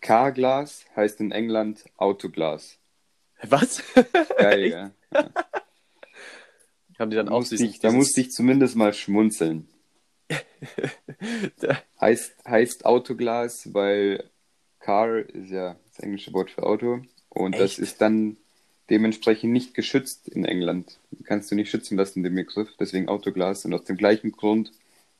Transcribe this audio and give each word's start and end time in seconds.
Carglass 0.00 0.84
heißt 0.96 1.20
in 1.20 1.32
England 1.32 1.84
Autoglas. 1.96 2.78
Was? 3.42 3.82
Geil, 4.38 4.66
ja. 4.70 4.90
ja. 5.12 5.30
Haben 6.98 7.10
die 7.10 7.16
dann 7.16 7.26
Da, 7.26 7.32
auch 7.32 7.50
ich, 7.50 7.78
da 7.80 7.90
musste 7.92 8.20
ich 8.20 8.30
zumindest 8.30 8.76
mal 8.76 8.92
schmunzeln. 8.92 9.68
Da- 11.60 11.82
Heißt, 12.00 12.32
heißt 12.46 12.84
Autoglas, 12.86 13.74
weil 13.74 14.30
Car 14.78 15.18
ist 15.18 15.50
ja 15.50 15.76
das 15.88 15.98
englische 16.00 16.32
Wort 16.32 16.50
für 16.50 16.62
Auto. 16.62 17.02
Und 17.28 17.56
das 17.56 17.72
Echt? 17.72 17.78
ist 17.80 18.00
dann 18.00 18.36
dementsprechend 18.88 19.52
nicht 19.52 19.74
geschützt 19.74 20.28
in 20.28 20.44
England. 20.44 20.98
Kannst 21.24 21.50
du 21.50 21.54
nicht 21.54 21.70
schützen 21.70 21.96
lassen, 21.96 22.22
den 22.22 22.34
Begriff. 22.34 22.68
Deswegen 22.78 23.08
Autoglas. 23.08 23.64
Und 23.64 23.74
aus 23.74 23.84
dem 23.84 23.96
gleichen 23.96 24.32
Grund 24.32 24.72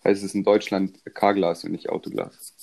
heißt 0.04 0.22
es 0.22 0.34
in 0.34 0.44
Deutschland 0.44 0.98
Carglas 1.14 1.64
und 1.64 1.72
nicht 1.72 1.88
Autoglas. 1.90 2.54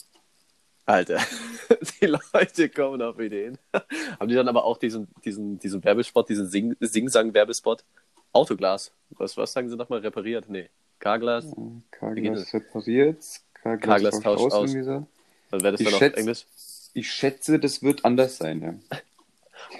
Alter, 0.88 1.20
die 2.02 2.06
Leute 2.06 2.70
kommen 2.70 3.02
auf 3.02 3.20
Ideen. 3.20 3.58
Haben 4.20 4.30
die 4.30 4.36
dann 4.36 4.48
aber 4.48 4.64
auch 4.64 4.78
diesen, 4.78 5.10
diesen, 5.26 5.60
diesen 5.60 5.84
Werbespot, 5.84 6.30
diesen 6.30 6.48
Sing 6.48 6.76
Sing-Sang-Werbespot? 6.80 7.84
Autoglas. 8.32 8.92
Was, 9.10 9.36
was 9.38 9.52
sagen 9.52 9.70
sie 9.70 9.76
nochmal? 9.76 10.00
Repariert? 10.00 10.48
Nee. 10.50 10.70
Carglas? 11.00 11.46
Wie 11.46 11.82
geht 11.82 11.92
Carglas 11.92 12.40
das? 12.40 12.54
repariert. 12.54 13.24
Carglas, 13.54 13.82
Carglass 13.82 14.20
tauscht 14.22 14.54
aus. 14.54 14.72
so. 14.72 15.08
Was 15.50 15.62
wäre 15.64 15.72
das 15.74 15.82
Ich 15.82 15.86
dann 15.88 15.94
auf 15.94 16.00
schätze- 16.00 16.18
Englisch? 16.18 16.46
Ich 16.94 17.12
schätze, 17.12 17.60
das 17.60 17.84
wird 17.84 18.06
anders 18.06 18.38
sein. 18.38 18.62
Ja. 18.90 19.00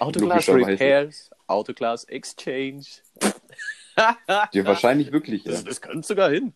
Autoglas. 0.00 0.46
Repairs, 0.48 1.30
Autoglas 1.46 2.04
Exchange. 2.04 2.84
Ja, 3.96 4.64
wahrscheinlich 4.66 5.10
wirklich. 5.10 5.44
Ja. 5.44 5.52
Das, 5.52 5.64
das 5.64 5.80
könnte 5.80 6.06
sogar 6.06 6.30
hin. 6.30 6.52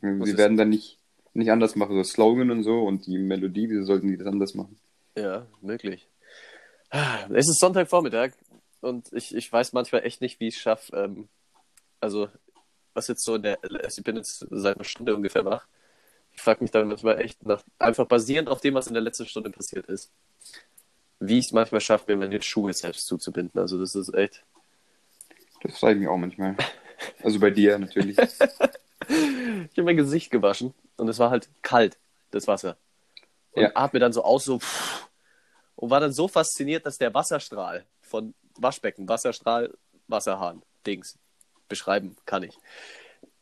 Meine, 0.00 0.24
sie 0.24 0.36
werden 0.38 0.56
dann 0.56 0.70
nicht, 0.70 0.98
nicht 1.40 1.50
anders 1.50 1.74
machen, 1.74 1.96
so 1.96 2.04
Slogan 2.04 2.50
und 2.50 2.62
so 2.62 2.82
und 2.84 3.06
die 3.06 3.18
Melodie, 3.18 3.68
wieso 3.68 3.84
sollten 3.84 4.08
die 4.08 4.16
das 4.16 4.26
anders 4.26 4.54
machen? 4.54 4.78
Ja, 5.16 5.46
möglich. 5.60 6.08
Es 7.30 7.48
ist 7.48 7.60
Sonntagvormittag 7.60 8.32
und 8.80 9.12
ich, 9.12 9.34
ich 9.34 9.52
weiß 9.52 9.72
manchmal 9.72 10.04
echt 10.04 10.20
nicht, 10.20 10.40
wie 10.40 10.48
ich 10.48 10.56
es 10.56 10.60
schaffe. 10.60 10.96
Ähm, 10.96 11.28
also, 12.00 12.28
was 12.94 13.08
jetzt 13.08 13.24
so 13.24 13.34
in 13.36 13.42
der. 13.42 13.58
also 13.62 13.98
Ich 13.98 14.04
bin 14.04 14.16
jetzt 14.16 14.46
seit 14.50 14.76
einer 14.76 14.84
Stunde 14.84 15.14
ungefähr 15.14 15.44
wach. 15.44 15.66
Ich 16.32 16.40
frage 16.40 16.62
mich 16.62 16.70
dann 16.70 16.88
manchmal 16.88 17.20
echt 17.20 17.44
nach, 17.44 17.62
einfach 17.78 18.06
basierend 18.06 18.48
auf 18.48 18.60
dem, 18.60 18.74
was 18.74 18.86
in 18.86 18.94
der 18.94 19.02
letzten 19.02 19.26
Stunde 19.26 19.50
passiert 19.50 19.86
ist, 19.86 20.10
wie 21.18 21.38
ich 21.38 21.46
es 21.46 21.52
manchmal 21.52 21.80
schaffe, 21.80 22.04
mir 22.08 22.16
meine 22.16 22.40
Schuhe 22.42 22.72
selbst 22.72 23.06
zuzubinden. 23.06 23.60
Also, 23.60 23.78
das 23.78 23.94
ist 23.94 24.14
echt. 24.14 24.44
Das 25.62 25.78
frage 25.78 25.94
ich 25.94 26.00
mich 26.00 26.08
auch 26.08 26.16
manchmal. 26.16 26.56
Also 27.22 27.38
bei 27.38 27.50
dir 27.50 27.78
natürlich. 27.78 28.16
Ich 29.08 29.76
habe 29.78 29.84
mein 29.84 29.96
Gesicht 29.96 30.30
gewaschen 30.30 30.74
und 30.96 31.08
es 31.08 31.18
war 31.18 31.30
halt 31.30 31.48
kalt, 31.62 31.98
das 32.30 32.46
Wasser. 32.46 32.76
Und 33.52 33.62
Ja. 33.62 33.70
atme 33.74 33.98
dann 34.00 34.12
so 34.12 34.22
aus, 34.22 34.44
so. 34.44 34.60
Und 35.76 35.90
war 35.90 36.00
dann 36.00 36.12
so 36.12 36.28
fasziniert, 36.28 36.84
dass 36.86 36.98
der 36.98 37.12
Wasserstrahl 37.14 37.86
von 38.00 38.34
Waschbecken, 38.58 39.08
Wasserstrahl, 39.08 39.76
Wasserhahn, 40.06 40.62
Dings, 40.86 41.18
beschreiben 41.68 42.16
kann 42.26 42.42
ich. 42.42 42.56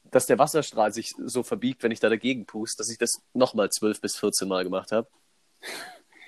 Dass 0.05 0.27
der 0.27 0.39
Wasserstrahl 0.39 0.93
sich 0.93 1.13
so 1.19 1.43
verbiegt, 1.43 1.83
wenn 1.83 1.91
ich 1.93 2.01
da 2.01 2.09
dagegen 2.09 2.47
puste, 2.47 2.79
dass 2.79 2.91
ich 2.91 2.99
das 2.99 3.21
nochmal 3.35 3.71
12 3.71 4.01
bis 4.01 4.17
14 4.17 4.49
Mal 4.49 4.65
gemacht 4.65 4.93
habe. 4.93 5.09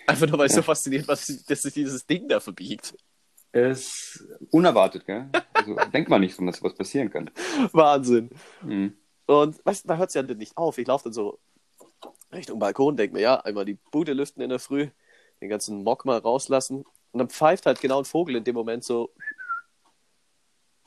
Einfach 0.06 0.27
nur, 0.27 0.39
weil 0.39 0.47
ich 0.48 0.53
so 0.53 0.62
fasziniert 0.62 1.06
war, 1.08 1.14
dass 1.14 1.27
sich- 1.62 1.73
dieses 1.75 2.05
Ding 2.06 2.28
da 2.28 2.41
verbiegt. 2.41 2.95
Es 3.53 4.17
ist 4.17 4.25
unerwartet, 4.51 5.06
gell? 5.06 5.28
Also 5.53 5.75
denkt 5.95 6.08
man 6.11 6.20
nicht, 6.20 6.39
dass 6.41 6.62
was 6.62 6.75
passieren 6.75 7.11
kann. 7.11 7.31
Wahnsinn. 7.73 8.31
Mhm. 8.62 8.97
Und 9.31 9.64
weißt 9.64 9.89
da 9.89 9.97
hört 9.97 10.09
es 10.09 10.14
ja 10.14 10.23
nicht 10.23 10.56
auf. 10.56 10.77
Ich 10.78 10.89
laufe 10.89 11.05
dann 11.05 11.12
so 11.12 11.39
Richtung 12.33 12.59
Balkon, 12.59 12.97
denke 12.97 13.14
mir, 13.14 13.20
ja, 13.20 13.36
einmal 13.36 13.64
die 13.64 13.78
Bude 13.92 14.12
lüften 14.12 14.42
in 14.42 14.48
der 14.50 14.59
Früh, 14.59 14.89
den 15.41 15.48
ganzen 15.48 15.84
Mock 15.84 16.05
mal 16.05 16.19
rauslassen. 16.19 16.84
Und 17.12 17.19
dann 17.19 17.28
pfeift 17.28 17.64
halt 17.67 17.81
genau 17.81 18.01
ein 18.01 18.05
Vogel 18.05 18.34
in 18.34 18.42
dem 18.42 18.56
Moment 18.56 18.83
so. 18.83 19.12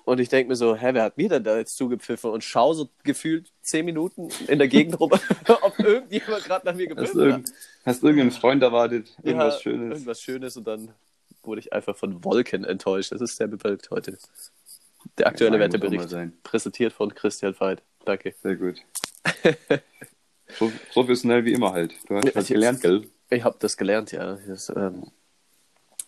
Und 0.04 0.20
ich 0.20 0.28
denke 0.28 0.50
mir 0.50 0.58
so, 0.58 0.76
hä, 0.76 0.90
wer 0.94 1.04
hat 1.04 1.16
mir 1.16 1.30
denn 1.30 1.46
da 1.46 1.58
jetzt 1.58 1.78
zugepfiffen? 1.78 2.32
Und 2.32 2.44
schau 2.44 2.74
so 2.74 2.90
gefühlt 3.04 3.50
zehn 3.62 3.86
Minuten 3.86 4.28
in 4.50 4.60
der 4.60 4.68
Gegend 4.68 5.00
rum, 5.00 5.12
ob 5.62 5.80
irgendjemand 5.80 6.44
gerade 6.44 6.66
nach 6.66 6.76
mir 6.76 6.90
Hast, 6.90 6.98
gepfiffen 6.98 7.20
du 7.22 7.34
hat. 7.36 7.44
hast 7.86 8.04
du 8.04 8.08
irgendeinen 8.08 8.32
Freund 8.32 8.62
erwartet? 8.62 9.16
Irgendwas 9.24 9.56
Ja, 9.56 9.62
Schönes? 9.62 9.94
Irgendwas 9.94 10.22
Schönes 10.22 10.58
und 10.58 10.68
dann 10.68 10.94
wurde 11.44 11.62
ich 11.62 11.72
einfach 11.72 11.96
von 11.96 12.22
Wolken 12.26 12.66
enttäuscht. 12.66 13.14
Das 13.14 13.22
ist 13.22 13.38
sehr 13.38 13.48
bewölkt 13.48 13.90
heute. 13.90 14.18
Der 15.18 15.28
aktuelle 15.28 15.58
Ja, 15.58 15.60
mal 15.60 15.74
Wetterbericht, 15.74 16.44
präsentiert 16.44 16.92
von 16.92 17.16
Christian 17.16 17.58
Veit. 17.58 17.82
Danke. 18.06 18.34
Sehr 18.42 18.56
gut. 18.56 18.82
so, 20.60 20.72
professionell 20.92 21.46
wie 21.46 21.54
immer 21.54 21.72
halt. 21.72 21.94
Du 22.08 22.16
hast 22.16 22.36
was 22.36 22.44
ich- 22.50 22.54
gelernt, 22.56 22.82
gell? 22.82 23.08
Ich 23.30 23.44
habe 23.44 23.58
das 23.60 23.78
gelernt, 23.78 24.12
ja. 24.12 24.38
Das, 24.48 24.70
ähm, 24.76 25.12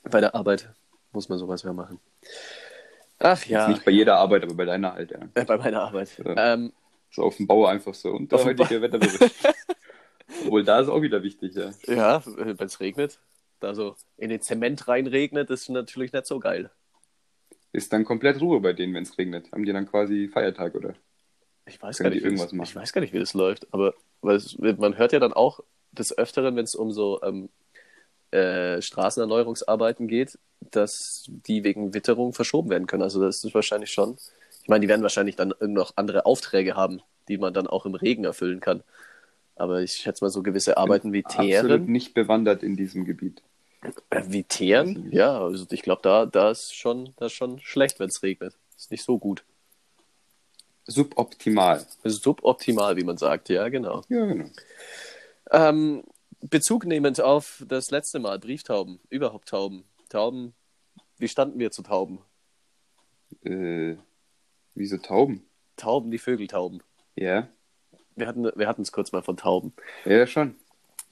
bei 0.03 0.19
der 0.22 0.35
Arbeit 0.35 0.69
muss 1.11 1.29
man 1.29 1.39
sowas 1.39 1.63
mehr 1.63 1.73
machen. 1.73 2.00
Ach 3.17 3.44
ja, 3.45 3.67
Nicht 3.69 3.85
bei 3.85 3.91
jeder 3.91 4.17
Arbeit, 4.17 4.44
aber 4.44 4.53
bei 4.53 4.66
deiner 4.66 4.94
halt, 4.94 5.11
ja. 5.11 5.19
äh, 5.34 5.45
bei 5.45 5.57
meiner 5.57 5.81
Arbeit. 5.81 6.09
Ja. 6.23 6.53
Ähm, 6.53 6.73
So 7.11 7.23
auf 7.23 7.38
dem 7.38 7.47
Bau 7.47 7.66
einfach 7.66 7.94
so. 7.94 8.11
Und 8.11 8.31
dem 8.31 8.39
heutige 8.44 8.81
Wetterbericht. 8.81 9.34
Obwohl, 10.45 10.63
da 10.63 10.81
ist 10.81 10.89
auch 10.89 11.01
wieder 11.01 11.23
wichtig, 11.23 11.55
ja. 11.55 11.72
ja, 11.88 12.22
wenn 12.25 12.57
es 12.59 12.79
regnet, 12.79 13.19
da 13.61 13.73
so 13.73 13.95
in 14.17 14.29
den 14.29 14.41
Zement 14.41 14.88
reinregnet, 14.88 15.50
ist 15.50 15.69
natürlich 15.69 16.11
nicht 16.11 16.25
so 16.25 16.39
geil. 16.39 16.69
Ist 17.72 17.94
dann 17.94 18.03
komplett 18.05 18.41
Ruhe 18.41 18.59
bei 18.59 18.73
denen, 18.73 18.94
wenn 18.94 19.03
es 19.03 19.17
regnet. 19.17 19.51
Haben 19.51 19.66
die 19.66 19.72
dann 19.73 19.89
quasi 19.89 20.28
Feiertag, 20.28 20.75
oder? 20.75 20.94
Ich 21.68 21.81
weiß, 21.81 22.00
gar 22.00 22.09
nicht, 22.09 22.20
wie 22.20 22.26
irgendwas 22.26 22.48
das, 22.48 22.53
machen? 22.53 22.68
ich 22.68 22.76
weiß 22.76 22.94
gar 22.94 23.02
nicht, 23.02 23.14
wie 23.14 23.20
das 23.20 23.34
läuft, 23.34 23.68
aber 23.72 23.94
weil 24.22 24.36
es, 24.36 24.58
man 24.58 24.98
hört 24.98 25.14
ja 25.14 25.20
dann 25.20 25.34
auch 25.34 25.62
des 25.92 26.18
Öfteren, 26.18 26.56
wenn 26.56 26.64
es 26.64 26.76
um 26.76 26.92
so 26.92 27.22
ähm, 27.24 27.50
äh, 28.31 28.81
Straßenerneuerungsarbeiten 28.81 30.08
geht, 30.08 30.38
dass 30.59 31.26
die 31.28 31.64
wegen 31.64 31.94
Witterung 31.94 32.34
verschoben 32.34 32.70
werden 32.70 32.88
können. 32.88 33.03
Also 33.03 33.22
das 33.22 33.44
ist 33.44 33.53
wahrscheinlich 33.53 33.92
schon. 33.92 34.18
Ich 34.62 34.68
meine, 34.68 34.81
die 34.81 34.88
werden 34.88 35.03
wahrscheinlich 35.03 35.36
dann 35.36 35.53
noch 35.62 35.94
andere 35.96 36.26
Aufträge 36.26 36.76
haben, 36.76 37.02
die 37.28 37.38
man 37.38 37.53
dann 37.53 37.68
auch 37.68 37.86
im 37.86 37.96
Regen 37.96 38.26
erfüllen 38.26 38.59
kann. 38.59 38.84
Aber 39.56 39.82
ich 39.82 39.94
schätze 39.94 40.24
mal 40.24 40.30
so 40.30 40.44
gewisse 40.44 40.78
Arbeiten 40.78 41.14
wie 41.14 41.24
Absolut 41.24 41.47
Teeren. 41.47 41.86
nicht 41.86 42.14
bewandert 42.14 42.62
in 42.62 42.76
diesem 42.76 43.06
Gebiet. 43.06 43.42
Äh, 44.09 44.24
wie 44.28 44.44
Teeren? 44.44 45.12
Ja, 45.12 45.40
also 45.40 45.66
ich 45.70 45.82
glaube, 45.82 46.02
da, 46.02 46.26
da 46.26 46.52
ist 46.52 46.76
schon, 46.76 47.14
das 47.18 47.32
ist 47.32 47.38
schon 47.38 47.59
schlecht, 47.59 48.00
wenn 48.00 48.09
es 48.09 48.22
regnet. 48.22 48.58
Ist 48.76 48.92
nicht 48.92 49.03
so 49.03 49.18
gut. 49.18 49.44
Suboptimal. 50.88 51.85
Suboptimal, 52.03 52.96
wie 52.97 53.03
man 53.03 53.18
sagt. 53.18 53.50
Ja, 53.50 53.69
genau. 53.69 54.03
Ja, 54.09 54.25
genau. 54.25 54.46
Ähm, 55.51 56.03
Bezug 56.41 56.85
nehmend 56.85 57.22
auf 57.22 57.63
das 57.68 57.90
letzte 57.91 58.19
Mal, 58.19 58.40
Brieftauben, 58.40 59.00
überhaupt 59.09 59.50
Tauben. 59.50 59.84
Tauben, 60.09 60.53
wie 61.18 61.28
standen 61.28 61.59
wir 61.59 61.72
zu 61.72 61.81
Tauben? 61.81 62.19
Äh, 63.44 63.96
wieso 64.75 64.97
Tauben? 64.97 65.44
Tauben, 65.78 66.12
die 66.12 66.19
Vögeltauben. 66.19 66.81
Ja, 67.16 67.47
Wir 68.16 68.28
hatten 68.28 68.44
wir 68.56 68.67
hatten 68.67 68.81
es 68.84 68.91
kurz 68.91 69.12
mal 69.12 69.23
von 69.23 69.38
Tauben. 69.38 69.73
ja 70.06 70.28
schon. 70.28 70.56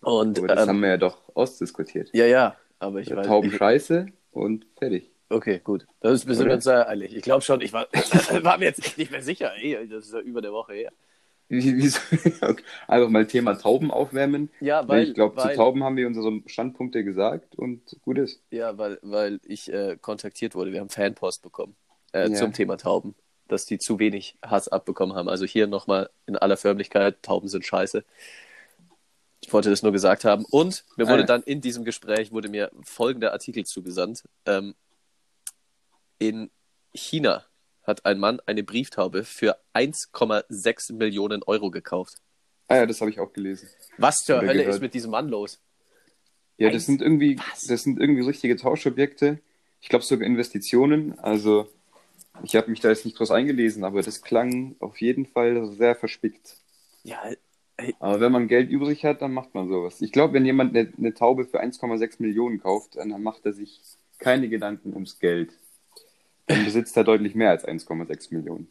Und 0.01 0.37
Aber 0.37 0.47
das 0.47 0.63
ähm, 0.63 0.69
haben 0.69 0.81
wir 0.81 0.89
ja 0.89 0.97
doch 0.97 1.17
ausdiskutiert. 1.35 2.09
ja, 2.13 2.25
ja, 2.25 2.57
aber 2.79 2.99
ich 2.99 3.09
weiß 3.13 3.25
Tauben 3.25 3.49
ich, 3.49 3.55
scheiße 3.57 4.07
und 4.31 4.65
fertig. 4.77 5.09
Okay, 5.33 5.59
gut. 5.63 5.85
Das 5.99 6.23
ist, 6.25 6.39
Oder? 6.41 6.53
uns 6.55 6.63
sehr 6.63 6.87
eilig. 6.87 7.15
Ich 7.15 7.23
glaube 7.23 7.41
schon, 7.41 7.61
ich 7.61 7.73
war, 7.73 7.87
war 8.43 8.57
mir 8.57 8.65
jetzt 8.65 8.97
nicht 8.97 9.11
mehr 9.11 9.23
sicher. 9.23 9.53
Ey, 9.55 9.87
das 9.87 10.05
ist 10.05 10.13
ja 10.13 10.19
über 10.19 10.41
der 10.41 10.51
Woche 10.53 10.73
her. 10.73 10.91
Okay. 11.49 12.63
Einfach 12.87 13.09
mal 13.09 13.27
Thema 13.27 13.53
Tauben 13.57 13.91
aufwärmen. 13.91 14.49
Ja, 14.59 14.87
weil, 14.87 15.03
ich 15.03 15.13
glaube, 15.13 15.39
zu 15.41 15.53
Tauben 15.53 15.83
haben 15.83 15.97
wir 15.97 16.07
unsere 16.07 16.41
Standpunkte 16.47 17.03
gesagt 17.03 17.55
und 17.55 17.81
gut 18.01 18.17
ist. 18.17 18.41
ja, 18.49 18.77
weil, 18.77 18.97
weil 19.01 19.39
ich 19.45 19.71
äh, 19.71 19.97
kontaktiert 20.01 20.55
wurde. 20.55 20.71
Wir 20.71 20.79
haben 20.79 20.89
Fanpost 20.89 21.41
bekommen 21.43 21.75
äh, 22.13 22.29
Ja. 22.29 22.33
zum 22.35 22.53
Thema 22.53 22.77
Tauben, 22.77 23.13
dass 23.49 23.65
die 23.65 23.77
zu 23.77 23.99
wenig 23.99 24.35
Hass 24.43 24.67
abbekommen 24.67 25.15
haben. 25.15 25.29
Also 25.29 25.45
hier 25.45 25.67
nochmal 25.67 26.09
in 26.25 26.37
aller 26.37 26.57
Förmlichkeit, 26.57 27.21
Tauben 27.21 27.47
sind 27.49 27.65
scheiße. 27.65 28.03
Ich 29.41 29.51
wollte 29.53 29.69
das 29.69 29.83
nur 29.83 29.91
gesagt 29.91 30.23
haben. 30.25 30.45
Und 30.49 30.85
mir 30.95 31.05
Ah, 31.05 31.09
wurde 31.09 31.21
ja. 31.23 31.27
dann 31.27 31.43
in 31.43 31.61
diesem 31.61 31.83
Gespräch 31.83 32.31
wurde 32.31 32.49
mir 32.49 32.71
folgender 32.83 33.33
Artikel 33.33 33.65
zugesandt. 33.65 34.23
Ähm, 34.45 34.73
in 36.19 36.49
China 36.93 37.45
hat 37.83 38.05
ein 38.05 38.19
Mann 38.19 38.39
eine 38.45 38.63
Brieftaube 38.63 39.23
für 39.23 39.57
1,6 39.73 40.93
Millionen 40.93 41.43
Euro 41.43 41.69
gekauft. 41.71 42.15
Ah 42.67 42.77
ja, 42.77 42.85
das 42.85 43.01
habe 43.01 43.11
ich 43.11 43.19
auch 43.19 43.33
gelesen. 43.33 43.67
Was 43.97 44.17
zur 44.19 44.39
Hölle 44.41 44.53
gehört. 44.53 44.75
ist 44.75 44.81
mit 44.81 44.93
diesem 44.93 45.11
Mann 45.11 45.27
los? 45.27 45.59
Ja, 46.57 46.67
Eins- 46.67 46.75
das 46.77 46.85
sind 46.85 47.01
irgendwie, 47.01 47.37
Was? 47.37 47.65
das 47.67 47.83
sind 47.83 47.99
irgendwie 47.99 48.21
richtige 48.21 48.55
Tauschobjekte. 48.55 49.39
Ich 49.81 49.89
glaube 49.89 50.05
sogar 50.05 50.25
Investitionen. 50.25 51.19
Also 51.19 51.67
ich 52.43 52.55
habe 52.55 52.69
mich 52.71 52.79
da 52.79 52.89
jetzt 52.89 53.05
nicht 53.05 53.17
groß 53.17 53.31
eingelesen, 53.31 53.83
aber 53.83 54.01
das 54.01 54.21
klang 54.21 54.75
auf 54.79 55.01
jeden 55.01 55.25
Fall 55.25 55.65
sehr 55.73 55.95
verspickt. 55.95 56.57
Ja, 57.03 57.21
Aber 57.99 58.21
wenn 58.21 58.31
man 58.31 58.47
Geld 58.47 58.69
übrig 58.69 59.03
hat, 59.03 59.21
dann 59.21 59.33
macht 59.33 59.53
man 59.55 59.67
sowas. 59.67 59.99
Ich 60.01 60.11
glaube, 60.13 60.33
wenn 60.35 60.45
jemand 60.45 60.75
eine, 60.75 60.91
eine 60.97 61.13
Taube 61.13 61.43
für 61.45 61.59
1,6 61.61 62.15
Millionen 62.21 62.59
kauft, 62.61 62.95
dann 62.95 63.21
macht 63.21 63.45
er 63.45 63.51
sich 63.53 63.81
keine 64.19 64.47
Gedanken 64.47 64.93
ums 64.93 65.19
Geld. 65.19 65.51
Dann 66.47 66.65
besitzt 66.65 66.95
er 66.97 67.03
deutlich 67.03 67.35
mehr 67.35 67.51
als 67.51 67.65
1,6 67.65 68.33
Millionen. 68.33 68.67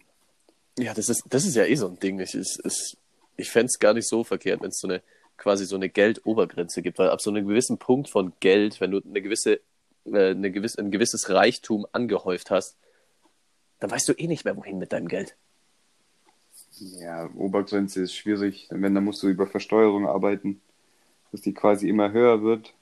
ja 0.78 0.92
das, 0.94 1.08
ist, 1.08 1.24
das 1.28 1.44
ist 1.44 1.56
ja 1.56 1.64
eh 1.64 1.74
so 1.74 1.88
ein 1.88 1.98
Ding. 1.98 2.20
Ich, 2.20 2.34
ich, 2.34 2.58
ich, 2.64 2.96
ich 3.36 3.50
fände 3.50 3.66
es 3.66 3.78
gar 3.78 3.94
nicht 3.94 4.08
so 4.08 4.24
verkehrt, 4.24 4.60
wenn 4.60 4.68
es 4.68 4.78
so 4.78 4.88
eine 4.88 5.02
quasi 5.36 5.64
so 5.64 5.76
eine 5.76 5.88
Geldobergrenze 5.88 6.82
gibt, 6.82 6.98
weil 6.98 7.10
ab 7.10 7.20
so 7.20 7.30
einem 7.30 7.46
gewissen 7.46 7.78
Punkt 7.78 8.08
von 8.08 8.32
Geld, 8.40 8.80
wenn 8.80 8.92
du 8.92 9.00
eine 9.04 9.20
gewisse, 9.20 9.60
äh, 10.04 10.30
eine 10.30 10.50
gewisse, 10.50 10.78
ein 10.80 10.90
gewisses 10.90 11.30
Reichtum 11.30 11.86
angehäuft 11.92 12.50
hast, 12.50 12.76
dann 13.80 13.90
weißt 13.90 14.08
du 14.08 14.12
eh 14.12 14.28
nicht 14.28 14.44
mehr, 14.44 14.56
wohin 14.56 14.78
mit 14.78 14.92
deinem 14.92 15.08
Geld. 15.08 15.34
Ja, 16.78 17.28
Obergrenze 17.34 18.02
ist 18.02 18.14
schwierig. 18.14 18.68
Wenn, 18.70 18.94
dann 18.94 19.04
musst 19.04 19.22
du 19.22 19.28
über 19.28 19.46
Versteuerung 19.46 20.06
arbeiten, 20.06 20.60
dass 21.32 21.40
die 21.40 21.54
quasi 21.54 21.88
immer 21.88 22.12
höher 22.12 22.42
wird. 22.42 22.74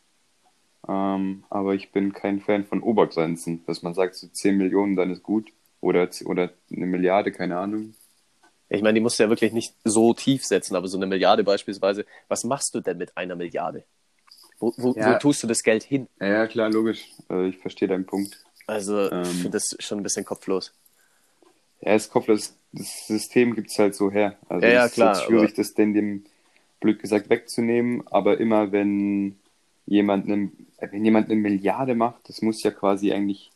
Ähm, 0.91 1.45
aber 1.51 1.75
ich 1.75 1.93
bin 1.93 2.13
kein 2.13 2.41
Fan 2.41 2.65
von 2.65 2.83
Obergrenzen, 2.83 3.65
dass 3.67 3.83
man 3.83 3.95
sagt, 3.95 4.17
so 4.17 4.27
10 4.27 4.57
Millionen, 4.57 4.97
dann 4.97 5.11
ist 5.13 5.23
gut. 5.23 5.53
Oder, 5.81 6.09
oder 6.25 6.51
eine 6.75 6.87
Milliarde, 6.87 7.31
keine 7.31 7.57
Ahnung. 7.59 7.95
Ich 8.69 8.83
meine, 8.83 8.95
die 8.95 9.01
musst 9.01 9.19
du 9.19 9.23
ja 9.23 9.29
wirklich 9.31 9.53
nicht 9.53 9.75
so 9.85 10.15
tief 10.15 10.45
setzen, 10.45 10.75
aber 10.75 10.89
so 10.89 10.97
eine 10.99 11.07
Milliarde 11.07 11.45
beispielsweise, 11.45 12.05
was 12.29 12.43
machst 12.45 12.75
du 12.75 12.81
denn 12.81 12.99
mit 12.99 13.17
einer 13.17 13.37
Milliarde? 13.37 13.85
Wo, 14.59 14.75
wo, 14.77 14.93
Ja. 14.95 15.15
wo 15.15 15.19
tust 15.19 15.43
du 15.43 15.47
das 15.47 15.63
Geld 15.63 15.85
hin? 15.85 16.09
Ja, 16.21 16.47
klar, 16.49 16.71
logisch. 16.71 17.07
Äh, 17.31 17.49
ich 17.49 17.59
verstehe 17.59 17.89
deinen 17.89 18.05
Punkt. 18.07 18.45
Also, 18.67 19.11
Ähm. 19.11 19.23
ich 19.23 19.29
finde 19.43 19.51
das 19.51 19.77
schon 19.79 20.01
ein 20.01 20.03
bisschen 20.03 20.25
kopflos. 20.25 20.73
Ja, 21.81 21.93
das 21.95 22.11
Kopf, 22.11 22.27
das, 22.27 22.55
das 22.73 23.07
System 23.07 23.55
gibt 23.55 23.71
es 23.71 23.79
halt 23.79 23.95
so 23.95 24.11
her. 24.11 24.37
Also 24.49 24.67
Ja, 24.67 24.73
ja, 24.73 24.81
es 24.85 24.91
ist 24.91 24.95
klar, 24.95 25.15
schwierig, 25.15 25.51
aber- 25.51 25.57
das 25.57 25.73
denn 25.75 25.95
dem 25.95 26.25
blöd 26.81 26.99
gesagt 27.01 27.31
wegzunehmen, 27.31 28.07
aber 28.09 28.39
immer 28.39 28.71
wenn 28.73 29.39
jemand 29.91 30.27
eine, 30.27 30.51
wenn 30.79 31.05
jemand 31.05 31.29
eine 31.29 31.39
Milliarde 31.39 31.95
macht, 31.95 32.29
das 32.29 32.41
muss 32.43 32.63
ja 32.63 32.71
quasi 32.71 33.13
eigentlich, 33.13 33.51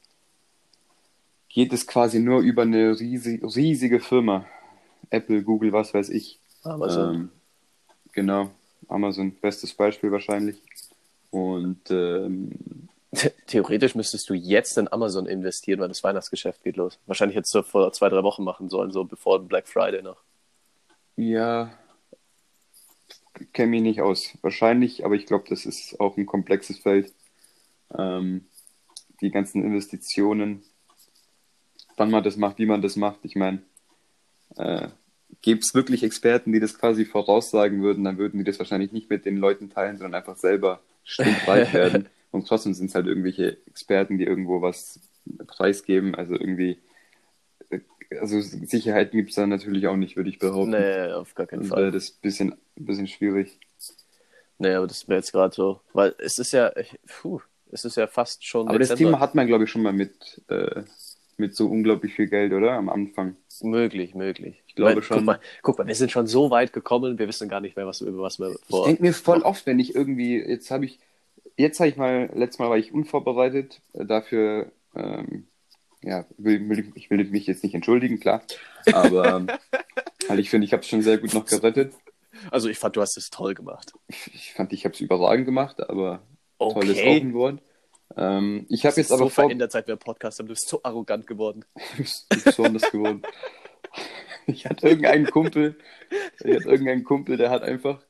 geht 1.49 1.73
es 1.73 1.87
quasi 1.87 2.19
nur 2.19 2.41
über 2.41 2.63
eine 2.63 2.99
riesig, 2.99 3.43
riesige 3.43 4.01
Firma. 4.01 4.45
Apple, 5.11 5.43
Google, 5.43 5.73
was 5.73 5.95
weiß 5.95 6.09
ich. 6.11 6.41
So, 6.63 6.71
Ähm, 7.13 7.31
genau, 8.13 8.51
Amazon, 8.89 9.33
bestes 9.37 9.73
Beispiel 9.73 10.11
wahrscheinlich. 10.11 10.61
Und 11.31 11.89
ähm, 11.91 12.51
theoretisch 13.47 13.95
müsstest 13.95 14.29
du 14.29 14.35
jetzt 14.35 14.77
in 14.77 14.93
Amazon 14.93 15.27
investieren, 15.27 15.79
weil 15.81 15.89
das 15.89 16.03
Weihnachtsgeschäft 16.03 16.65
geht 16.65 16.77
los. 16.77 16.99
Wahrscheinlich 17.07 17.37
hättest 17.37 17.55
du 17.55 17.63
vor 17.63 17.93
zwei, 17.93 18.09
drei 18.09 18.25
Wochen 18.25 18.43
machen 18.43 18.69
sollen, 18.69 18.91
so 18.91 19.05
bevor 19.05 19.41
Black 19.41 19.69
Friday 19.69 20.03
noch. 20.03 20.21
Ja, 21.17 21.71
kenne 23.53 23.71
mich 23.71 23.83
nicht 23.83 24.01
aus. 24.01 24.37
Wahrscheinlich, 24.43 25.05
aber 25.05 25.15
ich 25.15 25.27
glaube, 25.27 25.45
das 25.49 25.67
ist 25.67 26.01
auch 26.01 26.17
ein 26.17 26.27
komplexes 26.27 26.79
Feld. 26.79 27.13
Ähm, 27.97 28.47
die 29.21 29.31
ganzen 29.31 29.63
Investitionen, 29.63 30.63
wann 31.97 32.11
man 32.11 32.25
das 32.25 32.37
macht, 32.37 32.59
wie 32.59 32.67
man 32.67 32.83
das 32.83 32.97
macht. 32.97 33.21
Ich 33.23 33.37
meine, 33.37 33.63
äh, 34.57 34.89
gäbe 35.43 35.61
es 35.61 35.75
wirklich 35.75 36.03
Experten, 36.03 36.53
die 36.53 36.61
das 36.61 36.79
quasi 36.79 37.05
voraussagen 37.05 37.83
würden, 37.83 38.05
dann 38.05 38.19
würden 38.19 38.39
die 38.39 38.45
das 38.45 38.59
wahrscheinlich 38.59 38.93
nicht 38.93 39.11
mit 39.11 39.25
den 39.25 39.37
Leuten 39.37 39.71
teilen, 39.71 39.99
sondern 39.99 40.21
einfach 40.21 40.37
selber 40.37 40.81
stinkreich 41.05 41.73
werden. 41.75 42.09
Und 42.31 42.49
trotzdem 42.49 42.75
sind 42.75 42.87
es 42.87 42.95
halt 42.95 43.07
irgendwelche 43.07 43.59
Experten, 43.67 44.19
die 44.19 44.25
irgendwo 44.25 44.61
was 44.63 45.01
preisgeben. 45.47 46.15
Also 46.15 46.35
irgendwie, 46.35 46.79
also 48.21 48.41
Sicherheiten 48.41 49.17
gibt 49.17 49.31
es 49.31 49.37
da 49.37 49.47
natürlich 49.47 49.87
auch 49.87 49.97
nicht, 49.97 50.17
würde 50.17 50.31
ich 50.31 50.39
behaupten. 50.39 50.71
Nee, 50.71 51.13
auf 51.13 51.35
gar 51.35 51.47
keinen 51.47 51.65
Fall. 51.65 51.83
wäre 51.85 51.93
das 51.93 52.11
ein 52.11 52.21
bisschen, 52.23 52.53
ein 52.53 52.85
bisschen 52.85 53.07
schwierig. 53.07 53.59
Nee, 54.59 54.75
aber 54.75 54.87
das 54.87 54.99
ist 54.99 55.09
mir 55.09 55.17
jetzt 55.17 55.33
gerade 55.33 55.55
so, 55.55 55.81
weil 55.93 56.15
es 56.19 56.39
ist 56.39 56.53
ja, 56.53 56.75
ich- 56.77 56.99
puh, 57.07 57.41
es 57.73 57.85
ist 57.85 57.97
ja 57.97 58.07
fast 58.07 58.45
schon 58.47 58.69
Aber 58.69 58.79
das 58.79 58.89
Dezember. 58.89 59.11
Thema 59.13 59.21
hat 59.21 59.35
man, 59.35 59.47
glaube 59.47 59.65
ich, 59.65 59.71
schon 59.71 59.83
mal 59.83 59.93
mit, 59.93 60.43
äh, 60.49 60.83
mit 61.37 61.57
so 61.57 61.67
unglaublich 61.69 62.15
viel 62.15 62.29
Geld, 62.29 62.53
oder? 62.53 62.73
Am 62.73 62.89
Anfang. 62.89 63.37
Möglich, 63.63 64.15
möglich. 64.15 64.63
Ich 64.69 64.77
glaube 64.77 64.97
Weil, 64.97 65.03
schon. 65.03 65.17
Guck 65.19 65.27
mal, 65.27 65.41
guck 65.63 65.79
mal, 65.79 65.87
wir 65.89 65.95
sind 65.97 66.13
schon 66.13 66.29
so 66.29 66.51
weit 66.51 66.73
gekommen, 66.73 67.19
wir 67.19 67.27
wissen 67.27 67.49
gar 67.49 67.61
nicht 67.61 67.77
mehr, 67.77 67.87
was, 67.87 68.01
über 68.01 68.23
was 68.23 68.39
wir 68.39 68.51
Ich 68.53 68.61
vor. 68.69 68.87
denke 68.87 69.03
mir 69.03 69.13
voll 69.13 69.43
oft, 69.43 69.67
wenn 69.67 69.81
ich 69.81 69.95
irgendwie, 69.97 70.39
jetzt 70.39 70.71
habe 70.71 70.85
ich, 70.85 71.01
jetzt 71.57 71.81
habe 71.81 71.89
ich 71.89 71.97
mal, 71.97 72.31
letztes 72.35 72.61
Mal 72.61 72.71
war 72.71 72.79
ich 72.79 72.93
unvorbereitet, 72.93 73.81
äh, 73.95 74.05
dafür, 74.07 74.71
ähm, 74.95 75.49
ja, 76.05 76.27
will, 76.37 76.93
ich 76.95 77.11
will 77.11 77.25
mich 77.25 77.47
jetzt 77.47 77.63
nicht 77.63 77.75
entschuldigen, 77.75 78.21
klar, 78.21 78.43
aber 78.93 79.47
weil 80.29 80.39
ich 80.39 80.51
finde, 80.51 80.67
ich 80.67 80.73
habe 80.73 80.83
es 80.83 80.89
schon 80.89 81.03
sehr 81.03 81.19
gut 81.19 81.35
noch 81.35 81.47
gerettet. 81.47 81.95
Also 82.51 82.69
ich 82.69 82.79
fand, 82.79 82.97
du 82.97 83.01
hast 83.01 83.17
es 83.17 83.31
toll 83.31 83.55
gemacht. 83.55 83.93
Ich, 84.09 84.53
fand, 84.53 84.73
ich 84.73 84.85
habe 84.85 84.95
es 84.95 85.01
überragend 85.01 85.47
gemacht, 85.47 85.81
aber 85.89 86.23
tolles 86.59 86.99
auch 86.99 87.03
Okay. 87.03 87.21
ein 87.21 87.35
Wort. 87.35 87.63
Ähm, 88.17 88.67
ich 88.69 88.85
habe 88.87 88.97
jetzt 88.97 89.11
aber 89.11 89.25
so 89.25 89.29
vor, 89.29 89.45
verändert, 89.45 89.73
seit 89.73 89.89
wir 89.89 89.97
Podcast 89.97 90.39
haben. 90.39 90.47
Du 90.47 90.53
bist 90.53 90.69
so 90.69 90.81
arrogant 90.83 91.27
geworden. 91.27 91.65
Du 91.97 92.03
bist 92.03 92.29
besonders 92.29 92.91
geworden. 92.91 93.23
Ich 94.47 94.67
hatte 94.67 94.89
irgendeinen 94.89 95.31
Kumpel, 95.31 95.79
ich 96.11 96.55
hatte 96.55 96.69
irgendeinen 96.69 97.03
Kumpel, 97.03 97.39
der 97.39 97.49
hat 97.49 97.63
einfach, 97.63 98.03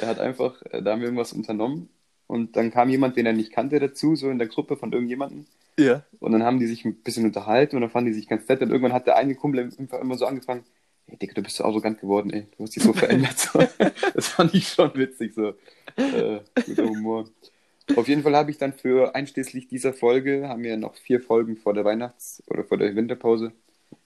der 0.00 0.08
hat 0.08 0.18
einfach, 0.18 0.62
äh, 0.70 0.80
da 0.82 0.92
haben 0.92 1.00
wir 1.00 1.08
irgendwas 1.08 1.34
unternommen 1.34 1.90
und 2.26 2.56
dann 2.56 2.70
kam 2.70 2.88
jemand, 2.88 3.18
den 3.18 3.26
er 3.26 3.34
nicht 3.34 3.52
kannte, 3.52 3.78
dazu, 3.80 4.16
so 4.16 4.30
in 4.30 4.38
der 4.38 4.48
Gruppe 4.48 4.78
von 4.78 4.94
irgendjemandem 4.94 5.44
Ja. 5.78 6.04
und 6.20 6.32
dann 6.32 6.44
haben 6.44 6.60
die 6.60 6.66
sich 6.66 6.84
ein 6.84 7.02
bisschen 7.02 7.24
unterhalten 7.24 7.76
und 7.76 7.82
dann 7.82 7.90
fanden 7.90 8.10
die 8.10 8.14
sich 8.16 8.28
ganz 8.28 8.48
nett 8.48 8.62
und 8.62 8.70
irgendwann 8.70 8.92
hat 8.92 9.06
der 9.06 9.16
eine 9.16 9.34
Kumpel 9.34 9.70
immer 10.00 10.16
so 10.16 10.26
angefangen, 10.26 10.64
hey 11.06 11.18
Digga, 11.18 11.34
du 11.34 11.42
bist 11.42 11.56
so 11.56 11.64
arrogant 11.64 12.00
geworden, 12.00 12.30
ey, 12.30 12.46
du 12.56 12.62
hast 12.62 12.76
dich 12.76 12.82
so 12.82 12.92
verändert. 12.94 13.38
So. 13.38 13.60
Das 14.14 14.28
fand 14.28 14.54
ich 14.54 14.68
schon 14.68 14.94
witzig, 14.94 15.34
so. 15.34 15.54
Äh, 15.96 16.40
guter 16.66 16.84
Humor. 16.86 17.28
Auf 17.96 18.08
jeden 18.08 18.22
Fall 18.22 18.34
habe 18.34 18.50
ich 18.50 18.58
dann 18.58 18.72
für 18.72 19.14
einschließlich 19.14 19.68
dieser 19.68 19.92
Folge, 19.92 20.48
haben 20.48 20.62
wir 20.62 20.76
noch 20.76 20.94
vier 20.96 21.20
Folgen 21.20 21.56
vor 21.56 21.74
der 21.74 21.84
Weihnachts- 21.84 22.42
oder 22.46 22.64
vor 22.64 22.78
der 22.78 22.94
Winterpause, 22.96 23.52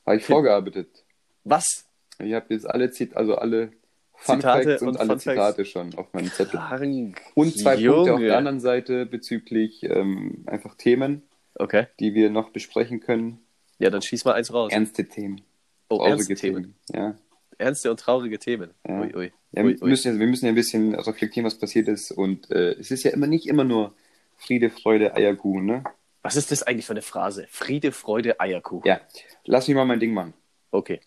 habe 0.05 0.17
ich 0.17 0.25
vorgearbeitet. 0.25 1.05
Was? 1.45 1.87
Ich 2.19 2.33
habe 2.33 2.47
jetzt 2.53 2.69
alle, 2.69 2.91
Zit 2.91 3.17
also 3.17 3.37
alle 3.37 3.71
Fun 4.15 4.41
Zitate 4.41 4.71
Facts 4.71 4.83
und, 4.83 4.89
und 4.89 4.97
alle 4.97 5.09
Fun 5.11 5.21
Facts. 5.21 5.23
Zitate 5.23 5.65
schon 5.65 5.95
auf 5.95 6.13
meinem 6.13 6.33
Zettel. 6.33 6.59
Krank. 6.59 7.21
Und 7.35 7.57
zwei 7.57 7.77
Punkte 7.77 8.01
auf 8.01 8.07
Junge. 8.07 8.27
der 8.27 8.39
anderen 8.39 8.59
Seite 8.59 9.07
bezüglich 9.07 9.85
ähm, 9.85 10.43
einfach 10.47 10.75
Themen, 10.75 11.23
Okay. 11.59 11.87
die 12.01 12.15
wir 12.15 12.31
noch 12.31 12.51
besprechen 12.51 13.01
können. 13.01 13.41
Ja, 13.79 13.91
dann 13.91 14.03
schieß 14.03 14.25
mal 14.25 14.35
eins 14.35 14.53
raus. 14.53 14.73
Ernste 14.73 15.07
Themen. 15.09 15.41
oh, 15.89 15.97
traurige 15.99 16.11
ernste 16.17 16.35
Themen. 16.35 16.75
Ja. 16.93 17.17
Ernste 17.59 17.91
und 17.91 17.99
traurige 18.01 18.39
Themen. 18.39 18.71
Ja. 18.87 19.01
Ui, 19.01 19.15
ui. 19.17 19.33
Ja, 19.53 19.63
ui, 19.65 19.81
wir, 19.81 19.89
müssen, 19.89 20.15
ja- 20.15 20.21
wir 20.21 20.27
müssen 20.27 20.45
ja 20.47 20.53
ein 20.53 20.55
bisschen 20.55 20.95
reflektieren, 20.95 21.47
was 21.47 21.59
passiert 21.59 21.89
ist. 21.89 22.13
Und 22.13 22.51
äh, 22.51 22.73
es 22.73 22.91
ist 22.91 23.03
ja 23.05 23.11
immer 23.11 23.27
nicht 23.27 23.47
immer 23.47 23.65
nur 23.65 23.95
Friede, 24.37 24.71
Freude, 24.71 25.15
Eierkuchen, 25.15 25.67
ne? 25.67 25.85
Was 26.23 26.37
ist 26.37 26.51
das 26.53 26.63
eigentlich 26.63 26.87
für 26.87 26.93
eine 26.93 27.03
Phrase? 27.03 27.47
Friede, 27.51 27.91
Freude, 27.93 28.39
Eierkuchen. 28.41 28.87
Ja, 28.87 29.01
lass 29.45 29.67
mich 29.69 29.75
mal 29.77 29.85
mein 29.87 30.01
Ding 30.01 30.13
machen. 30.13 30.35
Okay. 30.71 31.01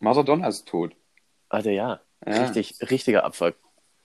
Maradona 0.00 0.48
ist 0.48 0.66
tot. 0.66 0.94
Alter, 1.48 1.70
ja. 1.70 2.00
Ja. 2.26 2.42
Richtig, 2.44 2.74
richtiger 2.90 3.24
Abfuck. 3.24 3.54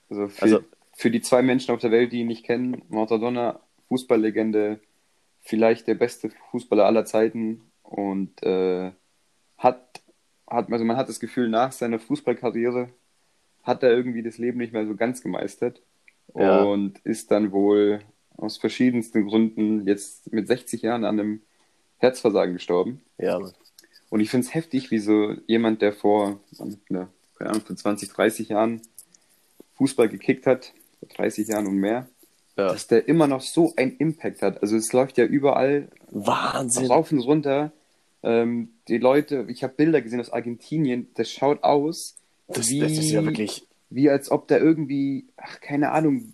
Also 0.08 0.28
für, 0.28 0.42
Also- 0.42 0.60
für 0.96 1.10
die 1.10 1.20
zwei 1.20 1.42
Menschen 1.42 1.74
auf 1.74 1.80
der 1.80 1.90
Welt, 1.90 2.12
die 2.12 2.20
ihn 2.20 2.28
nicht 2.28 2.44
kennen, 2.44 2.82
Maradona, 2.88 3.60
Fußballlegende, 3.88 4.80
vielleicht 5.44 5.86
der 5.86 5.94
beste 5.94 6.30
Fußballer 6.50 6.84
aller 6.84 7.04
Zeiten 7.04 7.60
und 7.82 8.42
äh, 8.42 8.90
hat, 9.58 10.02
hat, 10.48 10.72
also 10.72 10.84
man 10.84 10.96
hat 10.96 11.08
das 11.08 11.20
Gefühl, 11.20 11.48
nach 11.48 11.70
seiner 11.72 11.98
Fußballkarriere 11.98 12.88
hat 13.62 13.82
er 13.82 13.90
irgendwie 13.90 14.22
das 14.22 14.38
Leben 14.38 14.58
nicht 14.58 14.72
mehr 14.72 14.86
so 14.86 14.94
ganz 14.96 15.22
gemeistert 15.22 15.80
Ja. 16.34 16.62
und 16.62 16.98
ist 17.04 17.30
dann 17.30 17.52
wohl 17.52 18.00
aus 18.36 18.56
verschiedensten 18.56 19.26
Gründen 19.26 19.86
jetzt 19.86 20.32
mit 20.32 20.48
60 20.48 20.82
Jahren 20.82 21.04
an 21.04 21.20
einem 21.20 21.42
Herzversagen 21.98 22.54
gestorben. 22.54 23.00
Ja. 23.18 23.38
Und 24.10 24.20
ich 24.20 24.30
finde 24.30 24.46
es 24.46 24.54
heftig, 24.54 24.90
wie 24.90 24.98
so 24.98 25.34
jemand, 25.46 25.82
der 25.82 25.92
vor, 25.92 26.40
ne, 26.88 27.08
keine 27.38 27.50
Ahnung, 27.50 27.62
vor 27.62 27.76
20, 27.76 28.08
30 28.10 28.48
Jahren 28.48 28.80
Fußball 29.76 30.08
gekickt 30.08 30.46
hat, 30.46 30.72
vor 30.98 31.08
30 31.08 31.48
Jahren 31.48 31.66
und 31.66 31.76
mehr, 31.78 32.08
Ja. 32.56 32.68
dass 32.68 32.86
der 32.86 33.08
immer 33.08 33.26
noch 33.26 33.40
so 33.40 33.72
einen 33.76 33.96
Impact 33.96 34.40
hat. 34.42 34.62
Also 34.62 34.76
es 34.76 34.92
läuft 34.92 35.18
ja 35.18 35.24
überall 35.24 35.88
Wahnsinn. 36.10 36.86
rauf 36.86 37.10
und 37.10 37.18
runter. 37.20 37.72
Ähm, 38.22 38.68
die 38.88 38.98
Leute, 38.98 39.46
ich 39.48 39.62
habe 39.64 39.74
Bilder 39.74 40.00
gesehen 40.00 40.20
aus 40.20 40.32
Argentinien, 40.32 41.08
das 41.14 41.30
schaut 41.30 41.62
aus, 41.64 42.16
Das, 42.48 42.68
wie, 42.68 42.80
das 42.80 42.92
ist 42.92 43.10
ja 43.10 43.24
wirklich. 43.24 43.66
wie 43.90 44.08
als 44.08 44.30
ob 44.30 44.46
da 44.48 44.56
irgendwie, 44.58 45.26
ach, 45.36 45.60
keine 45.60 45.90
Ahnung, 45.90 46.32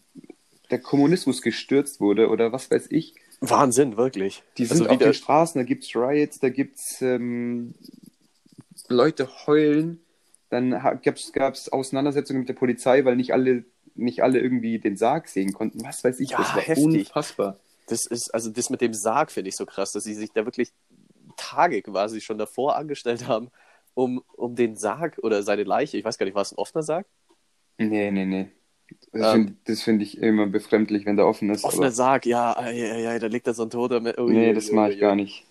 der 0.70 0.78
Kommunismus 0.78 1.42
gestürzt 1.42 2.00
wurde 2.00 2.28
oder 2.28 2.52
was 2.52 2.70
weiß 2.70 2.88
ich. 2.90 3.14
Wahnsinn, 3.40 3.96
wirklich. 3.96 4.42
Die 4.58 4.66
sind 4.66 4.82
also 4.82 4.90
auf 4.90 4.98
den 4.98 5.14
Straßen, 5.14 5.58
da 5.58 5.64
gibt's 5.64 5.96
Riots, 5.96 6.38
da 6.38 6.50
gibt's 6.50 7.00
ähm, 7.00 7.74
Leute 8.88 9.28
heulen. 9.46 10.00
Dann 10.50 10.70
gab 10.70 11.54
es 11.54 11.72
Auseinandersetzungen 11.72 12.40
mit 12.40 12.48
der 12.48 12.54
Polizei, 12.54 13.04
weil 13.04 13.16
nicht 13.16 13.32
alle, 13.32 13.64
nicht 14.00 14.22
alle 14.22 14.40
irgendwie 14.40 14.78
den 14.78 14.96
Sarg 14.96 15.28
sehen 15.28 15.52
konnten. 15.52 15.84
Was 15.84 16.02
weiß 16.04 16.20
ich, 16.20 16.30
Ja, 16.30 16.38
das 16.38 16.54
war 16.54 16.62
heftig. 16.62 16.84
unfassbar. 17.08 17.56
Das 17.86 18.06
ist, 18.06 18.32
also 18.32 18.50
das 18.50 18.70
mit 18.70 18.80
dem 18.80 18.94
Sarg 18.94 19.30
finde 19.32 19.48
ich 19.48 19.56
so 19.56 19.66
krass, 19.66 19.92
dass 19.92 20.04
sie 20.04 20.14
sich 20.14 20.32
da 20.32 20.44
wirklich 20.44 20.72
Tage 21.36 21.82
quasi 21.82 22.20
schon 22.20 22.38
davor 22.38 22.76
angestellt 22.76 23.26
haben, 23.26 23.50
um, 23.94 24.22
um 24.36 24.54
den 24.54 24.76
Sarg 24.76 25.18
oder 25.22 25.42
seine 25.42 25.64
Leiche, 25.64 25.96
ich 25.96 26.04
weiß 26.04 26.18
gar 26.18 26.26
nicht, 26.26 26.34
war 26.34 26.42
es 26.42 26.52
ein 26.52 26.58
offener 26.58 26.82
Sarg? 26.82 27.06
Nee, 27.78 28.10
nee, 28.10 28.26
nee. 28.26 28.50
Das 29.12 29.34
Ähm. 29.34 29.56
finde 29.64 29.76
find 29.76 30.02
ich 30.02 30.18
immer 30.18 30.46
befremdlich, 30.46 31.06
wenn 31.06 31.16
der 31.16 31.26
offen 31.26 31.50
ist. 31.50 31.64
Offener 31.64 31.86
aber, 31.86 31.92
Sarg, 31.92 32.26
ja, 32.26 32.70
ja, 32.70 32.96
ja, 32.96 33.18
da 33.18 33.26
liegt 33.26 33.46
da 33.46 33.54
so 33.54 33.62
ein 33.62 33.70
Toter. 33.70 34.00
Mit, 34.00 34.18
ui, 34.18 34.32
nee, 34.32 34.52
das 34.52 34.70
mag 34.72 34.92
ich 34.92 35.00
gar 35.00 35.14
nicht. 35.14 35.44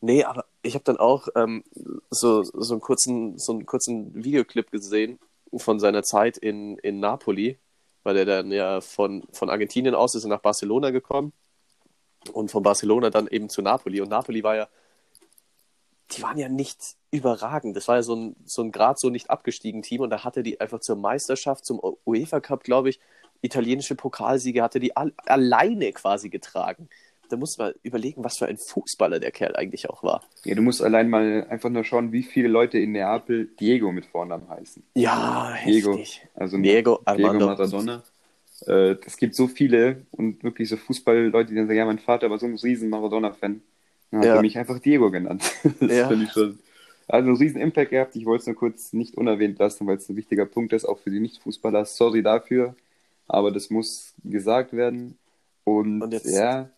Nee, 0.00 0.24
aber 0.24 0.44
ich 0.62 0.74
habe 0.74 0.84
dann 0.84 0.96
auch 0.96 1.28
ähm, 1.34 1.64
so, 2.10 2.42
so, 2.44 2.74
einen 2.74 2.80
kurzen, 2.80 3.36
so 3.38 3.52
einen 3.52 3.66
kurzen 3.66 4.14
Videoclip 4.14 4.70
gesehen 4.70 5.18
von 5.56 5.80
seiner 5.80 6.02
Zeit 6.04 6.38
in, 6.38 6.78
in 6.78 7.00
Napoli, 7.00 7.58
weil 8.08 8.16
er 8.16 8.24
dann 8.24 8.50
ja 8.50 8.80
von, 8.80 9.22
von 9.34 9.50
Argentinien 9.50 9.94
aus 9.94 10.14
ist 10.14 10.24
er 10.24 10.30
nach 10.30 10.40
Barcelona 10.40 10.88
gekommen 10.88 11.34
und 12.32 12.50
von 12.50 12.62
Barcelona 12.62 13.10
dann 13.10 13.26
eben 13.26 13.50
zu 13.50 13.60
Napoli. 13.60 14.00
Und 14.00 14.08
Napoli 14.08 14.42
war 14.42 14.56
ja, 14.56 14.68
die 16.12 16.22
waren 16.22 16.38
ja 16.38 16.48
nicht 16.48 16.96
überragend. 17.10 17.76
Das 17.76 17.86
war 17.86 17.96
ja 17.96 18.02
so 18.02 18.16
ein, 18.16 18.36
so 18.46 18.62
ein 18.62 18.72
Grad 18.72 18.98
so 18.98 19.10
nicht 19.10 19.28
abgestiegen 19.28 19.82
Team 19.82 20.00
und 20.00 20.08
da 20.08 20.24
hatte 20.24 20.42
die 20.42 20.58
einfach 20.58 20.80
zur 20.80 20.96
Meisterschaft, 20.96 21.66
zum 21.66 21.82
UEFA 22.06 22.40
Cup, 22.40 22.64
glaube 22.64 22.88
ich, 22.88 22.98
italienische 23.42 23.94
Pokalsiege, 23.94 24.62
hatte 24.62 24.80
die 24.80 24.96
all, 24.96 25.12
alleine 25.26 25.92
quasi 25.92 26.30
getragen. 26.30 26.88
Da 27.28 27.36
muss 27.36 27.58
man 27.58 27.72
überlegen, 27.82 28.24
was 28.24 28.38
für 28.38 28.46
ein 28.46 28.56
Fußballer 28.58 29.20
der 29.20 29.30
Kerl 29.30 29.54
eigentlich 29.56 29.88
auch 29.90 30.02
war. 30.02 30.22
Ja, 30.44 30.54
du 30.54 30.62
musst 30.62 30.82
allein 30.82 31.10
mal 31.10 31.46
einfach 31.50 31.68
nur 31.70 31.84
schauen, 31.84 32.10
wie 32.12 32.22
viele 32.22 32.48
Leute 32.48 32.78
in 32.78 32.92
Neapel 32.92 33.46
Diego 33.60 33.92
mit 33.92 34.06
Vornamen 34.06 34.48
heißen. 34.48 34.82
Ja, 34.94 35.54
Diego, 35.66 35.92
heftig. 35.92 36.26
also 36.34 36.56
Diego 36.56 36.96
Diego 36.96 37.00
Armando. 37.04 37.46
Maradona. 37.46 38.02
Äh, 38.66 38.96
Es 39.06 39.16
gibt 39.16 39.34
so 39.34 39.46
viele 39.46 40.02
und 40.12 40.42
wirklich 40.42 40.68
so 40.68 40.76
Fußballleute, 40.76 41.50
die 41.50 41.56
dann 41.56 41.66
sagen, 41.66 41.78
ja, 41.78 41.84
mein 41.84 41.98
Vater 41.98 42.30
war 42.30 42.38
so 42.38 42.46
ein 42.46 42.56
riesen 42.56 42.88
Maradona-Fan. 42.88 43.60
Dann 44.10 44.20
hat 44.20 44.26
Ja. 44.26 44.34
er 44.36 44.42
mich 44.42 44.56
einfach 44.58 44.78
Diego 44.78 45.10
genannt. 45.10 45.42
Das 45.80 45.92
Ja. 45.96 46.08
finde 46.08 46.24
ich 46.24 46.32
schon. 46.32 46.58
Also 47.06 47.28
einen 47.28 47.36
riesen 47.38 47.60
Impact 47.60 47.90
gehabt. 47.90 48.16
Ich 48.16 48.26
wollte 48.26 48.40
es 48.42 48.46
nur 48.48 48.56
kurz 48.56 48.92
nicht 48.92 49.16
unerwähnt 49.16 49.58
lassen, 49.58 49.86
weil 49.86 49.96
es 49.96 50.08
ein 50.08 50.16
wichtiger 50.16 50.44
Punkt 50.44 50.72
ist, 50.72 50.84
auch 50.84 50.98
für 50.98 51.10
die 51.10 51.20
Nicht-Fußballer. 51.20 51.84
Sorry 51.86 52.22
dafür, 52.22 52.74
aber 53.26 53.50
das 53.50 53.70
muss 53.70 54.12
gesagt 54.24 54.72
werden. 54.74 55.16
Und, 55.64 56.02
Und 56.02 56.12
jetzt- 56.12 56.26
ja, 56.34 56.68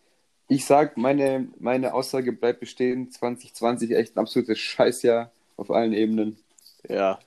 ich 0.51 0.67
sag, 0.67 0.97
meine, 0.97 1.49
meine 1.59 1.95
Aussage 1.95 2.33
bleibt 2.33 2.61
bestehen. 2.61 3.11
2020 3.11 3.93
echt 3.93 4.17
ein 4.17 4.21
absolutes 4.21 4.59
Scheißjahr 4.59 5.31
auf 5.57 5.71
allen 5.71 5.93
Ebenen. 5.93 6.39
Ja, 6.89 7.19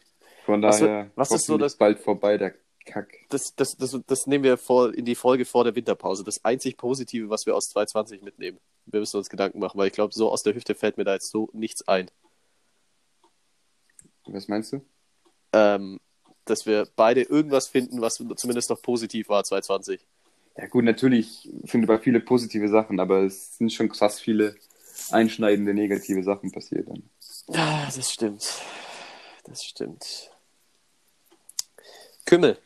Von 0.45 0.61
Was- 0.61 0.79
daher 0.79 1.09
was 1.15 1.31
ist 1.31 1.45
so 1.45 1.57
das- 1.57 1.77
bald 1.77 1.99
vorbei, 1.99 2.37
der 2.37 2.53
Kack. 2.85 3.13
das, 3.29 3.55
das, 3.55 3.77
das, 3.77 3.97
das 4.05 4.27
nehmen 4.27 4.43
wir 4.43 4.57
vor, 4.57 4.93
in 4.93 5.05
die 5.05 5.15
Folge 5.15 5.45
vor 5.45 5.63
der 5.63 5.73
Winterpause. 5.75 6.23
Das 6.25 6.43
einzig 6.43 6.75
Positive, 6.75 7.29
was 7.29 7.45
wir 7.45 7.55
aus 7.55 7.69
2020 7.69 8.21
mitnehmen. 8.21 8.59
Wir 8.85 8.99
müssen 8.99 9.15
uns 9.17 9.29
Gedanken 9.29 9.59
machen, 9.59 9.77
weil 9.77 9.87
ich 9.87 9.93
glaube, 9.93 10.13
so 10.13 10.29
aus 10.29 10.43
der 10.43 10.53
Hüfte 10.53 10.75
fällt 10.75 10.97
mir 10.97 11.05
da 11.05 11.13
jetzt 11.13 11.31
so 11.31 11.49
nichts 11.53 11.87
ein. 11.87 12.11
Was 14.25 14.47
meinst 14.49 14.73
du? 14.73 14.81
Ähm, 15.53 15.99
dass 16.45 16.65
wir 16.65 16.87
beide 16.97 17.21
irgendwas 17.21 17.67
finden, 17.69 18.01
was 18.01 18.15
zumindest 18.35 18.69
noch 18.69 18.81
positiv 18.81 19.29
war 19.29 19.43
2020. 19.45 20.05
Ja 20.57 20.67
gut, 20.67 20.83
natürlich 20.83 21.49
sind 21.63 21.83
über 21.83 21.99
viele 21.99 22.19
positive 22.19 22.69
Sachen, 22.69 22.99
aber 22.99 23.23
es 23.23 23.57
sind 23.57 23.73
schon 23.73 23.89
krass 23.89 24.19
viele 24.19 24.55
einschneidende 25.09 25.73
negative 25.73 26.23
Sachen 26.23 26.51
passiert. 26.51 26.87
Dann. 26.87 27.03
Ja, 27.49 27.85
das 27.93 28.11
stimmt. 28.11 28.61
Das 29.45 29.63
stimmt. 29.65 30.31
Kümmel. 32.25 32.57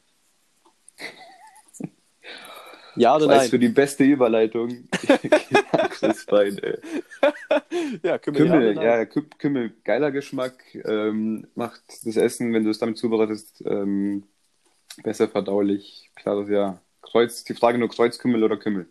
Ja 3.00 3.16
oder 3.16 3.28
Weiß 3.28 3.50
für 3.52 3.58
nein? 3.58 3.62
die 3.62 3.70
beste 3.70 4.04
Überleitung. 4.04 4.70
Ey. 6.02 6.80
Ja, 8.02 8.18
Kümmel. 8.18 8.42
Kümmel, 8.42 8.76
ja, 8.76 8.82
ja, 8.82 8.98
nein? 8.98 9.08
Kü- 9.08 9.38
Kümmel, 9.38 9.72
geiler 9.84 10.12
Geschmack, 10.12 10.64
ähm, 10.74 11.46
macht 11.54 11.84
das 12.04 12.16
Essen, 12.18 12.54
wenn 12.54 12.64
du 12.64 12.72
es 12.72 12.80
damit 12.80 12.98
zubereitest, 12.98 13.64
ähm, 13.68 14.24
besser 15.04 15.30
verdaulich. 15.30 16.10
Klares 16.16 16.50
Ja. 16.50 16.82
Kreuz, 17.12 17.44
die 17.44 17.54
Frage 17.54 17.78
nur 17.78 17.90
Kreuzkümmel 17.90 18.44
oder 18.44 18.58
Kümmel. 18.58 18.88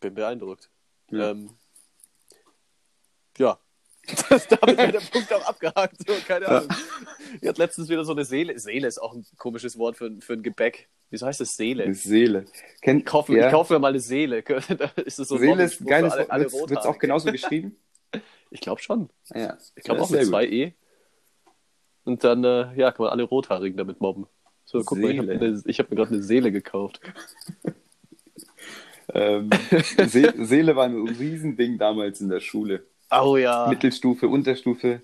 Bin 0.00 0.14
beeindruckt. 0.14 0.70
Ja. 1.10 1.30
Ähm, 1.30 1.50
ja. 3.38 3.58
Damit 4.28 4.78
wäre 4.78 4.92
der 4.92 5.00
Punkt 5.00 5.32
auch 5.32 5.44
abgehakt. 5.46 5.96
So, 6.06 6.14
keine 6.26 6.46
Ahnung. 6.48 6.68
Ich 7.40 7.48
hatte 7.48 7.60
letztens 7.60 7.88
wieder 7.88 8.04
so 8.04 8.12
eine 8.12 8.24
Seele. 8.24 8.58
Seele 8.58 8.86
ist 8.86 8.98
auch 8.98 9.14
ein 9.14 9.26
komisches 9.36 9.78
Wort 9.78 9.96
für, 9.96 10.10
für 10.20 10.34
ein 10.34 10.42
Gebäck. 10.42 10.88
Wieso 11.10 11.26
heißt 11.26 11.40
das 11.40 11.56
Seele? 11.56 11.84
Eine 11.84 11.94
Seele. 11.94 12.44
Kennt, 12.82 13.00
Ich 13.00 13.06
kaufe, 13.06 13.36
ja, 13.36 13.46
ich 13.46 13.52
kaufe 13.52 13.72
mir 13.72 13.78
mal 13.80 13.88
eine 13.88 14.00
Seele. 14.00 14.38
Ist 15.04 15.18
es 15.18 15.28
so 15.28 15.36
ein 15.36 15.40
Seele 15.40 15.64
ist 15.64 15.80
ein 15.80 15.86
geiles 15.86 16.12
Wort. 16.14 16.70
Wird 16.70 16.80
es 16.80 16.86
auch 16.86 16.98
genauso 16.98 17.30
geschrieben? 17.32 17.76
Ich 18.50 18.60
glaube 18.60 18.80
schon. 18.80 19.10
Ja. 19.34 19.56
Ich 19.74 19.82
glaube 19.84 19.98
Ja, 20.00 20.04
auch 20.04 20.10
mit 20.10 20.20
gut. 20.20 20.28
zwei 20.28 20.46
E. 20.46 20.74
Und 22.04 22.22
dann, 22.22 22.44
äh, 22.44 22.74
ja, 22.74 22.92
kann 22.92 23.04
man 23.04 23.12
alle 23.12 23.24
Rothaarigen 23.24 23.76
damit 23.76 24.00
mobben. 24.00 24.26
So, 24.66 24.82
guck 24.84 24.98
mal, 24.98 25.10
ich 25.12 25.18
habe 25.18 25.28
Seele. 25.28 25.50
mir, 25.52 25.62
ich 25.64 25.78
hab 25.78 25.90
mir 25.90 25.96
gerade 25.96 26.14
eine 26.14 26.22
Seele 26.22 26.52
gekauft. 26.52 27.00
Ähm, 29.14 29.50
Se 30.08 30.34
Seele 30.44 30.74
war 30.74 30.84
ein 30.86 31.06
Riesending 31.06 31.78
damals 31.78 32.20
in 32.20 32.28
der 32.28 32.40
Schule. 32.40 32.84
Oh 33.10 33.36
ja. 33.36 33.68
Mittelstufe, 33.68 34.28
Unterstufe. 34.28 35.00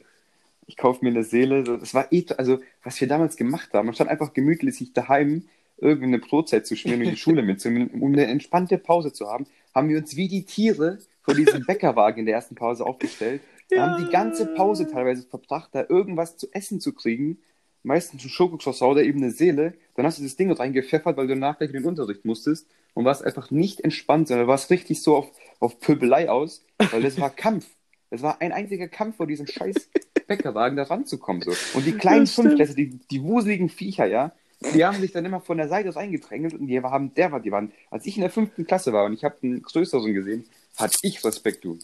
Ich 0.66 0.76
kaufe 0.76 1.04
mir 1.04 1.10
eine 1.12 1.24
Seele. 1.24 1.62
Das 1.64 1.94
war 1.94 2.12
eh, 2.12 2.24
also 2.36 2.60
was 2.82 3.00
wir 3.00 3.08
damals 3.08 3.36
gemacht 3.36 3.72
haben. 3.72 3.86
Man 3.86 3.94
stand 3.94 4.10
einfach 4.10 4.32
gemütlich 4.32 4.76
sich 4.76 4.92
daheim 4.92 5.44
irgendeine 5.78 6.18
Brotzeit 6.18 6.66
zu 6.66 6.76
schmieren 6.76 7.00
und 7.00 7.06
in 7.06 7.14
die 7.14 7.16
Schule 7.20 7.42
mitzunehmen, 7.42 7.90
um 8.02 8.12
eine 8.12 8.26
entspannte 8.26 8.78
Pause 8.78 9.12
zu 9.12 9.28
haben, 9.28 9.46
haben 9.74 9.88
wir 9.88 9.98
uns 9.98 10.16
wie 10.16 10.28
die 10.28 10.44
Tiere 10.44 10.98
vor 11.22 11.34
diesem 11.34 11.64
Bäckerwagen 11.66 12.20
in 12.20 12.26
der 12.26 12.34
ersten 12.36 12.56
Pause 12.56 12.84
aufgestellt. 12.84 13.40
Wir 13.68 13.78
Ja. 13.78 13.86
haben 13.86 14.04
die 14.04 14.10
ganze 14.10 14.46
Pause 14.46 14.88
teilweise 14.88 15.22
verbracht, 15.22 15.70
da 15.72 15.86
irgendwas 15.88 16.36
zu 16.36 16.48
essen 16.52 16.80
zu 16.80 16.92
kriegen. 16.92 17.38
Meistens 17.82 18.24
ein 18.24 18.28
Schokokroissant 18.28 18.92
oder 18.92 19.02
eben 19.02 19.22
eine 19.22 19.30
Seele. 19.30 19.74
Dann 19.96 20.06
hast 20.06 20.18
du 20.18 20.22
das 20.22 20.36
Ding 20.36 20.50
reingepfeffert, 20.50 21.16
weil 21.16 21.26
du 21.26 21.34
danach 21.34 21.58
gleich 21.58 21.70
in 21.70 21.76
den 21.76 21.84
Unterricht 21.84 22.24
musstest 22.24 22.66
und 22.94 23.04
warst 23.04 23.24
einfach 23.24 23.50
nicht 23.50 23.80
entspannt, 23.80 24.28
sondern 24.28 24.46
warst 24.46 24.70
richtig 24.70 25.02
so 25.02 25.16
auf, 25.16 25.32
auf 25.58 25.80
Pöbelei 25.80 26.30
aus, 26.30 26.64
weil 26.90 27.02
das 27.02 27.20
war 27.20 27.30
Kampf. 27.36 27.66
Es 28.10 28.22
war 28.22 28.40
ein 28.40 28.52
einziger 28.52 28.88
Kampf 28.88 29.16
vor 29.16 29.26
diesem 29.26 29.46
scheiß 29.46 29.88
Bäckerwagen 30.26 30.76
da 30.76 30.84
ranzukommen. 30.84 31.42
So. 31.42 31.52
Und 31.74 31.86
die 31.86 31.92
kleinen. 31.92 32.26
Fünftklässler, 32.26 32.76
die, 32.76 33.00
die 33.10 33.22
wuseligen 33.22 33.68
Viecher, 33.68 34.06
ja, 34.06 34.32
die 34.74 34.84
haben 34.84 35.00
sich 35.00 35.12
dann 35.12 35.24
immer 35.24 35.40
von 35.40 35.56
der 35.56 35.68
Seite 35.68 35.94
reingedrängelt 35.94 36.54
und 36.54 36.66
die 36.66 36.80
haben, 36.80 37.14
der 37.14 37.32
war, 37.32 37.40
die 37.40 37.50
waren, 37.50 37.72
als 37.90 38.06
ich 38.06 38.16
in 38.16 38.20
der 38.20 38.30
fünften 38.30 38.66
Klasse 38.66 38.92
war 38.92 39.04
und 39.04 39.12
ich 39.12 39.24
habe 39.24 39.36
einen 39.42 39.62
größeren 39.62 40.14
gesehen, 40.14 40.44
hatte 40.76 40.96
ich 41.02 41.24
Respekt, 41.24 41.64
du. 41.64 41.78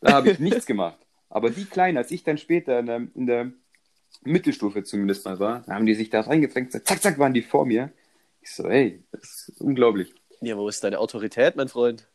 Da 0.00 0.12
habe 0.12 0.30
ich 0.30 0.38
nichts 0.38 0.66
gemacht. 0.66 0.98
Aber 1.28 1.50
die 1.50 1.64
Kleinen, 1.64 1.98
als 1.98 2.10
ich 2.10 2.24
dann 2.24 2.38
später 2.38 2.78
in 2.78 2.86
der, 2.86 3.06
in 3.14 3.26
der 3.26 3.52
Mittelstufe 4.22 4.82
zumindest 4.84 5.24
mal 5.24 5.38
war, 5.38 5.62
da 5.66 5.74
haben 5.74 5.86
die 5.86 5.94
sich 5.94 6.10
da 6.10 6.20
reingedrängt, 6.22 6.72
zack, 6.72 7.02
zack, 7.02 7.18
waren 7.18 7.34
die 7.34 7.42
vor 7.42 7.66
mir. 7.66 7.92
Ich 8.42 8.54
so, 8.54 8.64
ey, 8.68 9.02
das 9.12 9.48
ist 9.48 9.60
unglaublich. 9.60 10.14
Ja, 10.40 10.56
wo 10.56 10.68
ist 10.68 10.82
deine 10.84 10.98
Autorität, 10.98 11.56
mein 11.56 11.68
Freund? 11.68 12.08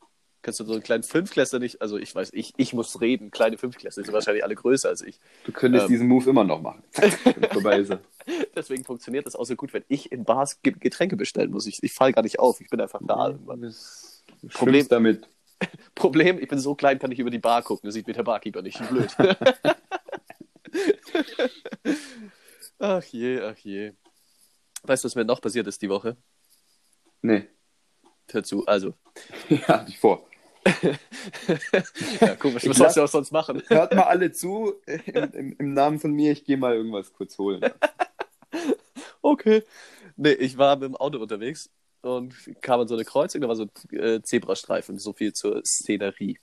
Kannst 0.44 0.60
du 0.60 0.64
so 0.66 0.74
einen 0.74 0.82
kleinen 0.82 1.04
Fünfklässler 1.04 1.60
nicht, 1.60 1.82
also 1.84 1.98
ich 1.98 2.16
weiß, 2.16 2.32
ich, 2.34 2.54
ich 2.58 2.74
muss 2.74 3.00
reden, 3.00 3.30
kleine 3.30 3.60
Fünfklässler 3.60 4.04
sind 4.04 4.14
wahrscheinlich 4.14 4.44
alle 4.44 4.56
größer 4.56 4.90
als 4.90 5.02
ich. 5.04 5.20
Du 5.44 5.52
könntest 5.52 5.86
Ähm. 5.86 5.92
diesen 5.92 6.08
Move 6.08 6.30
immer 6.32 6.44
noch 6.44 6.62
machen. 6.62 6.84
Vorbei 7.52 7.80
ist 7.80 7.92
er. 7.92 8.02
Deswegen 8.56 8.84
funktioniert 8.84 9.28
das 9.28 9.36
auch 9.36 9.46
so 9.46 9.56
gut, 9.56 9.72
wenn 9.74 9.84
ich 9.88 10.12
in 10.12 10.24
Bars 10.24 10.60
Ge- 10.64 10.74
Getränke 10.80 11.16
bestellen 11.16 11.52
muss. 11.52 11.68
Ich, 11.68 11.84
ich 11.84 11.94
falle 11.94 12.14
gar 12.14 12.24
nicht 12.24 12.40
auf, 12.40 12.60
ich 12.60 12.70
bin 12.70 12.82
einfach 12.82 13.02
da 13.06 13.28
irgendwann. 13.30 13.62
Das 13.62 14.24
Problem- 14.50 14.52
Problem 14.52 14.88
damit. 14.88 15.28
Problem, 15.94 16.40
ich 16.40 16.48
bin 16.48 16.58
so 16.58 16.74
klein, 16.74 16.98
kann 16.98 17.12
ich 17.12 17.20
über 17.20 17.30
die 17.30 17.38
Bar 17.38 17.62
gucken, 17.62 17.88
das 17.88 17.94
sieht 17.94 18.08
mir 18.08 18.14
der 18.14 18.24
Barkeeper 18.24 18.64
nicht 18.64 18.82
blöd. 18.90 19.16
ach 22.82 23.04
je, 23.06 23.42
ach 23.42 23.58
je. 23.58 23.94
Weißt 24.84 25.04
du, 25.04 25.06
was 25.08 25.16
mir 25.16 25.26
noch 25.26 25.42
passiert 25.42 25.68
ist 25.68 25.82
die 25.82 25.90
Woche? 25.90 26.18
Nee, 27.22 27.48
Hör 28.34 28.44
zu, 28.44 28.66
also. 28.66 28.94
ja, 29.50 29.68
hab 29.68 29.90
ich 29.90 30.00
vor. 30.00 30.26
Ja, 32.22 32.36
komisch, 32.36 32.64
Ich 32.64 32.70
was 32.70 32.78
sollst 32.78 32.98
du 32.98 33.02
auch 33.02 33.08
sonst 33.08 33.32
machen? 33.32 33.64
Hört 33.68 33.96
mal 33.96 34.04
alle 34.04 34.32
zu, 34.32 34.76
im, 34.86 35.32
im, 35.34 35.56
im 35.58 35.74
Namen 35.74 36.00
von 36.00 36.12
mir, 36.12 36.32
ich 36.32 36.46
gehe 36.46 36.58
mal 36.58 36.76
irgendwas 36.76 37.14
kurz 37.14 37.38
holen. 37.38 37.62
Okay. 39.24 39.64
Nee, 40.18 40.32
ich 40.34 40.58
war 40.58 40.76
mit 40.76 40.86
dem 40.86 40.96
Auto 40.96 41.20
unterwegs 41.20 41.70
und 42.02 42.34
kam 42.62 42.80
an 42.80 42.88
so 42.88 42.96
eine 42.96 43.06
Kreuzung, 43.06 43.40
da 43.42 43.48
war 43.48 43.56
so 43.56 43.66
ein 43.66 43.98
äh, 43.98 44.22
Zebrastreifen, 44.24 44.98
so 44.98 45.14
viel 45.14 45.32
zur 45.34 45.62
Szenerie. 45.64 46.40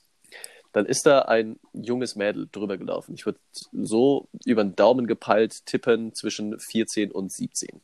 Dann 0.78 0.86
ist 0.86 1.06
da 1.06 1.22
ein 1.22 1.58
junges 1.72 2.14
Mädel 2.14 2.48
drüber 2.52 2.78
gelaufen. 2.78 3.12
Ich 3.12 3.26
würde 3.26 3.40
so 3.72 4.28
über 4.44 4.62
den 4.62 4.76
Daumen 4.76 5.08
gepeilt 5.08 5.66
tippen 5.66 6.14
zwischen 6.14 6.56
14 6.56 7.10
und 7.10 7.32
17. 7.32 7.80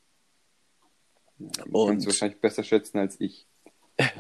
Du 1.39 1.47
kannst 1.49 1.75
Und, 1.75 2.07
wahrscheinlich 2.07 2.41
besser 2.41 2.63
schätzen 2.63 2.99
als 2.99 3.21
ich. 3.21 3.49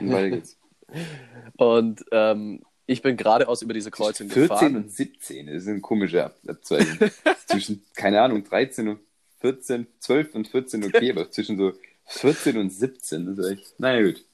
Und 0.00 0.11
weiter 0.11 0.31
geht's. 0.31 0.59
und 1.57 2.04
ähm, 2.11 2.64
ich 2.87 3.00
bin 3.00 3.16
geradeaus 3.16 3.62
über 3.62 3.75
diese 3.75 3.93
Kreuzung 3.93 4.28
14 4.28 4.43
gefahren. 4.49 4.76
und 4.76 4.90
17 4.90 5.47
das 5.47 5.54
ist 5.62 5.69
eine 5.69 5.81
komische 5.81 6.25
Ab- 6.25 6.35
Abzweigung. 6.45 7.11
zwischen, 7.47 7.85
keine 7.95 8.23
Ahnung, 8.23 8.43
13 8.43 8.88
und 8.88 8.99
14, 9.38 9.87
12 10.00 10.35
und 10.35 10.49
14 10.49 10.83
okay, 10.85 11.11
aber 11.12 11.31
zwischen 11.31 11.57
so 11.59 11.75
14 12.07 12.59
und 12.59 12.71
17 12.71 13.26
das 13.26 13.38
ist 13.38 13.52
echt. 13.52 13.78
Naja, 13.78 14.02
gut. 14.02 14.25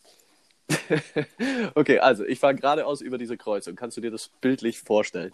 Okay, 1.75 1.99
also 1.99 2.25
ich 2.25 2.39
fahre 2.39 2.55
geradeaus 2.55 3.01
über 3.01 3.19
diese 3.19 3.37
Kreuzung. 3.37 3.77
Kannst 3.77 3.97
du 3.97 4.01
dir 4.01 4.11
das 4.11 4.31
bildlich 4.41 4.81
vorstellen? 4.81 5.33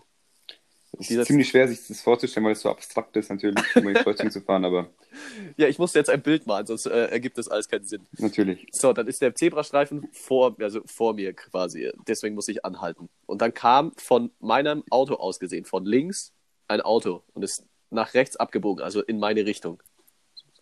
Es 0.98 1.10
ist 1.10 1.26
ziemlich 1.26 1.48
schwer, 1.48 1.68
sich 1.68 1.86
das 1.86 2.00
vorzustellen, 2.00 2.44
weil 2.46 2.52
es 2.52 2.60
so 2.60 2.70
abstrakt 2.70 3.16
ist, 3.16 3.28
natürlich, 3.28 3.56
um 3.74 3.86
die 3.86 3.94
Kreuzung 3.94 4.30
zu 4.30 4.40
fahren, 4.40 4.64
aber 4.64 4.90
Ja, 5.56 5.68
ich 5.68 5.78
musste 5.78 5.98
jetzt 5.98 6.10
ein 6.10 6.22
Bild 6.22 6.46
malen, 6.46 6.66
sonst 6.66 6.86
äh, 6.86 7.06
ergibt 7.06 7.38
das 7.38 7.48
alles 7.48 7.68
keinen 7.68 7.84
Sinn. 7.84 8.06
natürlich. 8.18 8.66
So, 8.72 8.92
dann 8.92 9.06
ist 9.06 9.22
der 9.22 9.34
Zebrastreifen 9.34 10.08
vor, 10.12 10.56
also 10.60 10.80
vor 10.86 11.14
mir 11.14 11.32
quasi. 11.32 11.90
Deswegen 12.06 12.34
muss 12.34 12.48
ich 12.48 12.64
anhalten. 12.64 13.08
Und 13.26 13.42
dann 13.42 13.54
kam 13.54 13.92
von 13.96 14.30
meinem 14.40 14.84
Auto 14.90 15.14
aus 15.14 15.38
gesehen, 15.38 15.64
von 15.64 15.84
links, 15.84 16.32
ein 16.68 16.80
Auto 16.80 17.22
und 17.34 17.42
ist 17.42 17.64
nach 17.90 18.14
rechts 18.14 18.36
abgebogen, 18.36 18.82
also 18.84 19.02
in 19.02 19.18
meine 19.18 19.46
Richtung. 19.46 19.82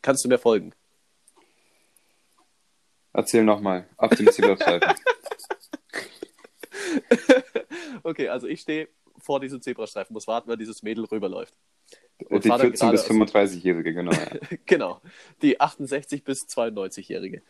Kannst 0.03 0.25
du 0.25 0.29
mir 0.29 0.39
folgen? 0.39 0.75
Erzähl 3.15 3.45
nochmal. 3.45 3.89
Ab 3.97 4.17
dem 4.17 4.31
Zebrastreifen. 4.31 4.93
okay, 8.03 8.29
also 8.29 8.49
ich 8.49 8.61
stehe 8.61 8.89
vor 9.19 9.41
diesem 9.41 9.63
Zebrastreifen, 9.63 10.13
muss 10.13 10.27
warten, 10.27 10.49
weil 10.49 10.57
dieses 10.57 10.83
Mädel 10.83 11.05
rüberläuft. 11.05 11.55
die 12.21 12.27
14- 12.27 12.91
bis 12.91 13.05
35-Jährige, 13.09 13.95
genau. 13.95 14.11
Ja. 14.11 14.27
genau, 14.67 15.01
die 15.43 15.61
68- 15.61 16.25
bis 16.25 16.47
92-Jährige. 16.49 17.43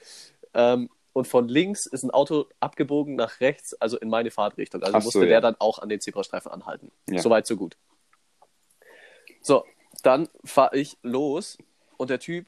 Ähm, 0.52 0.90
und 1.14 1.26
von 1.26 1.48
links 1.48 1.86
ist 1.86 2.02
ein 2.02 2.10
Auto 2.10 2.46
abgebogen 2.60 3.14
nach 3.14 3.40
rechts, 3.40 3.72
also 3.74 3.98
in 3.98 4.10
meine 4.10 4.30
Fahrtrichtung. 4.30 4.82
Also 4.82 4.98
so, 4.98 5.04
musste 5.04 5.20
ja. 5.20 5.26
der 5.26 5.40
dann 5.40 5.56
auch 5.60 5.78
an 5.78 5.88
den 5.88 6.00
Zebrastreifen 6.00 6.52
anhalten. 6.52 6.90
Ja. 7.08 7.22
Soweit, 7.22 7.46
so 7.46 7.56
gut. 7.56 7.78
So, 9.40 9.64
dann 10.02 10.28
fahre 10.44 10.76
ich 10.76 10.98
los 11.02 11.56
und 11.96 12.10
der 12.10 12.18
Typ, 12.18 12.46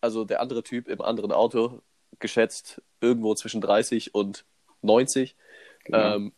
also 0.00 0.24
der 0.24 0.40
andere 0.40 0.62
Typ 0.62 0.88
im 0.88 1.02
anderen 1.02 1.32
Auto, 1.32 1.82
geschätzt 2.20 2.80
irgendwo 3.00 3.34
zwischen 3.34 3.60
30 3.60 4.14
und 4.14 4.44
90, 4.82 5.36
Genau. 5.84 6.16
ähm, 6.16 6.32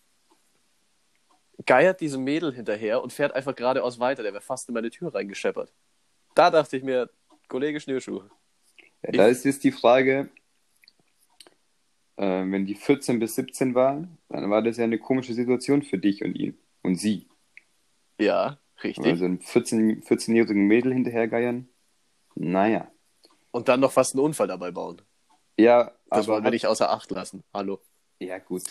geiert 1.67 2.01
diesem 2.01 2.25
Mädel 2.25 2.53
hinterher 2.55 3.03
und 3.03 3.13
fährt 3.13 3.35
einfach 3.35 3.55
geradeaus 3.55 3.99
weiter. 3.99 4.23
Der 4.23 4.33
wäre 4.33 4.43
fast 4.43 4.69
in 4.69 4.75
meine 4.75 4.91
Tür 4.91 5.15
reingescheppert. 5.15 5.73
Da 6.35 6.51
dachte 6.51 6.77
ich 6.77 6.83
mir, 6.83 7.11
Kollege 7.49 7.79
Schnürschuh, 7.81 8.23
Ja, 9.03 9.13
da 9.13 9.27
ist 9.29 9.45
jetzt 9.45 9.63
die 9.65 9.73
Frage, 9.73 10.31
äh, 12.17 12.25
wenn 12.51 12.67
die 12.67 12.75
14 12.75 13.19
bis 13.19 13.35
17 13.35 13.75
war, 13.75 14.07
dann 14.29 14.51
war 14.51 14.63
das 14.63 14.77
ja 14.77 14.85
eine 14.85 14.99
komische 14.99 15.35
Situation 15.35 15.83
für 15.83 15.99
dich 15.99 16.23
und 16.25 16.35
ihn 16.35 16.57
und 16.83 16.97
sie. 16.97 17.27
ja, 18.19 18.59
richtig. 18.83 19.07
Also 19.07 19.27
14 19.41 20.03
14-jährigen 20.03 20.67
Mädel 20.67 20.93
hinterhergeiern. 20.93 21.69
Naja. 22.35 22.91
Und 23.51 23.69
dann 23.69 23.81
noch 23.81 23.93
fast 23.93 24.15
einen 24.15 24.25
Unfall 24.25 24.49
dabei 24.49 24.71
bauen. 24.71 25.03
Ja, 25.59 25.85
Das 26.11 26.21
aber 26.21 26.29
wollen 26.29 26.45
wir 26.45 26.51
nicht 26.51 26.67
außer 26.67 26.91
Acht 26.91 27.11
lassen. 27.11 27.43
Hallo. 27.53 27.81
Ja, 28.21 28.39
gut. 28.39 28.63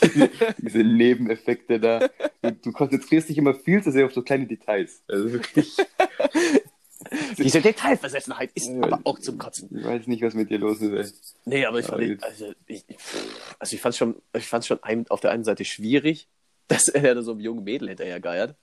Diese 0.58 0.78
Nebeneffekte 0.78 1.78
da. 1.78 2.08
Du, 2.42 2.52
du 2.52 2.72
konzentrierst 2.72 3.28
dich 3.28 3.36
immer 3.38 3.54
viel 3.54 3.82
zu 3.82 3.92
sehr 3.92 4.06
auf 4.06 4.14
so 4.14 4.22
kleine 4.22 4.46
Details. 4.46 5.02
Also 5.08 5.30
wirklich, 5.32 5.76
Diese 7.38 7.60
Detailversessenheit 7.60 8.50
ist 8.54 8.68
Ja, 8.68 8.82
aber 8.82 9.00
auch 9.04 9.18
zum 9.18 9.38
Kotzen. 9.38 9.68
ich 9.78 9.84
weiß 9.84 10.06
nicht, 10.06 10.22
was 10.22 10.34
mit 10.34 10.50
dir 10.50 10.58
los 10.58 10.80
ist. 10.80 11.34
Ey. 11.44 11.50
Nee, 11.58 11.66
aber 11.66 11.80
ich 11.80 11.86
fand, 11.86 12.02
jetzt- 12.02 12.24
also 12.24 12.52
ich, 12.66 12.84
ich, 12.88 12.96
also 13.58 13.74
ich 13.76 13.80
fand 13.80 13.94
schon, 13.94 14.20
ich 14.34 14.46
fand's 14.46 14.66
schon 14.66 14.82
ein, 14.82 15.06
auf 15.08 15.20
der 15.20 15.30
einen 15.30 15.44
Seite 15.44 15.64
schwierig, 15.64 16.28
dass 16.68 16.88
er 16.88 17.14
da 17.14 17.22
so 17.22 17.32
einem 17.32 17.40
jungen 17.40 17.64
Mädel 17.64 17.88
hinterher 17.88 18.20
geiert. 18.20 18.56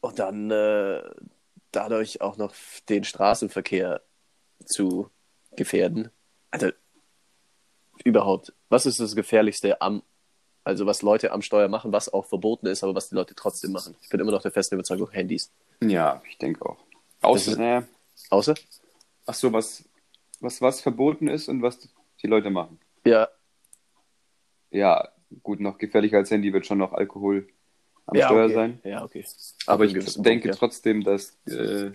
Und 0.00 0.18
dann 0.18 0.50
äh, 0.50 1.02
dadurch 1.72 2.20
auch 2.20 2.36
noch 2.36 2.54
den 2.88 3.04
Straßenverkehr 3.04 4.02
zu 4.66 5.10
gefährden. 5.56 6.10
Also 6.50 6.70
überhaupt, 8.04 8.52
was 8.68 8.86
ist 8.86 9.00
das 9.00 9.14
Gefährlichste 9.16 9.80
am, 9.80 10.02
also 10.64 10.86
was 10.86 11.02
Leute 11.02 11.32
am 11.32 11.42
Steuer 11.42 11.68
machen, 11.68 11.92
was 11.92 12.12
auch 12.12 12.26
verboten 12.26 12.66
ist, 12.66 12.82
aber 12.82 12.94
was 12.94 13.08
die 13.08 13.14
Leute 13.14 13.34
trotzdem 13.34 13.72
machen? 13.72 13.96
Ich 14.02 14.08
bin 14.08 14.20
immer 14.20 14.32
noch 14.32 14.42
der 14.42 14.50
festen 14.50 14.74
Überzeugung, 14.74 15.10
Handys. 15.10 15.50
Ja, 15.82 16.22
ich 16.28 16.38
denke 16.38 16.64
auch. 16.66 16.78
Außer, 17.22 17.52
ist- 17.52 17.58
naja, 17.58 17.84
Außer? 18.30 18.54
ach 19.26 19.34
so, 19.34 19.52
was, 19.52 19.84
was, 20.40 20.60
was 20.60 20.80
verboten 20.80 21.28
ist 21.28 21.48
und 21.48 21.62
was 21.62 21.78
die 22.22 22.26
Leute 22.26 22.50
machen. 22.50 22.78
Ja, 23.06 23.28
Ja, 24.70 25.08
gut, 25.42 25.60
noch 25.60 25.78
gefährlicher 25.78 26.18
als 26.18 26.30
Handy 26.30 26.52
wird 26.52 26.66
schon 26.66 26.78
noch 26.78 26.92
Alkohol 26.92 27.48
am 28.06 28.16
ja, 28.16 28.26
Steuer 28.26 28.46
okay. 28.46 28.54
sein. 28.54 28.80
Ja, 28.84 29.04
okay. 29.04 29.24
Aber 29.66 29.84
Ab 29.84 29.90
einem 29.90 30.00
ich 30.00 30.14
denke 30.22 30.48
Punkt, 30.48 30.58
trotzdem, 30.58 31.04
dass, 31.04 31.36
äh, 31.46 31.92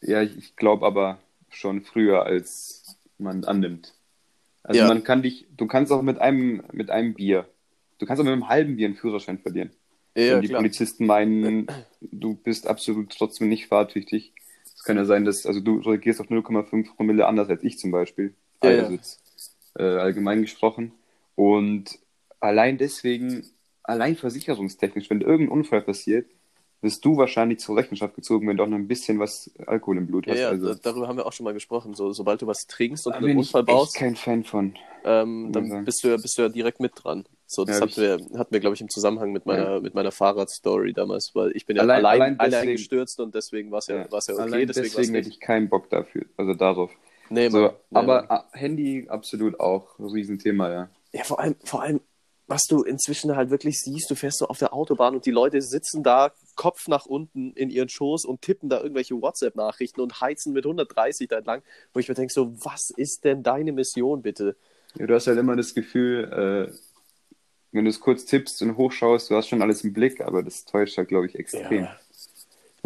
ja, 0.00 0.22
ich, 0.22 0.36
ich 0.36 0.56
glaube 0.56 0.86
aber 0.86 1.18
schon 1.56 1.82
früher, 1.82 2.24
als 2.24 2.96
man 3.18 3.44
annimmt. 3.44 3.94
Also 4.62 4.80
Ja. 4.80 4.88
man 4.88 5.04
kann 5.04 5.22
dich, 5.22 5.46
du 5.56 5.66
kannst 5.66 5.90
auch 5.92 6.02
mit 6.02 6.18
einem, 6.18 6.62
mit 6.72 6.90
einem 6.90 7.14
Bier, 7.14 7.48
du 7.98 8.06
kannst 8.06 8.20
auch 8.20 8.24
mit 8.24 8.32
einem 8.32 8.48
halben 8.48 8.76
Bier 8.76 8.86
einen 8.86 8.96
Führerschein 8.96 9.38
verlieren. 9.38 9.70
ja. 10.14 10.34
Wenn 10.34 10.42
die 10.42 10.48
klar. 10.48 10.60
Polizisten 10.60 11.06
meinen, 11.06 11.66
du 12.00 12.34
bist 12.34 12.66
absolut 12.66 13.10
trotzdem 13.16 13.48
nicht 13.48 13.66
fahrtüchtig. 13.66 14.32
Es 14.74 14.82
kann 14.82 14.96
ja 14.96 15.04
sein, 15.04 15.24
dass, 15.24 15.46
also 15.46 15.60
du 15.60 15.78
reagierst 15.80 16.20
auf 16.20 16.28
0,5 16.28 16.94
Promille 16.94 17.26
anders 17.26 17.48
als 17.48 17.62
ich 17.62 17.78
zum 17.78 17.90
Beispiel. 17.90 18.34
Ja, 18.62 18.70
also 18.70 18.92
jetzt 18.92 19.20
äh, 19.78 19.82
allgemein 19.82 20.42
gesprochen. 20.42 20.92
Und 21.34 21.98
allein 22.40 22.78
deswegen, 22.78 23.44
allein 23.82 24.16
versicherungstechnisch, 24.16 25.10
wenn 25.10 25.20
irgendein 25.20 25.58
Unfall 25.58 25.82
passiert, 25.82 26.26
wirst 26.82 27.04
du 27.04 27.16
wahrscheinlich 27.16 27.58
zur 27.60 27.76
Rechenschaft 27.76 28.14
gezogen, 28.14 28.46
wenn 28.48 28.56
du 28.56 28.62
auch 28.62 28.68
noch 28.68 28.76
ein 28.76 28.86
bisschen 28.88 29.18
was 29.18 29.50
Alkohol 29.66 29.96
im 29.98 30.06
Blut 30.06 30.26
Ja, 30.26 30.32
hast. 30.34 30.40
ja, 30.40 30.48
also, 30.50 30.74
da- 30.74 30.80
darüber 30.82 31.08
haben 31.08 31.16
wir 31.16 31.26
auch 31.26 31.32
schon 31.32 31.44
mal 31.44 31.54
gesprochen. 31.54 31.94
So, 31.94 32.12
sobald 32.12 32.42
du 32.42 32.46
was 32.46 32.66
trinkst 32.66 33.06
und 33.06 33.14
einen 33.14 33.24
bin 33.26 33.38
Unfall 33.38 33.62
ich 33.62 33.66
baust, 33.66 33.94
kein 33.96 34.14
Fan 34.16 34.44
von. 34.44 34.74
ähm, 35.04 35.50
dann 35.52 35.84
bist 35.84 36.04
du, 36.04 36.08
ja, 36.08 36.16
bist 36.16 36.36
du 36.38 36.42
ja 36.42 36.48
direkt 36.48 36.80
mit 36.80 36.92
dran. 36.94 37.24
So, 37.46 37.64
das 37.64 37.76
Ja, 37.78 37.82
hatten, 37.86 37.96
wir, 37.96 38.38
hatten 38.38 38.52
wir, 38.52 38.60
glaube 38.60 38.74
ich, 38.74 38.80
im 38.80 38.88
Zusammenhang 38.88 39.32
mit 39.32 39.46
meiner, 39.46 39.80
mit 39.80 39.94
meiner 39.94 40.10
Fahrradstory 40.12 40.92
damals, 40.92 41.30
weil 41.34 41.52
ich 41.54 41.64
bin 41.64 41.76
ja 41.76 41.82
Allein- 41.82 42.04
allein, 42.04 42.40
allein 42.40 42.50
deswegen- 42.50 42.72
gestürzt 42.72 43.20
und 43.20 43.34
deswegen 43.34 43.70
war 43.70 43.78
es 43.78 43.86
ja, 43.86 43.96
Ja. 43.98 44.12
war's 44.12 44.26
ja 44.26 44.34
okay. 44.34 44.42
Allein 44.42 44.66
deswegen, 44.66 44.86
deswegen, 44.94 45.14
hätte 45.14 45.28
ich 45.28 45.40
keinen 45.40 45.68
Bock 45.68 45.88
dafür, 45.90 46.24
also 46.36 46.54
darauf. 46.54 46.90
Nee, 47.30 47.48
So. 47.48 47.58
Nee, 47.66 47.70
aber 47.92 48.30
ah, 48.30 48.44
Handy 48.52 49.06
absolut 49.08 49.58
auch 49.60 49.98
Riesenthema, 49.98 50.70
ja. 50.70 50.88
Ja, 51.12 51.24
vor 51.24 51.40
allem, 51.40 51.54
vor 51.64 51.82
allem, 51.82 52.00
was 52.48 52.62
du 52.68 52.82
inzwischen 52.82 53.34
halt 53.34 53.50
wirklich 53.50 53.80
siehst, 53.80 54.08
du 54.10 54.14
fährst 54.14 54.38
so 54.38 54.46
auf 54.46 54.58
der 54.58 54.72
Autobahn 54.72 55.14
und 55.16 55.26
die 55.26 55.30
Leute 55.32 55.60
sitzen 55.62 56.02
da, 56.04 56.30
Kopf 56.56 56.88
nach 56.88 57.06
unten 57.06 57.52
in 57.52 57.70
ihren 57.70 57.88
Schoß 57.88 58.24
und 58.24 58.42
tippen 58.42 58.68
da 58.68 58.80
irgendwelche 58.80 59.20
WhatsApp-Nachrichten 59.20 60.00
und 60.00 60.20
heizen 60.20 60.52
mit 60.52 60.64
130 60.64 61.28
da 61.28 61.38
entlang, 61.38 61.62
wo 61.92 62.00
ich 62.00 62.08
mir 62.08 62.14
denke, 62.14 62.32
so, 62.32 62.52
was 62.64 62.90
ist 62.90 63.24
denn 63.24 63.42
deine 63.42 63.72
Mission, 63.72 64.22
bitte? 64.22 64.56
Ja, 64.98 65.06
du 65.06 65.14
hast 65.14 65.26
halt 65.26 65.38
immer 65.38 65.56
das 65.56 65.74
Gefühl, 65.74 66.24
äh, 66.72 66.72
wenn 67.72 67.84
du 67.84 67.90
es 67.90 68.00
kurz 68.00 68.24
tippst 68.24 68.62
und 68.62 68.76
hochschaust, 68.76 69.30
du 69.30 69.36
hast 69.36 69.48
schon 69.48 69.62
alles 69.62 69.84
im 69.84 69.92
Blick, 69.92 70.20
aber 70.20 70.42
das 70.42 70.64
täuscht 70.64 70.96
halt, 70.96 71.08
glaube 71.08 71.26
ich, 71.26 71.34
extrem. 71.34 71.84
Ja. 71.84 71.96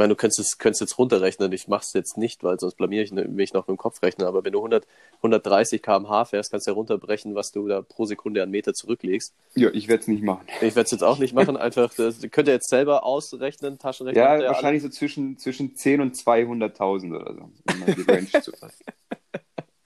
Ich 0.00 0.02
meine, 0.02 0.14
du 0.14 0.16
könntest 0.16 0.38
es 0.38 0.56
könntest 0.56 0.80
jetzt 0.80 0.96
runterrechnen. 0.96 1.52
Ich 1.52 1.68
mache 1.68 1.82
es 1.82 1.92
jetzt 1.92 2.16
nicht, 2.16 2.42
weil 2.42 2.58
sonst 2.58 2.78
blamiere 2.78 3.04
ich 3.04 3.12
mich 3.12 3.52
noch 3.52 3.68
mit 3.68 3.76
dem 3.76 3.76
Kopf 3.76 4.00
rechnen. 4.00 4.26
Aber 4.26 4.42
wenn 4.42 4.52
du 4.52 4.60
100, 4.60 4.86
130 5.18 5.82
km/h 5.82 6.24
fährst, 6.24 6.50
kannst 6.50 6.66
du 6.66 6.70
ja 6.70 6.74
runterbrechen, 6.74 7.34
was 7.34 7.52
du 7.52 7.68
da 7.68 7.82
pro 7.82 8.06
Sekunde 8.06 8.42
an 8.42 8.50
Meter 8.50 8.72
zurücklegst. 8.72 9.34
Ja, 9.56 9.68
ich 9.74 9.88
werde 9.88 10.00
es 10.00 10.08
nicht 10.08 10.22
machen. 10.22 10.46
Ich 10.62 10.74
werde 10.74 10.80
es 10.80 10.90
jetzt 10.90 11.04
auch 11.04 11.18
nicht 11.18 11.34
machen. 11.34 11.58
Einfach, 11.58 11.92
das 11.92 12.18
könnt 12.30 12.48
ihr 12.48 12.54
jetzt 12.54 12.70
selber 12.70 13.04
ausrechnen, 13.04 13.78
Taschenrechner. 13.78 14.40
Ja, 14.40 14.48
wahrscheinlich 14.48 14.82
so 14.82 14.88
zwischen, 14.88 15.36
zwischen 15.36 15.76
10 15.76 16.00
und 16.00 16.16
200.000 16.16 17.14
oder 17.20 17.34
so, 17.34 17.40
um 17.70 17.80
mal 17.80 17.94
die 17.94 18.10
Range 18.10 18.26
zu 18.42 18.52
fassen. 18.52 18.84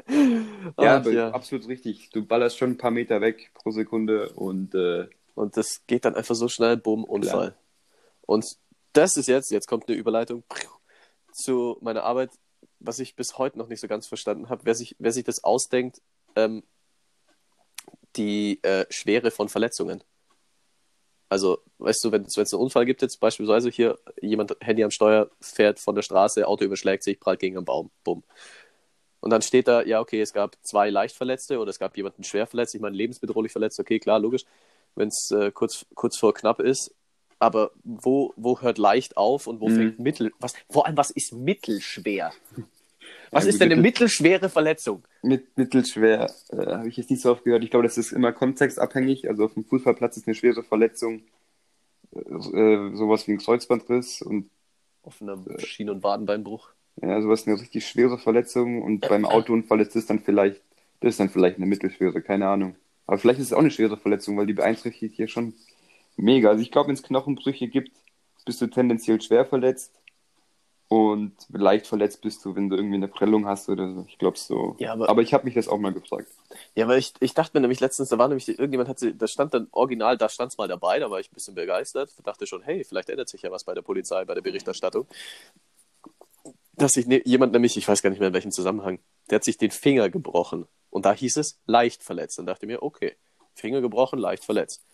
alle. 0.07 0.87
Ja, 0.87 1.03
Ach, 1.05 1.07
ja. 1.07 1.31
absolut 1.31 1.67
richtig. 1.67 2.11
Du 2.11 2.25
ballerst 2.25 2.57
schon 2.59 2.71
ein 2.71 2.79
paar 2.79 2.93
Meter 2.93 3.21
weg 3.21 3.51
pro 3.53 3.73
Sekunde 3.73 4.29
und 4.29 4.77
äh, 4.77 5.09
Und 5.35 5.57
das 5.57 5.81
geht 5.89 6.05
dann 6.05 6.15
einfach 6.15 6.37
so 6.37 6.47
schnell, 6.47 6.77
bumm, 6.77 7.03
Unfall. 7.03 7.57
Und 8.27 8.57
das 8.95 9.17
ist 9.17 9.29
jetzt, 9.29 9.51
jetzt 9.51 9.69
kommt 9.69 9.89
eine 9.89 9.99
Überleitung 9.99 10.45
zu 11.33 11.77
meiner 11.81 12.05
Arbeit, 12.05 12.31
was 12.81 12.99
ich 12.99 13.17
bis 13.17 13.39
heute 13.39 13.59
noch 13.59 13.69
nicht 13.69 13.81
so 13.81 13.89
ganz 13.89 14.07
verstanden 14.07 14.49
habe. 14.49 14.65
Wer 14.65 14.75
sich, 14.75 14.97
wer 14.99 15.13
sich 15.13 15.25
das 15.25 15.45
ausdenkt, 15.45 16.01
ähm, 16.37 16.63
die 18.17 18.63
äh, 18.63 18.87
Schwere 18.91 19.31
von 19.31 19.49
Verletzungen. 19.49 20.03
Also, 21.29 21.59
weißt 21.79 22.05
du, 22.05 22.13
wenn 22.13 22.23
es 22.23 22.37
einen 22.39 22.63
Unfall 22.63 22.87
gibt, 22.87 23.03
jetzt 23.03 23.19
beispielsweise 23.19 23.69
hier 23.71 23.99
jemand 24.21 24.57
Handy 24.61 24.85
am 24.85 24.91
Steuer 24.91 25.31
fährt 25.41 25.81
von 25.81 25.95
der 25.95 26.03
Straße, 26.03 26.47
Auto 26.47 26.65
überschlägt 26.65 27.03
sich, 27.03 27.19
prallt 27.19 27.41
gegen 27.41 27.57
einen 27.57 27.65
Baum, 27.65 27.91
bumm. 28.05 28.23
Und 29.21 29.31
dann 29.31 29.43
steht 29.43 29.69
da, 29.69 29.83
ja, 29.83 30.01
okay, 30.01 30.21
es 30.21 30.33
gab 30.35 30.57
zwei 30.63 30.91
leicht 30.91 31.17
Verletzte 31.17 31.59
oder 31.59 31.71
es 31.71 31.79
gab 31.79 31.97
jemanden 31.97 32.25
schwer 32.25 32.47
verletzt, 32.47 32.75
ich 32.75 32.81
meine 32.81 32.95
lebensbedrohlich 32.97 33.51
verletzt, 33.51 33.81
okay, 33.81 33.99
klar, 33.99 34.21
logisch, 34.21 34.45
wenn 34.95 35.09
es 35.09 35.31
äh, 35.31 35.51
kurz, 35.51 35.87
kurz 35.95 36.19
vor 36.19 36.35
knapp 36.35 36.61
ist. 36.61 36.95
Aber 37.39 37.71
wo, 37.85 38.33
wo 38.37 38.61
hört 38.61 38.79
leicht 38.79 39.17
auf 39.17 39.47
und 39.47 39.61
wo 39.61 39.69
Mhm. 39.69 39.77
fängt 39.77 39.99
mittel? 39.99 40.33
Was, 40.41 40.55
vor 40.71 40.87
allem, 40.87 40.97
was 40.97 41.11
ist 41.11 41.33
mittelschwer? 41.33 42.33
Was 43.31 43.45
Ja, 43.45 43.51
ist 43.51 43.61
denn 43.61 43.73
eine 43.73 43.81
mittel- 43.81 44.05
mittelschwere 44.05 44.49
Verletzung? 44.49 45.03
mit 45.23 45.57
mittelschwer 45.57 46.31
äh, 46.51 46.57
habe 46.67 46.89
ich 46.89 46.97
jetzt 46.97 47.11
nicht 47.11 47.23
so 47.23 47.33
oft 47.33 47.45
gehört. 47.45 47.65
Ich 47.65 47.71
glaube, 47.71 47.85
das 47.85 47.99
ist 47.99 48.13
immer 48.13 48.33
kontextabhängig. 48.33 49.29
Also 49.29 49.45
auf 49.47 49.55
dem 49.55 49.65
Fußballplatz 49.65 50.17
ist 50.19 50.27
eine 50.29 50.35
schwere 50.35 50.63
Verletzung 50.63 51.23
äh, 52.15 52.19
äh, 52.21 52.95
sowas 52.95 53.27
wie 53.27 53.33
ein 53.33 53.39
Kreuzbandriss 53.39 54.23
und 54.23 54.51
Offener 55.03 55.39
Schien- 55.59 55.91
und 55.91 56.03
Wadenbeinbruch. 56.03 56.71
Ja, 57.03 57.21
sowas 57.21 57.47
eine 57.47 57.61
richtig 57.61 57.87
schwere 57.87 58.19
Verletzung 58.19 58.83
und 58.83 59.01
beim 59.09 59.25
Autounfall 59.25 59.81
ist 59.81 59.97
das 59.97 60.07
dann 60.07 60.21
vielleicht, 60.21 60.61
das 61.01 61.11
ist 61.15 61.21
dann 61.21 61.29
vielleicht 61.31 61.57
eine 61.57 61.67
mittelschwere, 61.67 62.23
keine 62.23 62.49
Ahnung. 62.49 62.77
Aber 63.07 63.19
vielleicht 63.19 63.41
ist 63.41 63.47
es 63.49 63.53
auch 63.53 63.59
eine 63.59 63.71
schwere 63.71 63.97
Verletzung, 63.99 64.37
weil 64.39 64.47
die 64.47 64.55
beeinträchtigt 64.55 65.15
hier 65.17 65.29
schon 65.29 65.53
mega. 66.17 66.51
Also 66.51 66.63
ich 66.63 66.71
glaube, 66.71 66.89
wenn 66.89 66.95
es 66.95 67.03
Knochenbrüche 67.03 67.69
gibt, 67.69 67.93
bist 68.45 68.61
du 68.61 68.67
tendenziell 68.67 69.21
schwer 69.21 69.47
verletzt 69.47 69.93
und 70.89 71.35
leicht 71.49 71.87
verletzt 71.87 72.21
bist 72.21 72.45
du, 72.45 72.55
wenn 72.55 72.69
du 72.69 72.77
irgendwie 72.77 72.97
eine 72.97 73.09
Prellung 73.09 73.47
hast 73.47 73.69
oder 73.69 73.93
so. 73.93 74.05
Ich 74.07 74.19
glaube 74.19 74.37
so. 74.39 74.77
Ja, 74.79 74.93
aber- 74.93 75.23
ich 75.23 75.33
habe 75.33 75.45
mich 75.45 75.55
das 75.55 75.67
auch 75.67 75.79
mal 75.79 75.93
gefragt. 75.93 76.29
Ja, 76.75 76.87
weil 76.87 76.99
ich, 76.99 77.15
ich 77.21 77.35
dachte 77.35 77.53
mir 77.55 77.63
nämlich 77.63 77.81
letztens, 77.81 78.11
da 78.11 78.19
war 78.19 78.29
nämlich, 78.29 78.49
irgendjemand 78.49 78.89
hat 78.89 78.99
sie, 78.99 79.17
da 79.17 79.27
stand 79.27 79.55
dann 79.55 79.69
original, 79.73 80.19
da 80.19 80.29
stand 80.29 80.53
es 80.53 80.59
mal 80.59 80.69
dabei, 80.69 80.99
da 80.99 81.11
war 81.11 81.21
ich 81.21 81.31
ein 81.31 81.35
bisschen 81.35 81.55
begeistert, 81.55 82.11
dachte 82.23 82.47
schon, 82.47 82.63
hey, 82.63 82.85
vielleicht 82.85 83.09
ändert 83.09 83.29
sich 83.29 83.43
ja 83.43 83.51
was 83.51 83.65
bei 83.65 83.75
der 83.75 83.83
Polizei, 83.83 84.25
bei 84.25 84.35
der 84.35 84.43
Berichterstattung. 84.43 85.07
Dass 86.77 86.93
sich 86.93 87.07
ne, 87.07 87.23
jemand 87.25 87.53
nämlich, 87.53 87.77
ich 87.77 87.87
weiß 87.89 88.03
gar 88.03 88.11
nicht 88.11 88.19
mehr 88.19 88.29
in 88.29 88.35
welchem 88.35 88.51
Zusammenhang, 88.51 88.99
der 89.31 89.37
hat 89.37 89.45
sich 89.45 89.57
den 89.57 89.71
Finger 89.71 90.11
gebrochen 90.11 90.67
Und 90.91 91.07
da 91.07 91.13
hieß 91.13 91.37
es 91.39 91.59
leicht 91.67 92.03
verletzt. 92.03 92.39
Dann 92.39 92.47
dachte 92.47 92.67
ich 92.67 92.69
mir, 92.69 92.83
okay, 92.83 93.17
Finger 93.55 93.81
gebrochen, 93.81 94.19
leicht 94.19 94.45
verletzt. 94.45 94.85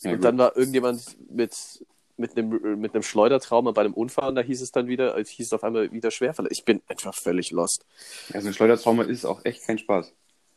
Ja, 0.00 0.10
und 0.10 0.16
gut. 0.16 0.24
dann 0.24 0.38
war 0.38 0.56
irgendjemand 0.56 1.16
mit, 1.30 1.86
mit, 2.16 2.36
einem, 2.36 2.80
mit 2.80 2.94
einem 2.94 3.02
Schleudertrauma 3.02 3.72
bei 3.72 3.82
einem 3.82 3.94
Unfall 3.94 4.28
und 4.28 4.34
da 4.34 4.42
hieß 4.42 4.60
es 4.62 4.72
dann 4.72 4.86
wieder, 4.86 5.16
es 5.18 5.28
hieß 5.28 5.46
es 5.46 5.52
auf 5.52 5.64
einmal 5.64 5.92
wieder 5.92 6.10
schwer 6.10 6.34
verletzt. 6.34 6.58
Ich 6.58 6.64
bin 6.64 6.82
einfach 6.88 7.14
völlig 7.14 7.50
lost. 7.50 7.84
Also 8.32 8.48
ein 8.48 8.54
Schleudertrauma 8.54 9.04
ist 9.04 9.24
auch 9.24 9.44
echt 9.44 9.66
kein 9.66 9.78
Spaß. 9.78 10.12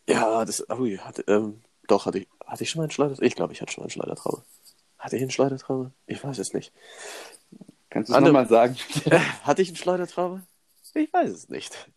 Ja, 0.08 0.45
das, 0.45 0.67
ui, 0.69 0.98
hatte, 0.98 1.24
ähm, 1.28 1.62
doch, 1.88 2.06
hatte 2.06 2.19
ich, 2.19 2.28
hatte 2.45 2.63
ich 2.63 2.69
schon 2.69 2.80
mal 2.80 2.84
einen 2.84 2.91
Schleudertrauma? 2.91 3.28
Ich 3.28 3.36
glaube, 3.36 3.54
ich 3.54 3.62
hatte 3.62 3.71
schon 3.71 3.82
mal 3.82 3.86
einen 3.86 3.91
Schleudertrauma. 3.91 4.43
Hatte 4.98 5.15
ich 5.17 5.21
einen 5.21 5.32
Schleudertrauma? 5.32 5.91
Ich 6.08 6.24
weiß 6.24 6.38
es 6.39 6.54
nicht. 6.54 6.71
Kannst 7.89 8.10
du 8.10 8.15
es 8.15 8.21
nochmal 8.21 8.48
sagen? 8.48 8.76
Hatte 9.43 9.62
ich 9.62 9.69
einen 9.69 9.78
Schleudertrauma? 9.78 10.41
Ich 10.93 11.13
weiß 11.13 11.30
es 11.30 11.50
nicht. 11.50 11.89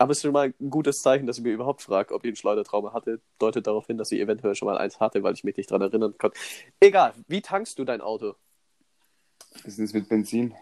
Aber 0.00 0.12
es 0.12 0.18
ist 0.18 0.22
schon 0.22 0.32
mal 0.32 0.54
ein 0.58 0.70
gutes 0.70 1.02
Zeichen, 1.02 1.26
dass 1.26 1.36
ich 1.36 1.44
mir 1.44 1.52
überhaupt 1.52 1.82
frage, 1.82 2.14
ob 2.14 2.24
ich 2.24 2.32
ein 2.32 2.36
Schleudertrauma 2.36 2.94
hatte. 2.94 3.20
Deutet 3.38 3.66
darauf 3.66 3.86
hin, 3.86 3.98
dass 3.98 4.10
ich 4.12 4.18
eventuell 4.20 4.54
schon 4.54 4.64
mal 4.64 4.78
eins 4.78 4.98
hatte, 4.98 5.22
weil 5.22 5.34
ich 5.34 5.44
mich 5.44 5.58
nicht 5.58 5.70
dran 5.70 5.82
erinnern 5.82 6.14
konnte. 6.16 6.38
Egal, 6.80 7.12
wie 7.28 7.42
tankst 7.42 7.78
du 7.78 7.84
dein 7.84 8.00
Auto? 8.00 8.34
Was 9.62 9.78
ist 9.78 9.92
mit 9.92 10.08
Benzin? 10.08 10.54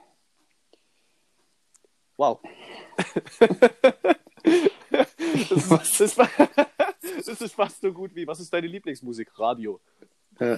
Wow. 2.16 2.40
das, 4.90 5.70
ist, 5.70 6.01
das, 6.01 6.18
war- 6.18 6.29
das 7.24 7.40
ist 7.40 7.55
fast 7.55 7.81
so 7.81 7.92
gut 7.92 8.16
wie, 8.16 8.27
was 8.27 8.40
ist 8.40 8.53
deine 8.53 8.66
Lieblingsmusik? 8.66 9.38
Radio. 9.38 9.81
Äh, 10.40 10.55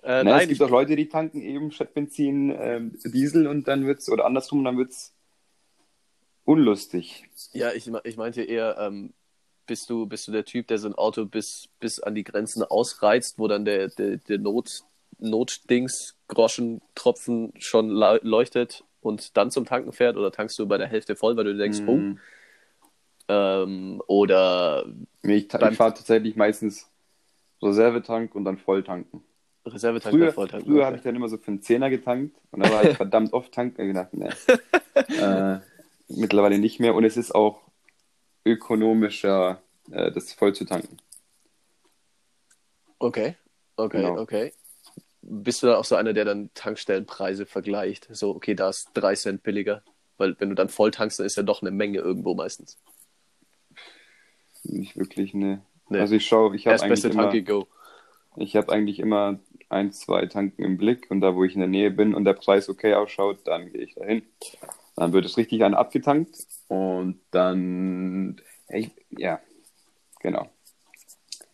Äh, 0.00 0.22
Na, 0.22 0.24
nein, 0.24 0.42
es 0.42 0.48
gibt 0.48 0.62
auch 0.62 0.70
Leute, 0.70 0.94
die 0.96 1.08
tanken 1.08 1.40
eben 1.42 1.70
statt 1.72 1.92
Benzin 1.94 2.50
ähm, 2.56 2.98
Diesel 3.04 3.46
und 3.48 3.66
dann 3.68 3.84
wird's, 3.86 4.08
oder 4.08 4.26
andersrum, 4.26 4.62
dann 4.64 4.78
wird's 4.78 5.12
unlustig. 6.48 7.28
Ja, 7.52 7.72
ich, 7.72 7.90
ich 8.04 8.16
meinte 8.16 8.42
eher, 8.42 8.76
ähm, 8.78 9.12
bist, 9.66 9.90
du, 9.90 10.06
bist 10.06 10.26
du 10.26 10.32
der 10.32 10.46
Typ, 10.46 10.66
der 10.68 10.78
sein 10.78 10.94
Auto 10.94 11.26
bis, 11.26 11.68
bis 11.78 12.00
an 12.00 12.14
die 12.14 12.24
Grenzen 12.24 12.62
ausreizt, 12.62 13.38
wo 13.38 13.48
dann 13.48 13.66
der, 13.66 13.88
der, 13.88 14.16
der 14.16 14.38
Not, 14.38 14.82
Notdings, 15.18 16.16
Groschentropfen 16.28 17.52
schon 17.58 17.90
leuchtet 17.90 18.84
und 19.02 19.36
dann 19.36 19.50
zum 19.50 19.66
Tanken 19.66 19.92
fährt? 19.92 20.16
Oder 20.16 20.32
tankst 20.32 20.58
du 20.58 20.66
bei 20.66 20.78
der 20.78 20.86
Hälfte 20.88 21.16
voll, 21.16 21.36
weil 21.36 21.44
du 21.44 21.56
denkst, 21.56 21.80
oh, 21.86 21.96
Mhm. 21.96 22.18
ähm, 23.28 24.02
oder 24.06 24.86
ich 25.22 25.48
Beim- 25.48 25.72
ich 25.72 25.76
fahre 25.76 25.92
tatsächlich 25.92 26.34
meistens 26.34 26.90
Reservetank 27.62 28.34
und 28.34 28.44
dann 28.46 28.56
Volltanken. 28.56 29.22
Reservetank 29.66 30.14
Früher, 30.14 30.26
bei 30.28 30.32
Volltanken? 30.32 30.66
früher 30.66 30.76
Okay. 30.78 30.86
habe 30.86 30.96
ich 30.96 31.02
dann 31.02 31.14
immer 31.14 31.28
so 31.28 31.36
für 31.36 31.48
einen 31.48 31.60
Zehner 31.60 31.90
getankt 31.90 32.34
und 32.52 32.60
da 32.60 32.70
war 32.70 32.88
ich 32.88 32.96
verdammt 32.96 33.34
oft 33.34 33.52
tanken 33.52 33.82
und 33.82 33.88
gedacht, 33.88 34.14
ne. 34.14 34.30
äh, 35.62 35.77
mittlerweile 36.08 36.58
nicht 36.58 36.80
mehr 36.80 36.94
und 36.94 37.04
es 37.04 37.16
ist 37.16 37.34
auch 37.34 37.60
ökonomischer, 38.44 39.62
äh, 39.90 40.10
das 40.12 40.32
voll 40.32 40.54
zu 40.54 40.64
tanken. 40.64 40.96
Okay, 42.98 43.36
okay, 43.76 44.02
Genau. 44.02 44.20
okay. 44.20 44.52
Bist 45.20 45.62
du 45.62 45.66
dann 45.66 45.76
auch 45.76 45.84
so 45.84 45.94
einer, 45.94 46.12
der 46.12 46.24
dann 46.24 46.50
Tankstellenpreise 46.54 47.44
vergleicht? 47.44 48.08
So, 48.10 48.30
okay, 48.34 48.54
da 48.54 48.70
ist 48.70 48.90
drei 48.94 49.14
Cent 49.14 49.42
billiger. 49.42 49.82
Weil 50.16 50.34
wenn 50.40 50.48
du 50.48 50.54
dann 50.54 50.68
voll 50.68 50.90
tankst, 50.90 51.18
dann 51.18 51.26
ist 51.26 51.36
ja 51.36 51.42
doch 51.42 51.62
eine 51.62 51.70
Menge 51.70 51.98
irgendwo 51.98 52.34
meistens. 52.34 52.78
Nicht 54.64 54.96
wirklich, 54.96 55.34
ne. 55.34 55.62
Nee. 55.88 56.00
Also 56.00 56.16
ich 56.16 56.26
schaue, 56.26 56.54
ich 56.56 56.66
habe 56.66 56.80
eigentlich 56.82 57.02
beste 57.02 57.08
immer, 57.08 57.40
go. 57.42 57.66
ich 58.36 58.56
habe 58.56 58.72
eigentlich 58.72 58.98
immer 58.98 59.38
ein, 59.68 59.92
zwei 59.92 60.26
Tanken 60.26 60.62
im 60.62 60.76
Blick 60.76 61.10
und 61.10 61.20
da, 61.20 61.34
wo 61.34 61.44
ich 61.44 61.54
in 61.54 61.60
der 61.60 61.68
Nähe 61.68 61.90
bin 61.90 62.14
und 62.14 62.24
der 62.24 62.34
Preis 62.34 62.68
okay 62.68 62.94
ausschaut, 62.94 63.46
dann 63.46 63.72
gehe 63.72 63.82
ich 63.82 63.94
dahin. 63.94 64.22
Dann 64.98 65.12
wird 65.12 65.24
es 65.24 65.36
richtig 65.36 65.62
an 65.62 65.74
abgetankt 65.74 66.46
und 66.66 67.20
dann, 67.30 68.40
ich, 68.68 68.90
ja, 69.10 69.38
genau. 70.20 70.48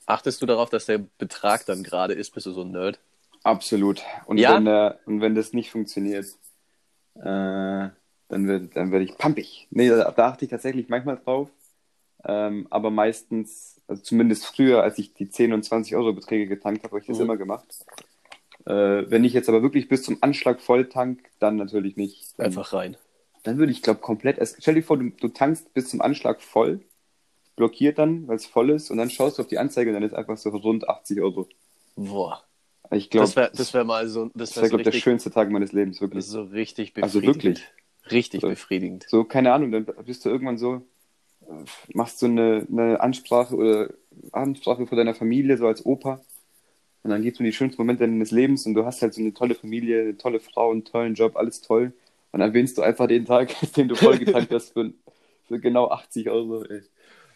Achtest 0.06 0.40
du 0.40 0.46
darauf, 0.46 0.70
dass 0.70 0.86
der 0.86 0.98
Betrag 1.18 1.66
dann 1.66 1.82
gerade 1.82 2.14
ist? 2.14 2.30
Bist 2.34 2.46
du 2.46 2.52
so 2.52 2.62
ein 2.62 2.70
Nerd? 2.70 2.98
Absolut. 3.42 4.02
Und, 4.24 4.38
Ja? 4.38 4.54
wenn, 4.54 4.64
der, 4.64 4.98
und 5.04 5.20
wenn 5.20 5.34
das 5.34 5.52
nicht 5.52 5.70
funktioniert, 5.70 6.24
äh, 7.16 7.20
dann 7.22 8.48
werde 8.48 8.68
dann 8.72 8.90
werd 8.90 9.02
ich 9.02 9.18
pampig. 9.18 9.66
Nee, 9.70 9.90
da, 9.90 10.10
da 10.10 10.28
achte 10.28 10.46
ich 10.46 10.50
tatsächlich 10.50 10.88
manchmal 10.88 11.18
drauf. 11.18 11.50
Ähm, 12.24 12.66
aber 12.70 12.90
meistens, 12.90 13.78
also 13.86 14.02
zumindest 14.02 14.46
früher, 14.46 14.82
als 14.82 14.98
ich 14.98 15.12
die 15.12 15.28
10 15.28 15.52
und 15.52 15.62
20 15.64 15.94
Euro 15.96 16.14
Beträge 16.14 16.46
getankt 16.46 16.82
habe, 16.82 16.92
habe 16.92 17.00
ich 17.00 17.06
das 17.06 17.18
Mhm. 17.18 17.24
immer 17.24 17.36
gemacht. 17.36 17.66
Äh, 18.64 19.10
wenn 19.10 19.24
ich 19.24 19.34
jetzt 19.34 19.50
aber 19.50 19.60
wirklich 19.62 19.88
bis 19.88 20.02
zum 20.02 20.16
Anschlag 20.22 20.62
voll 20.62 20.88
tank, 20.88 21.28
dann 21.38 21.56
natürlich 21.56 21.96
nicht. 21.98 22.38
Dann, 22.38 22.46
Einfach 22.46 22.72
rein. 22.72 22.96
Dann 23.44 23.58
würde 23.58 23.72
ich, 23.72 23.82
glaube 23.82 24.00
komplett. 24.00 24.38
Es, 24.38 24.56
stell 24.60 24.76
dir 24.76 24.84
vor, 24.84 24.98
du, 24.98 25.10
du 25.10 25.28
tankst 25.30 25.74
bis 25.74 25.90
zum 25.90 26.02
Anschlag 26.02 26.42
voll, 26.42 26.82
blockiert 27.56 27.98
dann, 27.98 28.28
weil 28.28 28.36
es 28.36 28.46
voll 28.46 28.70
ist, 28.70 28.90
und 28.90 28.98
dann 28.98 29.10
schaust 29.10 29.38
du 29.38 29.42
auf 29.42 29.48
die 29.48 29.58
Anzeige 29.58 29.90
und 29.90 29.94
dann 29.94 30.04
ist 30.04 30.14
einfach 30.14 30.38
so 30.38 30.50
rund 30.50 30.88
80 30.88 31.20
Euro. 31.20 31.48
Boah. 31.96 32.42
Ich 32.92 33.10
glaube, 33.10 33.26
Das 33.26 33.36
wäre 33.36 33.50
das 33.54 33.72
wär 33.74 33.84
mal 33.84 34.08
so, 34.08 34.30
das 34.34 34.54
das 34.54 34.56
wär 34.56 34.62
wäre, 34.62 34.70
so, 34.70 34.70
glaube 34.70 34.82
der 34.84 34.92
schönste 34.92 35.30
Tag 35.30 35.50
meines 35.50 35.72
Lebens, 35.72 36.00
wirklich. 36.00 36.24
so 36.26 36.42
richtig 36.42 36.94
Also 37.00 37.20
befriedigend. 37.20 37.58
wirklich. 37.58 37.72
Richtig 38.10 38.40
So. 38.42 38.48
befriedigend. 38.48 39.06
So, 39.08 39.24
keine 39.24 39.52
Ahnung, 39.52 39.72
dann 39.72 39.86
bist 40.04 40.24
du 40.24 40.28
irgendwann 40.30 40.58
so, 40.58 40.86
äh, 41.42 41.64
machst 41.94 42.22
du 42.22 42.26
eine, 42.26 42.66
eine 42.70 43.00
Ansprache 43.00 43.56
oder 43.56 43.94
Ansprache 44.32 44.86
vor 44.86 44.96
deiner 44.96 45.14
Familie, 45.14 45.56
so 45.58 45.66
als 45.66 45.84
Opa. 45.86 46.20
Und 47.02 47.10
dann 47.10 47.22
geht 47.22 47.34
es 47.34 47.40
um 47.40 47.46
die 47.46 47.52
schönsten 47.52 47.80
Momente 47.82 48.04
deines 48.06 48.30
Lebens 48.30 48.66
und 48.66 48.74
du 48.74 48.84
hast 48.86 49.02
halt 49.02 49.14
so 49.14 49.20
eine 49.20 49.34
tolle 49.34 49.54
Familie, 49.54 50.02
eine 50.02 50.16
tolle 50.18 50.40
Frau, 50.40 50.70
einen 50.72 50.84
tollen 50.84 51.14
Job, 51.14 51.36
alles 51.36 51.60
toll. 51.62 51.92
Und 52.34 52.40
dann 52.40 52.50
erwähnst 52.50 52.76
du 52.76 52.82
einfach 52.82 53.06
den 53.06 53.26
Tag, 53.26 53.54
den 53.76 53.86
du 53.86 53.94
vollgetankt 53.94 54.52
hast 54.52 54.72
für, 54.72 54.92
für 55.46 55.60
genau 55.60 55.88
80 55.90 56.28
Euro. 56.30 56.64
Ey. 56.64 56.82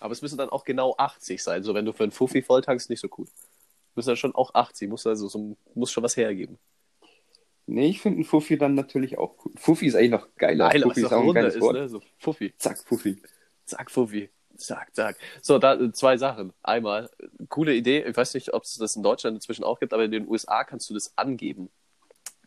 Aber 0.00 0.10
es 0.10 0.22
müssen 0.22 0.36
dann 0.36 0.48
auch 0.48 0.64
genau 0.64 0.96
80 0.98 1.40
sein. 1.40 1.62
So, 1.62 1.72
wenn 1.72 1.84
du 1.84 1.92
für 1.92 2.02
einen 2.02 2.10
Fuffi 2.10 2.42
volltankst, 2.42 2.90
nicht 2.90 2.98
so 2.98 3.08
cool. 3.16 3.26
Müssen 3.94 4.08
dann 4.08 4.16
schon 4.16 4.34
auch 4.34 4.54
80. 4.54 4.90
Muss 4.90 5.06
also 5.06 5.28
so, 5.28 5.56
muss 5.76 5.92
schon 5.92 6.02
was 6.02 6.16
hergeben. 6.16 6.58
Nee, 7.66 7.90
ich 7.90 8.00
finde 8.00 8.16
einen 8.16 8.24
Fuffi 8.24 8.58
dann 8.58 8.74
natürlich 8.74 9.18
auch 9.18 9.36
cool. 9.44 9.52
Fuffi 9.54 9.86
ist 9.86 9.94
eigentlich 9.94 10.10
noch 10.10 10.34
geiler. 10.34 10.66
Nein, 10.66 10.82
Fuffi 10.82 11.02
ist 11.02 11.12
auch 11.12 11.22
ein 11.22 11.32
geiles 11.32 11.54
ist, 11.54 11.60
Wort. 11.60 11.74
ne? 11.74 11.88
So 11.88 12.02
Fuffi. 12.18 12.52
Zack, 12.58 12.78
Fuffi. 12.78 13.22
Zack, 13.66 13.92
Fuffi. 13.92 14.30
Zack, 14.56 14.92
zack. 14.96 15.16
So, 15.40 15.60
da 15.60 15.92
zwei 15.92 16.16
Sachen. 16.16 16.52
Einmal, 16.60 17.08
coole 17.48 17.72
Idee. 17.72 18.02
Ich 18.02 18.16
weiß 18.16 18.34
nicht, 18.34 18.52
ob 18.52 18.64
es 18.64 18.74
das 18.78 18.96
in 18.96 19.04
Deutschland 19.04 19.36
inzwischen 19.36 19.62
auch 19.62 19.78
gibt, 19.78 19.92
aber 19.92 20.02
in 20.02 20.10
den 20.10 20.26
USA 20.26 20.64
kannst 20.64 20.90
du 20.90 20.94
das 20.94 21.16
angeben. 21.16 21.70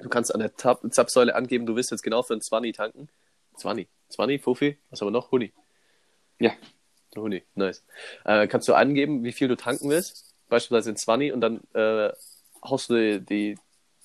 Du 0.01 0.09
kannst 0.09 0.33
an 0.33 0.39
der 0.39 0.55
Tab 0.55 0.81
Zapfsäule 0.91 1.35
angeben, 1.35 1.65
du 1.65 1.75
willst 1.75 1.91
jetzt 1.91 2.03
genau 2.03 2.23
für 2.23 2.33
einen 2.33 2.41
20 2.41 2.75
tanken. 2.75 3.09
20. 3.57 3.87
20, 4.09 4.41
Fuffi, 4.41 4.77
was 4.89 5.01
haben 5.01 5.07
wir 5.07 5.11
noch? 5.11 5.31
Huni. 5.31 5.53
Ja. 6.39 6.51
Huni, 7.15 7.43
nice. 7.55 7.83
Äh, 8.25 8.47
kannst 8.47 8.67
du 8.67 8.73
angeben, 8.73 9.23
wie 9.23 9.31
viel 9.31 9.47
du 9.47 9.55
tanken 9.55 9.89
willst. 9.89 10.33
Beispielsweise 10.49 10.91
in 10.91 10.95
20 10.95 11.33
und 11.33 11.41
dann 11.41 11.61
äh, 11.73 12.11
haust 12.63 12.89
du 12.89 13.19
die, 13.21 13.25
die, 13.25 13.57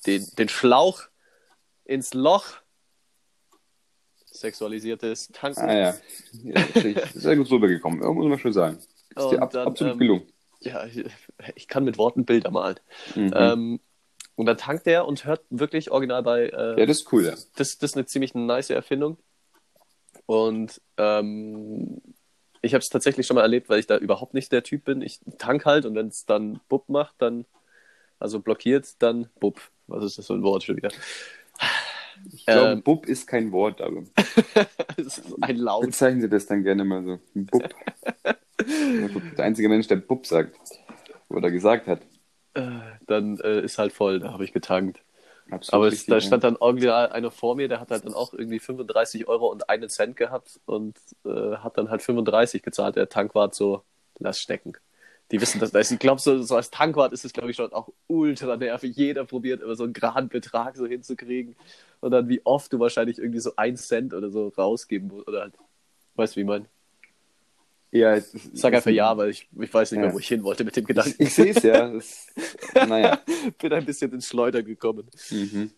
den, 0.07 0.27
den 0.39 0.49
Schlauch 0.49 1.03
ins 1.85 2.15
Loch. 2.15 2.45
Sexualisiertes 4.27 5.29
Tanken. 5.33 5.61
Ah 5.61 5.75
ja. 5.75 5.95
ja 6.43 6.61
ist 6.61 7.15
sehr 7.15 7.37
gut 7.37 7.51
rübergekommen, 7.51 8.01
muss 8.01 8.27
man 8.27 8.39
schon 8.39 8.53
sagen. 8.53 8.79
Ist 9.17 9.31
dir 9.31 9.41
ab, 9.41 9.51
dann, 9.51 9.67
absolut 9.67 9.95
ähm, 9.95 9.99
gelungen. 9.99 10.33
Ja, 10.61 10.85
ich, 10.85 11.05
ich 11.55 11.69
kann 11.69 11.85
mit 11.85 11.97
Worten 11.97 12.25
Bilder 12.25 12.51
malen. 12.51 12.79
Mhm. 13.15 13.33
Ähm, 13.35 13.81
und 14.37 14.47
dann 14.47 14.57
tankt 14.57 14.87
der 14.87 15.07
und 15.07 15.25
hört 15.25 15.45
wirklich 15.51 15.91
original 15.91 16.23
bei. 16.23 16.47
Äh, 16.47 16.81
ja, 16.81 16.87
das 16.87 16.99
ist 16.99 17.13
cool, 17.13 17.25
ja. 17.25 17.31
das, 17.31 17.79
das 17.79 17.91
ist 17.91 17.97
eine 17.97 18.07
ziemlich 18.07 18.35
nice 18.35 18.71
Erfindung. 18.71 19.19
Und 20.27 20.81
ähm, 20.97 22.01
ich 22.63 22.75
habe 22.75 22.83
es 22.83 22.89
tatsächlich 22.89 23.27
schon 23.27 23.37
mal 23.37 23.43
erlebt, 23.43 23.69
weil 23.69 23.79
ich 23.79 23.87
da 23.87 23.97
überhaupt 23.97 24.35
nicht 24.35 24.53
der 24.53 24.63
Typ 24.63 24.85
bin. 24.85 25.03
Ich 25.03 25.21
tank 25.39 25.65
halt 25.65 25.87
und 25.87 25.95
wenn 25.95 26.09
es 26.09 26.27
dann 26.27 26.61
Bub 26.69 26.89
macht, 26.89 27.15
dann, 27.19 27.47
also 28.19 28.41
blockiert, 28.41 28.95
dann 29.01 29.29
Bub. 29.41 29.61
Was 29.87 30.05
ist 30.05 30.19
das 30.19 30.27
für 30.27 30.35
ein 30.35 30.43
Wort 30.43 30.65
schon 30.65 30.77
wieder? 30.77 30.91
Ich 32.33 32.45
glaube, 32.47 32.71
Ähm. 32.73 32.83
Bub 32.83 33.07
ist 33.07 33.27
kein 33.27 33.53
Wort, 33.53 33.81
aber 33.81 34.03
Das 34.97 35.19
ist 35.19 35.35
ein 35.41 35.57
Laut. 35.57 35.87
bezeichnen 35.87 36.23
Sie 36.23 36.29
das 36.29 36.47
dann 36.47 36.63
gerne 36.63 36.85
mal 36.85 37.05
so. 37.05 37.19
Bub. 37.35 37.69
der 39.39 39.45
einzige 39.45 39.69
Mensch, 39.69 39.87
der 39.87 39.97
Bub 39.97 40.27
sagt. 40.27 40.59
Oder 41.29 41.51
gesagt 41.51 41.87
hat. 41.87 42.01
Äh, 42.57 42.99
dann 43.07 43.39
äh, 43.41 43.61
ist 43.61 43.79
halt 43.79 43.93
voll, 43.93 44.21
da 44.21 44.33
habe 44.33 44.45
ich 44.45 44.53
getankt. 44.53 45.03
Absolut 45.51 45.75
Aber 45.75 45.89
es, 45.89 46.07
da 46.07 46.21
stand 46.21 46.43
dann 46.43 46.57
original 46.57 47.11
einer 47.11 47.31
vor 47.31 47.55
mir, 47.55 47.69
der 47.69 47.81
hat 47.81 47.91
halt 47.91 48.05
dann 48.05 48.15
auch 48.15 48.33
irgendwie 48.33 48.59
35 48.59 49.29
Euro 49.29 49.47
und 49.47 49.69
einen 49.69 49.89
Cent 49.89 50.17
gehabt 50.17 50.61
und 50.67 50.99
äh, 51.25 51.57
hat 51.59 51.79
dann 51.79 51.89
halt 51.89 52.03
35 52.03 52.63
gezahlt. 52.63 52.97
Der 52.97 53.09
Tankwart 53.09 53.55
so, 53.55 53.83
lass 54.19 54.41
stecken. 54.41 54.73
Die 55.31 55.41
wissen 55.41 55.59
das. 55.61 55.91
Ich 55.91 55.99
glaube, 55.99 56.21
so, 56.21 56.43
so 56.43 56.57
als 56.57 56.71
Tankwart 56.71 57.13
ist 57.13 57.25
es, 57.25 57.33
glaube 57.33 57.51
ich, 57.51 57.57
schon 57.57 57.73
auch 57.73 57.89
ultra 58.07 58.57
nervig. 58.57 58.97
Jeder 58.97 59.25
probiert 59.25 59.61
immer 59.61 59.75
so 59.75 59.85
einen 59.85 59.93
geraden 59.93 60.29
Betrag 60.29 60.77
so 60.77 60.87
hinzukriegen. 60.87 61.57
Und 62.01 62.13
dann, 62.13 62.29
wie 62.29 62.45
oft 62.45 62.73
du 62.73 62.79
wahrscheinlich 62.79 63.19
irgendwie 63.19 63.41
so 63.41 63.57
einen 63.57 63.77
Cent 63.77 64.15
oder 64.15 64.31
so 64.31 64.49
rausgeben 64.49 65.09
musst. 65.09 65.27
Oder 65.27 65.43
halt, 65.43 65.55
weißt 66.15 66.35
du, 66.35 66.37
wie 66.37 66.41
ich 66.43 66.47
meine? 66.47 66.67
Ja, 67.93 68.15
es 68.15 68.35
ist, 68.35 68.57
Sag 68.57 68.73
es 68.73 68.79
einfach 68.79 68.91
ja, 68.91 69.17
weil 69.17 69.31
ich, 69.31 69.49
ich 69.59 69.73
weiß 69.73 69.93
nicht 69.93 70.01
mehr, 70.01 70.09
Ja. 70.09 70.15
wo 70.15 70.19
ich 70.19 70.29
hin 70.29 70.43
wollte 70.43 70.65
mit 70.65 70.77
dem 70.77 70.83
Ich, 70.83 70.89
Gedanken. 70.89 71.15
ich 71.23 71.33
sehe 71.35 71.53
es 71.55 71.63
ja. 71.63 71.89
Das, 71.89 72.27
naja. 72.89 73.21
bin 73.59 73.73
ein 73.73 73.85
bisschen 73.85 74.13
ins 74.13 74.27
Schleudern 74.29 74.65
gekommen. 74.65 75.09
Mhm. 75.31 75.71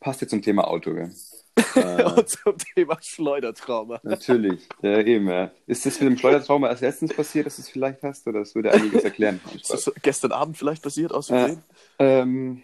Passt 0.00 0.20
jetzt 0.22 0.30
zum 0.30 0.42
Thema 0.42 0.66
Auto, 0.66 0.94
gell? 0.94 1.12
Äh, 1.76 2.02
Und 2.04 2.28
zum 2.28 2.56
Thema 2.74 2.98
Schleudertrauma. 3.00 4.00
natürlich, 4.02 4.66
ja, 4.82 4.98
eben, 5.00 5.28
ja. 5.28 5.52
Ist 5.66 5.86
das 5.86 6.00
mit 6.00 6.08
dem 6.10 6.16
Schleudertrauma 6.18 6.68
als 6.68 6.80
letztens 6.80 7.12
passiert, 7.14 7.46
dass 7.46 7.56
du 7.56 7.62
es 7.62 7.68
vielleicht 7.68 8.02
hast, 8.02 8.26
oder 8.26 8.40
das 8.40 8.54
würde 8.56 8.72
einiges 8.72 9.04
erklären? 9.04 9.40
Ist 9.54 9.70
das 9.70 9.92
gestern 10.02 10.32
Abend 10.32 10.56
vielleicht 10.56 10.82
passiert 10.82 11.12
aus 11.12 11.28
Ja. 11.28 11.38
Versehen? 11.38 11.62
Ähm, 12.00 12.62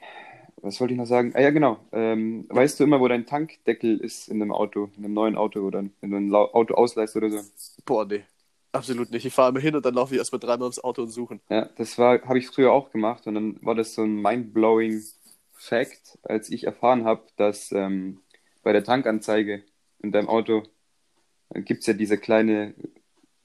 was 0.62 0.81
wollte 0.81 0.94
ich 0.94 0.99
noch 0.99 1.07
sagen? 1.07 1.33
Ah 1.35 1.40
ja, 1.40 1.51
genau. 1.51 1.79
Ähm, 1.92 2.46
weißt 2.49 2.79
du 2.81 2.85
immer, 2.85 3.01
wo 3.01 3.09
dein 3.09 3.27
Tankdeckel 3.27 3.99
ist 3.99 4.29
in 4.29 4.40
einem 4.40 4.53
Auto, 4.53 4.90
in 4.96 5.05
einem 5.05 5.14
neuen 5.14 5.37
Auto 5.37 5.61
oder 5.61 5.85
wenn 6.01 6.11
du 6.11 6.16
ein 6.16 6.35
Auto 6.35 6.75
ausleihst 6.75 7.16
oder 7.16 7.31
so? 7.31 7.40
Boah, 7.85 8.05
nee. 8.07 8.25
Absolut 8.73 9.11
nicht. 9.11 9.25
Ich 9.25 9.35
fahre 9.35 9.51
immer 9.51 9.61
hin 9.61 9.75
und 9.75 9.85
dann 9.85 9.94
laufe 9.94 10.14
ich 10.14 10.18
erstmal 10.18 10.38
dreimal 10.38 10.66
ins 10.68 10.83
Auto 10.83 11.03
und 11.03 11.09
suchen. 11.11 11.40
Ja, 11.51 11.68
das 11.77 11.99
war, 11.99 12.23
habe 12.23 12.38
ich 12.38 12.46
früher 12.46 12.73
auch 12.73 12.90
gemacht 12.90 13.27
und 13.27 13.35
dann 13.35 13.59
war 13.62 13.75
das 13.75 13.94
so 13.94 14.03
ein 14.03 14.14
mind-blowing 14.23 15.03
Fact, 15.55 16.18
als 16.23 16.51
ich 16.51 16.64
erfahren 16.64 17.05
habe, 17.05 17.23
dass 17.37 17.73
ähm, 17.73 18.20
bei 18.62 18.73
der 18.73 18.85
Tankanzeige 18.85 19.64
in 20.03 20.12
deinem 20.12 20.29
Auto 20.29 20.62
gibt 21.55 21.81
es 21.81 21.87
ja 21.87 21.94
diese 21.94 22.16
kleine, 22.16 22.75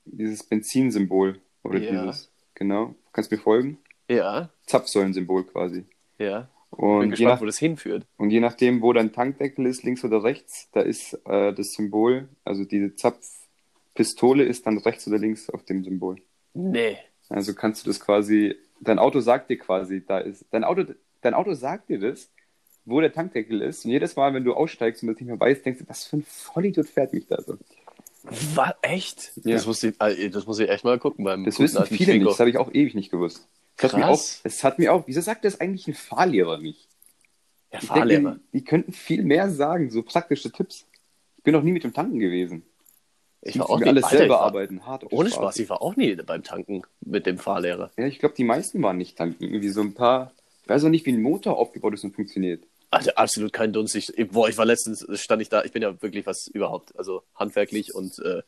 dieses 0.06 0.43
Benzinsymbol 0.43 1.41
oder 1.63 1.80
Ja. 1.80 1.89
dieses, 2.06 2.32
genau, 2.54 2.93
kannst 3.12 3.32
du 3.32 3.36
mir 3.36 3.41
folgen? 3.41 3.80
Ja, 4.08 4.49
Zapfsäulensymbol 4.67 5.45
quasi. 5.45 5.86
ja. 6.19 6.49
Bin 6.77 6.85
Und 6.85 7.03
je, 7.03 7.09
gespannt, 7.09 7.35
nach, 7.35 7.41
wo 7.41 7.45
das 7.45 7.57
hinführt. 7.57 8.05
und 8.17 8.29
je 8.29 8.39
nachdem, 8.39 8.81
wo 8.81 8.93
dein 8.93 9.13
Tankdeckel 9.13 9.65
ist, 9.65 9.83
links 9.83 10.03
oder 10.03 10.23
rechts, 10.23 10.69
da 10.71 10.81
ist 10.81 11.13
äh, 11.25 11.53
das 11.53 11.73
Symbol, 11.73 12.27
also 12.43 12.65
diese 12.65 12.95
Zapfpistole 12.95 14.43
ist 14.43 14.65
dann 14.67 14.77
rechts 14.77 15.07
oder 15.07 15.17
links 15.17 15.49
auf 15.49 15.63
dem 15.63 15.83
Symbol. 15.83 16.17
Nee. 16.53 16.97
Also 17.29 17.53
kannst 17.53 17.85
du 17.85 17.89
das 17.89 17.99
quasi, 17.99 18.55
dein 18.79 18.99
Auto 18.99 19.19
sagt 19.19 19.49
dir 19.49 19.57
quasi, 19.57 20.03
da 20.05 20.19
ist, 20.19 20.45
dein 20.51 20.63
Auto, 20.63 20.85
dein 21.21 21.33
Auto 21.33 21.53
sagt 21.53 21.89
dir 21.89 21.99
das, 21.99 22.29
wo 22.85 23.01
der 23.01 23.11
Tankdeckel 23.11 23.61
ist. 23.61 23.83
Und 23.85 23.91
jedes 23.91 24.15
Mal, 24.15 24.33
wenn 24.33 24.43
du 24.43 24.53
aussteigst 24.53 25.01
und 25.01 25.09
das 25.09 25.17
nicht 25.17 25.27
mehr 25.27 25.39
weißt, 25.39 25.65
denkst 25.65 25.81
du, 25.81 25.89
was 25.89 26.05
für 26.05 26.17
ein 26.17 26.23
Vollidiot 26.23 26.88
fährt 26.88 27.13
mich 27.13 27.25
da 27.27 27.41
so. 27.41 27.57
Was? 28.55 28.73
Echt? 28.81 29.31
Ja. 29.43 29.53
Das, 29.53 29.65
muss 29.65 29.83
ich, 29.83 29.99
äh, 29.99 30.29
das 30.29 30.45
muss 30.47 30.59
ich 30.59 30.69
echt 30.69 30.83
mal 30.83 30.97
gucken 30.99 31.25
beim 31.25 31.43
Das 31.43 31.59
wissen 31.59 31.83
viele 31.85 32.13
nicht, 32.13 32.27
das 32.27 32.39
habe 32.39 32.49
ich 32.49 32.57
auch 32.57 32.73
ewig 32.73 32.95
nicht 32.95 33.11
gewusst. 33.11 33.47
Das 33.77 33.91
hat, 33.91 33.99
mir 33.99 34.07
auch, 34.07 34.21
das 34.43 34.63
hat 34.63 34.79
mir 34.79 34.93
auch, 34.93 35.03
wieso 35.07 35.21
sagt 35.21 35.45
das 35.45 35.59
eigentlich 35.59 35.88
ein 35.88 35.93
Fahrlehrer 35.93 36.57
nicht? 36.59 36.88
Ja, 37.71 37.79
Ich 37.81 37.88
Fahrlehrer. 37.88 38.31
denke, 38.31 38.39
die 38.53 38.63
könnten 38.63 38.93
viel 38.93 39.23
mehr 39.23 39.49
sagen, 39.49 39.89
so 39.91 40.01
praktische 40.03 40.51
Tipps. 40.51 40.85
Ich 41.38 41.43
bin 41.43 41.53
noch 41.53 41.63
nie 41.63 41.71
mit 41.73 41.83
dem 41.83 41.93
Tanken 41.93 42.19
gewesen. 42.19 42.63
Ich 43.41 43.59
war 43.59 43.69
auch 43.69 43.79
nie, 43.79 43.85
alles 43.85 44.05
Alter, 44.05 44.17
selber 44.17 44.33
ich 44.35 44.39
war, 44.39 44.45
arbeiten, 44.47 44.85
hart 44.85 45.11
Ohne 45.11 45.29
Straße. 45.29 45.43
Spaß, 45.43 45.59
ich 45.59 45.69
war 45.69 45.81
auch 45.81 45.95
nie 45.95 46.15
beim 46.15 46.41
Tanken 46.41 46.81
mit 47.01 47.25
dem 47.27 47.38
Fahrlehrer. 47.38 47.91
Ja, 47.97 48.07
ich 48.07 48.17
glaube, 48.19 48.33
die 48.35 48.43
meisten 48.43 48.81
waren 48.81 48.97
nicht 48.97 49.17
tanken. 49.17 49.43
Irgendwie 49.43 49.69
so 49.69 49.81
ein 49.81 49.93
paar, 49.93 50.31
ich 50.63 50.69
weiß 50.69 50.83
auch 50.85 50.89
nicht, 50.89 51.05
wie 51.05 51.11
ein 51.11 51.21
Motor 51.21 51.57
aufgebaut 51.57 51.93
ist 51.93 52.03
und 52.03 52.15
funktioniert. 52.15 52.63
Alter, 52.89 53.17
absolut 53.17 53.53
kein 53.53 53.71
Dunst. 53.73 53.93
Ich, 53.95 54.11
boah, 54.29 54.49
ich 54.49 54.57
war 54.57 54.65
letztens, 54.65 55.05
stand 55.21 55.41
ich 55.41 55.49
da, 55.49 55.63
ich 55.63 55.71
bin 55.71 55.81
ja 55.83 56.01
wirklich 56.01 56.25
was 56.25 56.47
überhaupt, 56.47 56.97
also 56.97 57.23
handwerklich 57.35 57.93
und 57.93 58.17
äh, 58.19 58.41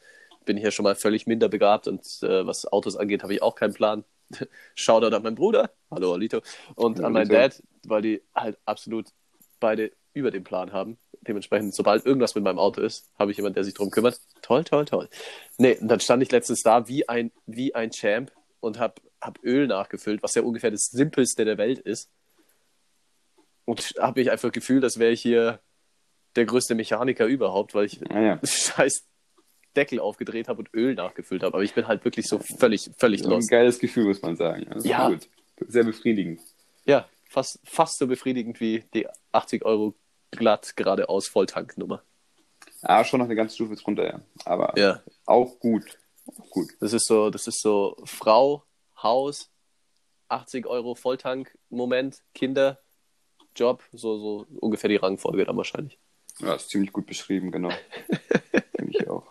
bin 0.46 0.58
hier 0.58 0.72
schon 0.72 0.84
mal 0.84 0.96
völlig 0.96 1.28
minder 1.28 1.50
begabt 1.50 1.88
und 1.88 2.02
äh, 2.24 2.48
was 2.48 2.66
Autos 2.66 2.96
angeht, 2.96 3.22
habe 3.22 3.34
ich 3.34 3.42
auch 3.44 3.56
keinen 3.56 3.74
Plan. 3.74 4.04
Shoutout 4.76 5.16
an 5.16 5.24
meinen 5.24 5.36
Bruder, 5.36 5.72
hallo 5.92 6.14
Alito, 6.14 6.42
und 6.76 6.98
Hallo, 6.98 7.08
an 7.08 7.14
meinen. 7.14 7.30
Dad, 7.30 7.62
weil 7.86 8.02
die 8.02 8.22
halt 8.36 8.58
absolut 8.66 9.08
beide 9.60 9.92
über 10.14 10.32
den 10.32 10.44
Plan 10.44 10.72
haben. 10.72 10.98
Dementsprechend, 11.22 11.74
sobald 11.74 12.06
irgendwas 12.06 12.36
mit 12.36 12.44
meinem 12.44 12.60
Auto 12.60 12.82
ist, 12.82 13.10
habe 13.20 13.32
ich 13.32 13.38
jemanden, 13.38 13.56
der 13.56 13.64
sich 13.64 13.74
drum 13.74 13.92
kümmert. 13.92 14.20
Toll, 14.42 14.64
toll, 14.64 14.86
toll. 14.86 15.10
Nee, 15.58 15.78
und 15.80 15.88
dann 15.88 16.00
stand 16.00 16.24
ich 16.24 16.32
letztens 16.32 16.62
da 16.62 16.88
wie 16.88 17.08
ein, 17.08 17.32
wie 17.46 17.76
ein 17.76 17.92
Champ 17.92 18.32
und 18.60 18.80
habe 18.80 19.02
hab 19.22 19.44
Öl 19.44 19.68
nachgefüllt, 19.68 20.24
was 20.24 20.36
ja 20.36 20.42
ungefähr 20.42 20.72
das 20.72 20.90
Simpelste 20.92 21.46
der 21.46 21.58
Welt 21.58 21.80
ist. 21.80 22.10
Und 23.66 23.94
habe 24.00 24.22
mich 24.22 24.32
einfach 24.32 24.52
gefühlt, 24.52 24.84
als 24.84 25.00
wäre 25.00 25.12
ich 25.12 25.22
hier 25.22 25.60
der 26.36 26.46
größte 26.46 26.76
Mechaniker 26.76 27.26
überhaupt, 27.26 27.76
weil 27.76 27.86
ich 27.86 28.00
Naja, 28.00 28.40
scheiß 28.44 29.06
Deckel 29.78 30.00
aufgedreht 30.00 30.48
habe 30.50 30.60
und 30.60 30.74
Öl 30.74 30.96
nachgefüllt 30.96 31.44
habe. 31.44 31.54
Aber 31.54 31.64
ich 31.64 31.74
bin 31.74 31.88
halt 31.88 32.04
wirklich 32.04 32.28
so 32.28 32.40
völlig, 32.40 32.90
völlig 32.98 33.24
ein 33.24 33.30
lost. 33.30 33.50
geiles 33.50 33.80
Gefühl, 33.80 34.06
muss 34.06 34.22
man 34.22 34.36
sagen. 34.36 34.64
Ist 34.74 34.86
Ja. 34.86 35.08
gut. 35.10 35.30
Sehr 35.68 35.84
befriedigend. 35.84 36.42
Ja, 36.86 37.08
fast, 37.30 37.60
fast 37.64 37.98
so 38.00 38.08
befriedigend 38.08 38.60
wie 38.60 38.84
die 38.94 39.08
80 39.32 39.64
Euro 39.66 39.94
glatt 40.32 40.76
geradeaus 40.76 41.28
Volltanknummer. 41.28 42.02
Ah, 42.82 43.04
schon 43.04 43.20
noch 43.20 43.26
eine 43.28 43.36
ganze 43.36 43.56
Stufe 43.56 43.76
drunter, 43.76 44.06
ja. 44.06 44.22
Aber 44.46 44.78
Ja, 44.78 45.02
auch 45.26 45.58
gut. 45.60 45.84
Auch 46.28 46.50
gut. 46.50 46.70
das 46.80 46.94
ist 46.94 47.08
so, 47.08 47.30
das 47.30 47.48
ist 47.48 47.62
so 47.62 47.96
Frau, 48.06 48.64
Haus, 49.02 49.50
80 50.30 50.66
Euro 50.68 50.96
Volltank-Moment, 50.96 52.22
Kinder, 52.34 52.80
Job, 53.56 53.84
so, 53.94 54.18
so 54.18 54.46
ungefähr 54.60 54.90
die 54.90 54.98
Rangfolge 54.98 55.46
dann 55.46 55.58
wahrscheinlich. 55.58 55.98
Ja, 56.40 56.54
ist 56.56 56.70
ziemlich 56.70 56.92
gut 56.94 57.08
beschrieben, 57.08 57.52
genau. 57.52 57.70
Finde 58.76 58.92
ich 58.92 59.10
auch. 59.10 59.26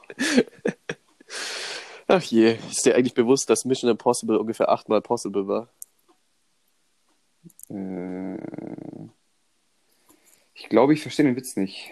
Ach 2.09 2.23
je, 2.23 2.57
ist 2.71 2.87
dir 2.87 2.95
eigentlich 2.95 3.15
bewusst, 3.15 3.51
dass 3.51 3.65
Mission 3.65 3.91
Impossible 3.91 4.39
ungefähr 4.39 4.69
achtmal 4.69 5.03
possible 5.03 5.49
war? 5.49 5.69
Äh, 7.69 8.39
ich 10.55 10.69
glaube, 10.69 10.95
ich 10.95 11.03
verstehe 11.03 11.25
den 11.27 11.37
Witz 11.37 11.57
nicht. 11.57 11.91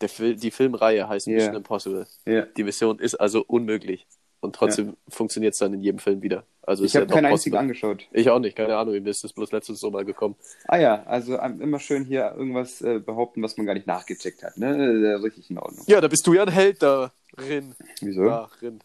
Der 0.00 0.08
Fil 0.08 0.36
die 0.36 0.50
Filmreihe 0.50 1.08
heißt 1.08 1.26
Ja. 1.26 1.34
Mission 1.34 1.56
Impossible. 1.56 2.06
Ja. 2.26 2.42
Die 2.42 2.64
Mission 2.64 2.98
ist 2.98 3.14
also 3.14 3.42
unmöglich. 3.46 4.06
Und 4.44 4.54
trotzdem 4.54 4.96
funktioniert 5.08 5.54
es 5.54 5.58
dann 5.58 5.72
in 5.72 5.80
jedem 5.80 5.98
Film 5.98 6.20
wieder. 6.22 6.44
Also 6.62 6.84
Ich 6.84 6.88
ist 6.88 6.94
ja 6.94 7.00
habe 7.00 7.08
doch 7.08 7.14
keinen 7.14 7.26
einzigen 7.26 7.56
angeschaut. 7.56 8.06
Ich 8.12 8.28
auch 8.28 8.38
nicht, 8.38 8.56
keine 8.56 8.76
Ahnung, 8.76 8.94
mir 9.02 9.08
ist 9.08 9.24
das 9.24 9.32
bloß 9.32 9.52
letztens 9.52 9.80
so 9.80 9.90
mal 9.90 10.04
gekommen. 10.04 10.36
Ah 10.68 10.76
ja, 10.76 11.02
also 11.04 11.38
ähm, 11.38 11.62
immer 11.62 11.80
schön 11.80 12.04
hier 12.04 12.34
irgendwas 12.36 12.82
äh, 12.82 12.98
behaupten, 12.98 13.42
was 13.42 13.56
man 13.56 13.66
gar 13.66 13.72
nicht 13.72 13.86
nachgecheckt 13.86 14.42
hat. 14.42 14.58
Ne? 14.58 14.66
Äh, 14.66 15.14
richtig 15.14 15.50
in 15.50 15.58
Ordnung. 15.58 15.84
Ja, 15.86 16.00
da 16.02 16.08
bist 16.08 16.26
du 16.26 16.34
ja 16.34 16.42
ein 16.42 16.50
Held 16.50 16.82
darin. 16.82 17.74
Wieso? 18.00 18.24
Darin. 18.24 18.80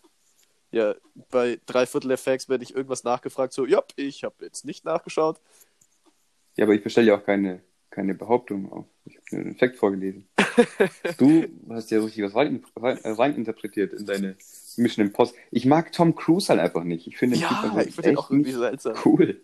Ja, 0.71 0.95
bei 1.29 1.59
Dreiviertel 1.65 2.07
der 2.07 2.17
Facts 2.17 2.47
werde 2.47 2.63
ich 2.63 2.73
irgendwas 2.73 3.03
nachgefragt, 3.03 3.51
so, 3.53 3.65
ja, 3.65 3.83
ich 3.97 4.23
habe 4.23 4.35
jetzt 4.41 4.63
nicht 4.65 4.85
nachgeschaut. 4.85 5.41
Ja, 6.55 6.65
aber 6.65 6.73
ich 6.73 6.83
bestelle 6.83 7.07
ja 7.07 7.17
auch 7.17 7.25
keine, 7.25 7.61
keine 7.89 8.13
Behauptung 8.15 8.71
auf. 8.71 8.85
Ich 9.05 9.17
habe 9.17 9.25
nur 9.31 9.43
den 9.43 9.57
Fakt 9.57 9.75
vorgelesen. 9.75 10.27
Du 11.17 11.45
hast 11.69 11.91
ja 11.91 11.99
richtig 12.01 12.23
was 12.23 12.35
rein, 12.35 12.63
rein, 12.75 12.97
äh, 13.03 13.09
reininterpretiert 13.09 13.93
in 13.93 14.05
deine 14.05 14.35
Mission 14.77 15.05
Impossible. 15.07 15.39
Ich 15.51 15.65
mag 15.65 15.91
Tom 15.91 16.15
Cruise 16.15 16.49
halt 16.49 16.59
einfach 16.59 16.83
nicht. 16.83 17.07
Ich 17.07 17.17
finde 17.17 17.37
den 17.37 17.41
Ja, 17.43 17.81
ich 17.81 17.95
finde 17.95 18.09
den 18.09 18.17
auch 18.17 18.29
irgendwie 18.31 18.51
seltsam. 18.51 18.95
cool. 19.05 19.41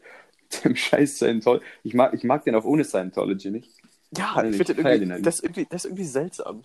Dem 0.63 0.75
scheiß 0.75 1.17
Scientology. 1.17 1.65
Ich 1.83 1.93
mag, 1.93 2.13
ich 2.13 2.23
mag 2.23 2.43
den 2.43 2.55
auch 2.55 2.65
ohne 2.65 2.83
Scientology 2.83 3.51
nicht. 3.51 3.71
Ja, 4.15 4.33
Also 4.35 4.51
ich 4.51 4.57
finde 4.57 4.75
den 4.75 4.85
irgendwie, 4.87 5.11
halt 5.11 5.25
das, 5.25 5.35
ist 5.35 5.43
irgendwie, 5.43 5.65
das 5.69 5.85
ist 5.85 5.85
irgendwie 5.91 6.05
seltsam. 6.05 6.63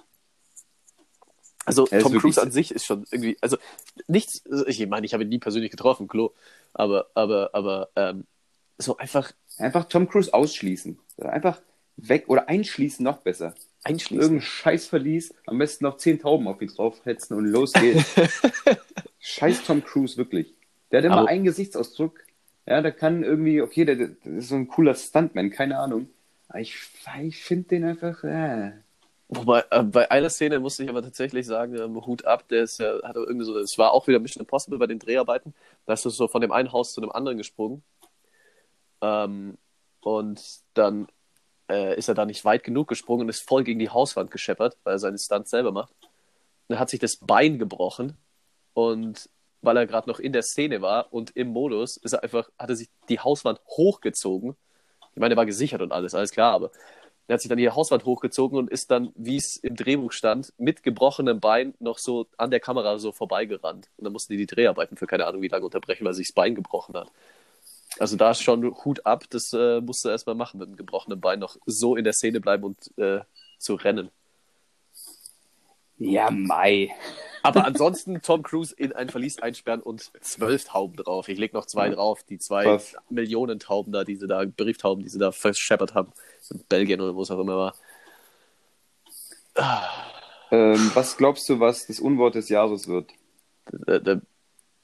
Also 1.67 1.87
ist 1.87 2.03
Tom 2.03 2.13
Cruise 2.19 2.35
se- 2.37 2.43
an 2.43 2.51
sich 2.51 2.73
ist 2.73 2.85
schon 2.87 3.05
irgendwie, 3.11 3.37
also 3.41 3.57
nichts, 4.09 4.43
also 4.51 4.67
ich 4.67 4.87
meine, 4.89 5.07
ich 5.07 5.13
habe 5.15 5.25
ihn 5.25 5.29
nie 5.29 5.39
persönlich 5.39 5.71
getroffen, 5.71 6.09
Klo, 6.09 6.33
aber, 6.73 7.07
aber, 7.15 7.51
aber, 7.53 7.91
ähm, 7.97 8.25
so 8.79 8.97
einfach 8.97 9.33
Einfach 9.59 9.85
Tom 9.85 10.09
Cruise 10.09 10.33
ausschließen. 10.33 10.99
Einfach 11.19 11.61
weg 11.97 12.25
oder 12.29 12.49
einschließen 12.49 13.05
noch 13.05 13.19
besser. 13.19 13.55
Einschließen. 13.85 14.23
Irgendein 14.23 14.43
Scheiß 14.47 14.87
verließ, 14.87 15.35
am 15.47 15.59
besten 15.59 15.85
noch 15.85 15.97
zehn 15.97 16.21
Tauben 16.21 16.49
auf 16.49 16.61
ihn 16.61 16.69
draufhetzen 16.69 17.37
und 17.37 17.47
los 17.47 17.73
geht's. 17.73 18.15
Scheiß 19.19 19.65
Tom 19.65 19.85
Cruise, 19.85 20.17
wirklich. 20.17 20.55
Der 20.91 20.99
hat 20.99 21.07
immer 21.07 21.19
Aber- 21.19 21.29
einen 21.29 21.45
Gesichtsausdruck. 21.45 22.21
Ja, 22.67 22.83
der 22.83 22.93
kann 22.93 23.25
irgendwie, 23.25 23.63
okay, 23.63 23.85
der, 23.85 23.97
der 23.97 24.11
ist 24.25 24.49
so 24.49 24.55
ein 24.55 24.69
cooler 24.69 24.95
Stuntman, 24.95 25.51
keine 25.51 25.79
Ahnung. 25.79 26.09
Aber 26.49 26.61
ich, 26.61 26.77
ich 27.23 27.43
finde 27.43 27.69
den 27.69 27.85
einfach, 27.85 28.23
äh. 28.23 28.73
Wobei, 29.29 29.65
äh, 29.71 29.83
bei 29.83 30.11
einer 30.11 30.31
Szene 30.31 30.59
musste 30.61 30.83
ich 30.85 30.91
aber 30.91 31.03
tatsächlich 31.03 31.47
sagen, 31.47 31.77
ähm, 31.77 32.05
Hut 32.05 32.25
ab, 32.25 32.49
der 32.49 32.65
ist 32.65 32.79
ja, 32.79 33.01
hat 33.03 33.17
irgendwie 33.17 33.45
so, 33.47 33.57
es 33.59 33.79
war 33.79 33.93
auch 33.93 34.07
wieder 34.09 34.19
Mission 34.19 34.43
Impossible 34.43 34.79
bei 34.79 34.87
den 34.89 34.99
Dreharbeiten, 34.99 35.55
da 35.87 35.93
ist 35.95 36.05
er 36.05 36.11
so 36.11 36.29
von 36.29 36.41
dem 36.41 36.53
einen 36.53 36.73
Haus 36.73 36.93
zu 36.93 37.01
dem 37.01 37.13
anderen 37.13 37.39
gesprungen. 37.39 37.83
Ähm, 39.01 39.57
und 40.01 40.43
dann 40.75 41.07
äh, 41.71 41.97
ist 41.97 42.09
er 42.09 42.15
da 42.15 42.27
nicht 42.27 42.45
weit 42.45 42.65
genug 42.65 42.89
gesprungen 42.89 43.23
und 43.23 43.29
ist 43.29 43.49
voll 43.49 43.65
gegen 43.65 43.79
die 43.79 43.91
Hauswand 43.91 44.31
gescheppert, 44.31 44.77
weil 44.85 44.95
er 44.95 44.99
seine 44.99 45.19
Stunts 45.19 45.51
selber 45.51 45.73
macht. 45.73 45.93
Und 46.69 46.77
er 46.77 46.79
hat 46.79 46.91
sich 46.91 47.01
das 47.01 47.17
Bein 47.17 47.59
gebrochen 47.59 48.17
und 48.75 49.29
weil 49.63 49.77
er 49.77 49.87
gerade 49.87 50.09
noch 50.09 50.19
in 50.19 50.33
der 50.33 50.43
Szene 50.43 50.83
war 50.83 51.13
und 51.13 51.37
im 51.37 51.49
Modus, 51.49 51.97
ist 51.99 52.13
er 52.13 52.23
einfach, 52.23 52.51
hat 52.59 52.71
er 52.71 52.77
sich 52.77 52.89
die 53.09 53.21
Hauswand 53.21 53.61
hochgezogen. 53.69 54.57
Ich 55.15 55.21
meine, 55.21 55.35
er 55.35 55.37
war 55.37 55.47
gesichert 55.47 55.83
und 55.83 55.93
alles, 55.93 56.15
alles 56.15 56.31
klar, 56.31 56.55
aber 56.55 56.71
er 57.29 57.35
hat 57.35 57.43
sich 57.43 57.49
dann 57.49 57.59
die 57.59 57.71
Hauswand 57.71 58.05
hochgezogen 58.05 58.59
und 58.59 58.71
ist 58.71 58.91
dann, 58.91 59.13
wie 59.15 59.37
es 59.37 59.57
im 59.57 59.77
Drehbuch 59.77 60.13
stand, 60.13 60.53
mit 60.59 60.83
gebrochenem 60.83 61.39
Bein 61.39 61.75
noch 61.79 61.99
so 61.99 62.27
an 62.37 62.51
der 62.51 62.59
Kamera 62.59 62.99
so 62.99 63.13
vorbeigerannt. 63.13 63.89
Und 63.97 64.05
dann 64.05 64.13
mussten 64.13 64.33
die 64.33 64.39
die 64.39 64.47
Dreharbeiten 64.47 64.97
für 64.97 65.07
keine 65.07 65.27
Ahnung 65.27 65.41
wie 65.43 65.49
lange 65.49 65.65
unterbrechen, 65.65 66.05
weil 66.05 66.13
er 66.13 66.15
sich 66.15 66.29
das 66.29 66.35
Bein 66.35 66.57
gebrochen 66.57 66.97
hat. 66.97 67.13
Also 68.01 68.17
da 68.17 68.31
ist 68.31 68.41
schon 68.41 68.65
Hut 68.85 69.05
ab, 69.05 69.25
das 69.29 69.53
äh, 69.53 69.83
musst 69.83 70.05
du 70.07 70.09
erstmal 70.09 70.35
machen, 70.35 70.59
mit 70.59 70.69
dem 70.69 70.77
gebrochenen 70.77 71.21
Bein 71.21 71.39
noch 71.39 71.57
so 71.67 71.97
in 71.97 72.05
der 72.05 72.15
Szene 72.15 72.41
bleiben 72.41 72.65
und 72.65 72.99
äh, 72.99 73.21
zu 73.59 73.75
rennen. 73.75 74.11
Ja, 75.99 76.31
Mai. 76.31 76.95
Aber 77.43 77.67
ansonsten 77.67 78.23
Tom 78.23 78.43
Cruise 78.43 78.75
in 78.75 78.95
ein 78.95 79.11
Verlies 79.11 79.39
einsperren 79.39 79.83
und 79.83 80.11
zwölf 80.23 80.65
Tauben 80.65 80.97
drauf. 80.97 81.29
Ich 81.29 81.39
leg 81.39 81.53
noch 81.53 81.67
zwei 81.67 81.91
drauf, 81.91 82.23
die 82.23 82.39
zwei 82.39 82.65
Krass. 82.65 82.97
Millionen 83.11 83.59
Tauben 83.59 83.93
da, 83.93 84.03
diese 84.03 84.27
da, 84.27 84.45
Brieftauben, 84.47 85.05
die 85.05 85.11
sie 85.11 85.19
da 85.19 85.31
verscheppert 85.31 85.95
haben. 85.95 86.11
In 86.51 86.65
Belgien 86.71 87.03
oder 87.03 87.15
wo 87.15 87.21
es 87.21 87.31
auch 87.31 87.39
immer 87.39 87.57
war. 87.59 87.75
Ähm, 90.51 90.91
was 90.95 91.19
glaubst 91.19 91.47
du, 91.51 91.61
was 91.61 91.87
das 91.87 92.01
Unwort 92.01 92.35
des 92.35 92.49
Jahres 92.49 92.89
wird? 92.89 93.11
Äh, 93.87 93.97
äh, 93.97 94.21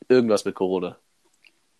irgendwas 0.08 0.44
mit 0.44 0.54
Corona. 0.54 0.98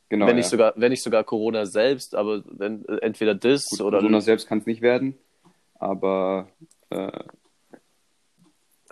Genau. 0.08 0.26
wenn, 0.26 0.36
ja. 0.36 0.36
nicht 0.36 0.48
sogar, 0.48 0.72
wenn 0.76 0.90
nicht 0.90 1.02
sogar 1.02 1.24
Corona 1.24 1.66
selbst, 1.66 2.14
aber 2.14 2.44
wenn, 2.46 2.84
äh, 2.86 2.98
entweder 2.98 3.34
das 3.34 3.66
Gut, 3.66 3.80
oder 3.80 3.98
Corona 3.98 4.20
selbst 4.20 4.46
kann 4.46 4.58
es 4.58 4.66
nicht 4.66 4.80
werden, 4.80 5.18
aber 5.74 6.48
äh, 6.90 7.24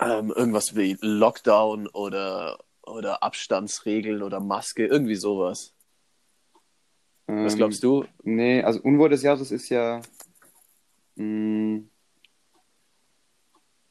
ähm, 0.00 0.32
irgendwas 0.34 0.74
wie 0.74 0.96
Lockdown 1.00 1.86
oder, 1.88 2.58
oder 2.82 3.22
Abstandsregeln 3.22 4.22
oder 4.22 4.40
Maske, 4.40 4.86
irgendwie 4.86 5.14
sowas. 5.14 5.72
Was 7.26 7.52
ähm, 7.52 7.58
glaubst 7.58 7.82
du? 7.84 8.04
Nee, 8.24 8.62
also 8.62 8.80
Unwort 8.80 9.12
des 9.12 9.22
Jahres 9.22 9.52
ist 9.52 9.68
ja 9.68 10.02
mh, 11.14 11.84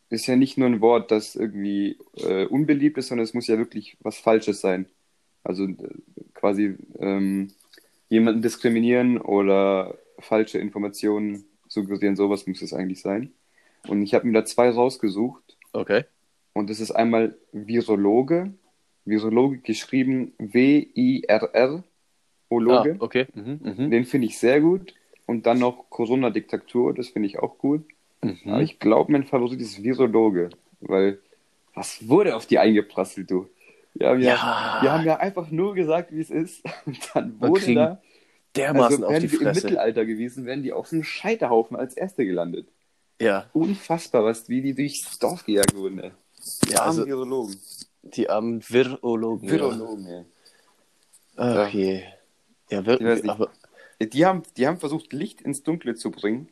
ist 0.10 0.28
ja 0.28 0.36
nicht 0.36 0.58
nur 0.58 0.68
ein 0.68 0.82
Wort, 0.82 1.12
das 1.12 1.36
irgendwie 1.36 1.98
äh, 2.16 2.46
unbeliebt 2.46 2.98
ist, 2.98 3.08
sondern 3.08 3.24
es 3.24 3.34
muss 3.34 3.48
ja 3.48 3.58
wirklich 3.58 3.98
was 4.02 4.18
Falsches 4.18 4.62
sein. 4.62 4.88
Also 5.44 5.66
äh, 5.66 5.76
quasi 6.34 6.76
ähm, 7.00 7.50
jemanden 8.10 8.42
diskriminieren 8.42 9.18
oder 9.20 9.98
falsche 10.20 10.60
Informationen 10.60 11.46
suggerieren, 11.68 12.16
sowas 12.16 12.48
muss 12.48 12.62
es 12.62 12.74
eigentlich 12.74 13.02
sein. 13.02 13.32
Und 13.88 14.02
ich 14.04 14.14
habe 14.14 14.28
mir 14.28 14.34
da 14.34 14.46
zwei 14.46 14.70
rausgesucht. 14.70 15.58
Okay. 15.74 16.06
Und 16.54 16.70
das 16.70 16.80
ist 16.80 16.92
einmal 16.92 17.36
Virologe, 17.52 18.54
Virologe 19.06 19.58
geschrieben 19.58 20.34
W-I-R-R, 20.38 21.84
Ah, 21.84 22.56
Ologe. 22.56 22.96
okay. 23.00 23.26
Mhm, 23.34 23.60
mhm. 23.64 23.90
Den 23.92 24.06
finde 24.06 24.28
ich 24.28 24.38
sehr 24.38 24.62
gut. 24.62 24.94
Und 25.26 25.46
dann 25.48 25.58
noch 25.60 25.90
Corona-Diktatur, 25.90 26.94
das 26.94 27.10
finde 27.10 27.28
ich 27.28 27.40
auch 27.40 27.58
gut. 27.58 27.84
Aber 28.22 28.58
Mhm. 28.58 28.62
ich 28.62 28.80
glaube, 28.80 29.12
mein 29.12 29.24
Favorit 29.24 29.60
ist 29.60 29.82
Virologe, 29.84 30.50
weil 30.82 31.20
was 31.74 32.08
wurde 32.08 32.36
auf 32.36 32.46
die 32.46 32.60
eingeprasselt, 32.60 33.32
du? 33.32 33.48
Wir 33.96 34.10
haben 34.10 34.20
ja, 34.22 34.30
Ja. 34.36 34.80
wir 34.82 34.92
haben 34.92 35.06
ja 35.06 35.18
einfach 35.18 35.50
nur 35.52 35.76
gesagt, 35.76 36.12
wie 36.12 36.20
es 36.22 36.30
ist. 36.30 36.64
Und 36.86 36.98
dann 37.14 37.32
Und 37.40 37.42
wurde 37.50 37.62
kriegen 37.62 37.76
da, 37.76 38.02
Dermaßen 38.56 39.04
also 39.04 39.08
auf 39.08 39.14
die 39.20 39.22
wären 39.24 39.32
wir 39.32 39.40
im 39.40 39.46
Fresse. 39.54 39.66
Mittelalter 39.68 40.06
gewesen, 40.06 40.46
wären 40.46 40.62
die 40.64 40.74
auf 40.74 40.90
dem 40.90 41.04
Scheiterhaufen 41.04 41.76
als 41.76 41.96
Erste 41.96 42.26
gelandet. 42.26 42.68
Ja, 43.22 43.50
Unfassbar, 43.54 44.24
was, 44.26 44.48
wie 44.50 44.62
die 44.62 44.74
durchs 44.76 45.18
Dorf 45.20 45.46
gejagt 45.46 45.76
wurden, 45.76 46.00
ey. 46.00 46.12
Die 46.66 46.72
Ja, 46.72 46.80
armen 46.82 46.90
also- 47.00 47.06
Virologen. 47.08 47.56
die 48.04 48.30
armen 48.30 48.62
Virologen. 48.68 49.50
Virologen. 49.50 50.08
Ja. 50.08 50.26
Ach 51.36 51.70
je. 51.70 52.04
Ja, 52.70 52.86
wir, 52.86 53.00
Ich 53.00 53.06
weiß 53.08 53.24
nicht. 53.24 53.32
aber 53.32 53.50
Die 54.02 54.26
haben, 54.26 54.44
die 54.58 54.68
haben 54.68 54.78
versucht, 54.78 55.14
Licht 55.14 55.42
ins 55.42 55.64
Dunkle 55.64 55.96
zu 55.96 56.12
bringen. 56.12 56.50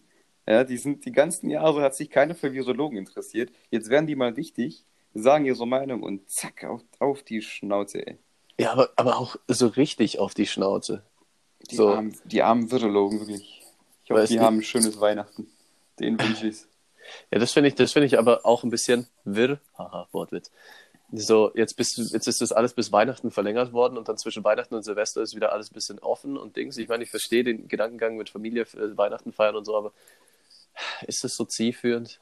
Ja, 0.47 0.63
die 0.63 0.77
sind 0.77 1.05
die 1.05 1.11
ganzen 1.11 1.49
Jahre 1.49 1.81
hat 1.81 1.95
sich 1.95 2.09
keiner 2.09 2.33
für 2.35 2.53
Virologen 2.53 2.97
interessiert. 2.97 3.51
Jetzt 3.69 3.89
werden 3.89 4.07
die 4.07 4.15
mal 4.15 4.35
wichtig, 4.37 4.85
sagen 5.13 5.45
ihre 5.45 5.67
Meinung 5.67 6.03
und 6.03 6.29
zack, 6.29 6.63
auf, 6.63 6.81
auf 6.99 7.23
die 7.23 7.41
Schnauze, 7.41 8.05
ey. 8.05 8.17
Ja, 8.57 8.71
aber, 8.73 8.89
aber 8.95 9.17
auch 9.17 9.35
so 9.47 9.67
richtig 9.67 10.19
auf 10.19 10.33
die 10.33 10.45
Schnauze. 10.47 11.03
Die, 11.69 11.75
So. 11.75 11.89
armen, 11.89 12.15
die 12.25 12.41
armen 12.43 12.71
Virologen, 12.71 13.19
wirklich. 13.19 13.61
Ich 14.03 14.09
hoffe, 14.11 14.21
Weiß 14.21 14.29
die 14.29 14.35
nicht. 14.35 14.43
haben 14.43 14.57
ein 14.57 14.63
schönes 14.63 14.99
Weihnachten. 14.99 15.47
Den 15.99 16.19
wünsche 16.19 16.47
ich's. 16.47 16.67
Ja, 17.31 17.39
das 17.39 17.51
finde 17.51 17.69
ich, 17.69 17.75
das 17.75 17.91
finde 17.93 18.05
ich 18.07 18.17
aber 18.17 18.45
auch 18.45 18.63
ein 18.63 18.69
bisschen 18.69 19.07
wirr. 19.25 19.59
Haha, 19.77 20.07
Wortwitz. 20.11 20.51
So, 21.13 21.51
jetzt 21.55 21.75
bist 21.75 21.97
du, 21.97 22.03
jetzt 22.03 22.27
ist 22.27 22.39
das 22.39 22.53
alles 22.53 22.73
bis 22.73 22.91
Weihnachten 22.93 23.31
verlängert 23.31 23.73
worden 23.73 23.97
und 23.97 24.07
dann 24.07 24.17
zwischen 24.17 24.43
Weihnachten 24.45 24.75
und 24.75 24.83
Silvester 24.83 25.21
ist 25.21 25.35
wieder 25.35 25.51
alles 25.51 25.69
ein 25.69 25.73
bisschen 25.73 25.99
offen 25.99 26.37
und 26.37 26.55
Dings. 26.55 26.77
Ich 26.77 26.87
meine, 26.87 27.03
ich 27.03 27.09
verstehe 27.09 27.43
den 27.43 27.67
Gedankengang 27.67 28.15
mit 28.15 28.29
Familie, 28.29 28.61
äh, 28.63 28.95
Weihnachten 28.97 29.33
feiern 29.33 29.57
und 29.57 29.65
so, 29.65 29.75
aber 29.75 29.91
ist 31.05 31.23
das 31.25 31.35
so 31.35 31.43
zielführend? 31.43 32.21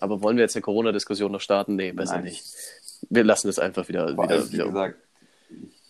Aber 0.00 0.22
wollen 0.22 0.36
wir 0.36 0.42
jetzt 0.42 0.56
eine 0.56 0.62
Corona-Diskussion 0.62 1.32
noch 1.32 1.40
starten? 1.40 1.76
Nee, 1.76 1.92
besser 1.92 2.16
Nein. 2.16 2.24
nicht. 2.24 2.44
Wir 3.10 3.24
lassen 3.24 3.48
es 3.48 3.58
einfach 3.58 3.88
wieder, 3.88 4.14
Vor 4.14 4.24
wieder, 4.24 4.52
wieder. 4.52 4.66
gesagt, 4.66 4.98
ich, 5.50 5.80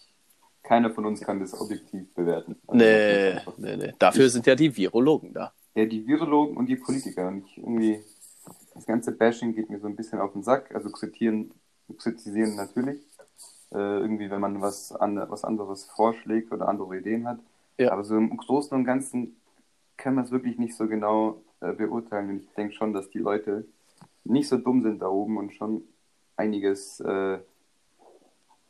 keiner 0.62 0.90
von 0.90 1.06
uns 1.06 1.20
kann 1.20 1.40
das 1.40 1.58
objektiv 1.58 2.12
bewerten. 2.14 2.56
Also, 2.66 2.78
Nee, 2.84 3.34
das 3.34 3.58
nee, 3.58 3.76
nee. 3.76 3.92
Dafür 3.98 4.28
sind 4.28 4.46
ja 4.46 4.54
die 4.54 4.76
Virologen 4.76 5.32
da. 5.32 5.52
Ja, 5.74 5.86
die 5.86 6.06
Virologen 6.06 6.56
und 6.56 6.66
die 6.66 6.76
Politiker. 6.76 7.28
Und 7.28 7.46
ich 7.46 7.58
irgendwie, 7.58 8.00
das 8.74 8.86
ganze 8.86 9.12
Bashing 9.12 9.54
geht 9.54 9.70
mir 9.70 9.80
so 9.80 9.86
ein 9.86 9.96
bisschen 9.96 10.20
auf 10.20 10.32
den 10.32 10.42
Sack. 10.42 10.74
Also 10.74 10.90
kritisieren, 10.90 11.52
kritisieren 11.98 12.56
natürlich. 12.56 13.00
Äh, 13.72 13.78
irgendwie, 13.78 14.30
wenn 14.30 14.40
man 14.40 14.60
was, 14.60 14.92
an, 14.92 15.16
was 15.28 15.44
anderes 15.44 15.84
vorschlägt 15.84 16.52
oder 16.52 16.68
andere 16.68 16.96
Ideen 16.96 17.26
hat. 17.26 17.40
Ja. 17.78 17.92
Aber 17.92 18.04
so 18.04 18.16
im 18.16 18.36
Großen 18.36 18.76
und 18.76 18.84
Ganzen 18.84 19.36
kann 19.96 20.14
man 20.14 20.24
es 20.24 20.30
wirklich 20.30 20.58
nicht 20.58 20.76
so 20.76 20.86
genau 20.86 21.42
äh, 21.60 21.72
beurteilen. 21.72 22.30
Und 22.30 22.42
ich 22.42 22.52
denke 22.54 22.74
schon, 22.74 22.92
dass 22.92 23.10
die 23.10 23.18
Leute 23.18 23.66
nicht 24.24 24.48
so 24.48 24.56
dumm 24.58 24.82
sind 24.82 25.00
da 25.00 25.08
oben 25.08 25.36
und 25.36 25.52
schon 25.54 25.82
einiges, 26.36 27.00
äh, 27.00 27.38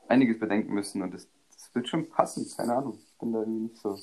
einiges 0.08 0.38
bedenken 0.38 0.74
müssen. 0.74 1.02
Und 1.02 1.14
das, 1.14 1.28
das 1.52 1.74
wird 1.74 1.88
schon 1.88 2.08
passen. 2.08 2.46
Keine 2.56 2.74
Ahnung. 2.76 2.98
Ich 2.98 3.18
bin 3.18 3.32
da 3.32 3.40
irgendwie 3.40 3.62
nicht 3.64 3.78
so 3.78 3.96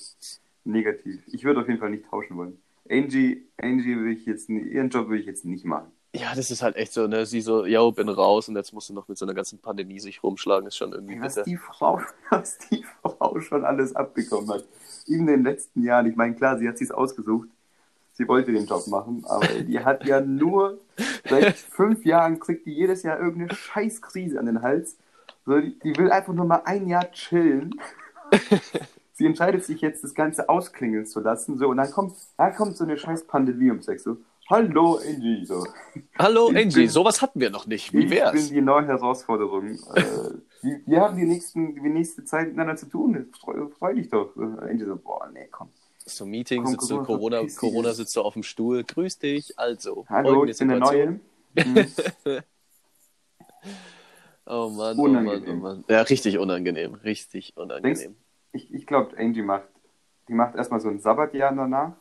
negativ. 0.64 1.24
Ich 1.28 1.44
würde 1.44 1.62
auf 1.62 1.68
jeden 1.68 1.80
Fall 1.80 1.92
nicht 1.92 2.06
tauschen 2.06 2.38
wollen. 2.38 2.62
Angie, 2.90 3.48
Angie 3.58 3.96
will 3.98 4.12
ich 4.12 4.26
jetzt, 4.26 4.50
ihren 4.50 4.90
Job 4.90 5.10
will 5.10 5.20
ich 5.20 5.26
jetzt 5.26 5.46
nicht 5.46 5.66
machen. 5.66 5.92
Ja, 6.14 6.36
das 6.36 6.52
ist 6.52 6.62
halt 6.62 6.76
echt 6.76 6.92
so, 6.92 7.08
ne? 7.08 7.26
Sie 7.26 7.40
so, 7.40 7.66
yo, 7.66 7.92
bin 7.94 8.10
raus 8.10 8.50
und 8.50 8.58
jetzt 8.58 8.74
musst 8.74 8.90
du 8.90 8.94
noch 8.94 9.08
mit 9.08 9.18
so 9.18 9.24
einer 9.24 9.34
ganzen 9.34 9.60
Pandemie 9.60 10.00
sich 10.00 10.22
rumschlagen, 10.22 10.68
ist 10.68 10.76
schon 10.76 10.92
irgendwie 10.92 11.22
Was 11.22 11.36
bitter. 11.36 11.46
die 11.46 11.56
Frau, 11.56 12.02
was 12.30 12.58
die 12.70 12.84
Frau 12.84 13.40
schon 13.40 13.64
alles 13.64 13.96
abbekommen 13.96 14.50
hat. 14.50 14.66
In 15.08 15.26
den 15.26 15.44
letzten 15.44 15.84
Jahren. 15.84 16.08
Ich 16.08 16.18
meine, 16.18 16.36
klar, 16.36 16.58
sie 16.58 16.68
hat 16.68 16.78
sich's 16.78 16.92
ausgesucht. 16.92 17.48
Sie 18.22 18.28
wollte 18.28 18.52
den 18.52 18.66
Job 18.68 18.86
machen, 18.88 19.24
aber 19.28 19.48
die 19.48 19.80
hat 19.80 20.06
ja 20.06 20.22
nur 20.22 20.80
seit 21.28 21.56
fünf 21.58 22.06
Jahren 22.06 22.40
kriegt 22.40 22.68
die 22.68 22.74
jedes 22.74 23.02
Jahr 23.02 23.20
irgendeine 23.20 23.56
Scheißkrise 23.56 24.40
an 24.40 24.46
den 24.46 24.62
Hals. 24.62 24.98
So, 25.46 25.60
die, 25.60 25.78
die 25.80 25.98
will 25.98 26.12
einfach 26.12 26.34
nur 26.34 26.46
mal 26.46 26.62
ein 26.66 26.88
Jahr 26.88 27.10
chillen. 27.12 27.74
Sie 29.14 29.26
entscheidet 29.26 29.64
sich 29.66 29.82
jetzt, 29.82 30.04
das 30.04 30.14
Ganze 30.14 30.50
ausklingeln 30.50 31.06
zu 31.08 31.20
lassen. 31.20 31.58
So, 31.58 31.68
und 31.70 31.78
dann 31.78 31.90
kommt, 31.92 32.14
da 32.38 32.50
kommt 32.52 32.78
so 32.78 32.84
eine 32.84 32.98
scheiß 32.98 33.26
Pandemie 33.26 33.70
ums 33.70 33.88
Eck. 33.88 34.00
So, 34.00 34.18
hallo 34.50 35.00
Angie. 35.04 35.46
So. 35.46 35.66
Hallo 36.20 36.50
Ich 36.52 36.58
Angie, 36.58 36.76
bin- 36.82 36.90
sowas 36.90 37.22
hatten 37.24 37.40
wir 37.40 37.50
noch 37.50 37.66
nicht. 37.68 37.92
Wie 37.94 38.00
Ich 38.04 38.10
bin 38.10 38.18
wär's? 38.20 38.50
die 38.50 38.62
neue 38.62 38.86
Herausforderung. 38.88 39.72
äh, 39.96 40.04
wir, 40.62 40.80
wir 40.86 41.02
haben 41.02 41.18
die, 41.18 41.26
nächsten, 41.26 41.74
die 41.76 41.90
nächste 41.90 42.24
Zeit 42.24 42.48
miteinander 42.50 42.76
zu 42.76 42.86
tun. 42.88 43.28
Freu, 43.40 43.68
freu 43.78 43.94
dich 43.96 44.10
doch. 44.10 44.36
Angie 44.38 44.86
so, 44.86 44.96
boah, 44.96 45.28
nee, 45.34 45.48
komm. 45.52 45.70
So 46.16 46.26
Meeting, 46.26 46.66
sitzt 46.66 46.90
du, 46.90 47.02
Corona, 47.04 47.46
Corona, 47.58 47.94
sitzt 47.94 48.16
du 48.16 48.22
auf 48.22 48.34
dem 48.34 48.44
Stuhl. 48.44 48.84
Grüß 48.84 49.20
dich, 49.20 49.58
also. 49.58 50.06
Hallo, 50.10 50.46
ich 50.46 50.58
bin 50.58 50.68
der. 50.70 50.80
Neue. 50.80 51.20
Hm, 51.54 51.86
Oh 54.46 54.70
Mann, 54.70 55.00
oh 55.00 55.08
Mann, 55.08 55.44
oh. 55.48 55.54
Mann. 55.54 55.84
Ja, 55.88 56.02
richtig 56.02 56.38
unangenehm, 56.38 56.96
richtig 56.96 57.56
unangenehm. 57.56 58.16
Ich, 58.52 58.74
ich 58.74 58.86
glaube, 58.88 59.18
Angie 59.18 59.42
macht, 59.44 59.70
die 60.28 60.34
macht 60.34 60.56
erstmal 60.56 60.80
so 60.82 60.90
ein 60.90 61.00
Sabbatjahr 61.00 61.56
danach. 61.56 61.94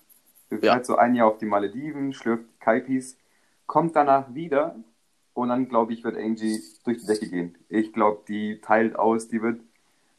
Sie 0.48 0.56
Ja. 0.62 0.82
so 0.82 0.96
ein 0.96 1.14
Jahr 1.14 1.28
auf 1.28 1.38
die 1.38 1.46
Malediven, 1.46 2.12
schlürft 2.12 2.44
Kaipis, 2.58 3.16
kommt 3.66 3.94
danach 3.94 4.34
wieder 4.34 4.74
und 5.34 5.48
dann, 5.48 5.68
glaube 5.68 5.92
ich, 5.92 6.02
wird 6.02 6.16
Angie 6.16 6.60
durch 6.84 6.98
die 7.00 7.06
Decke 7.06 7.28
gehen. 7.28 7.58
Ich 7.68 7.92
glaube, 7.92 8.22
die 8.26 8.60
teilt 8.60 8.96
aus, 8.96 9.28
die 9.28 9.42
wird, 9.42 9.60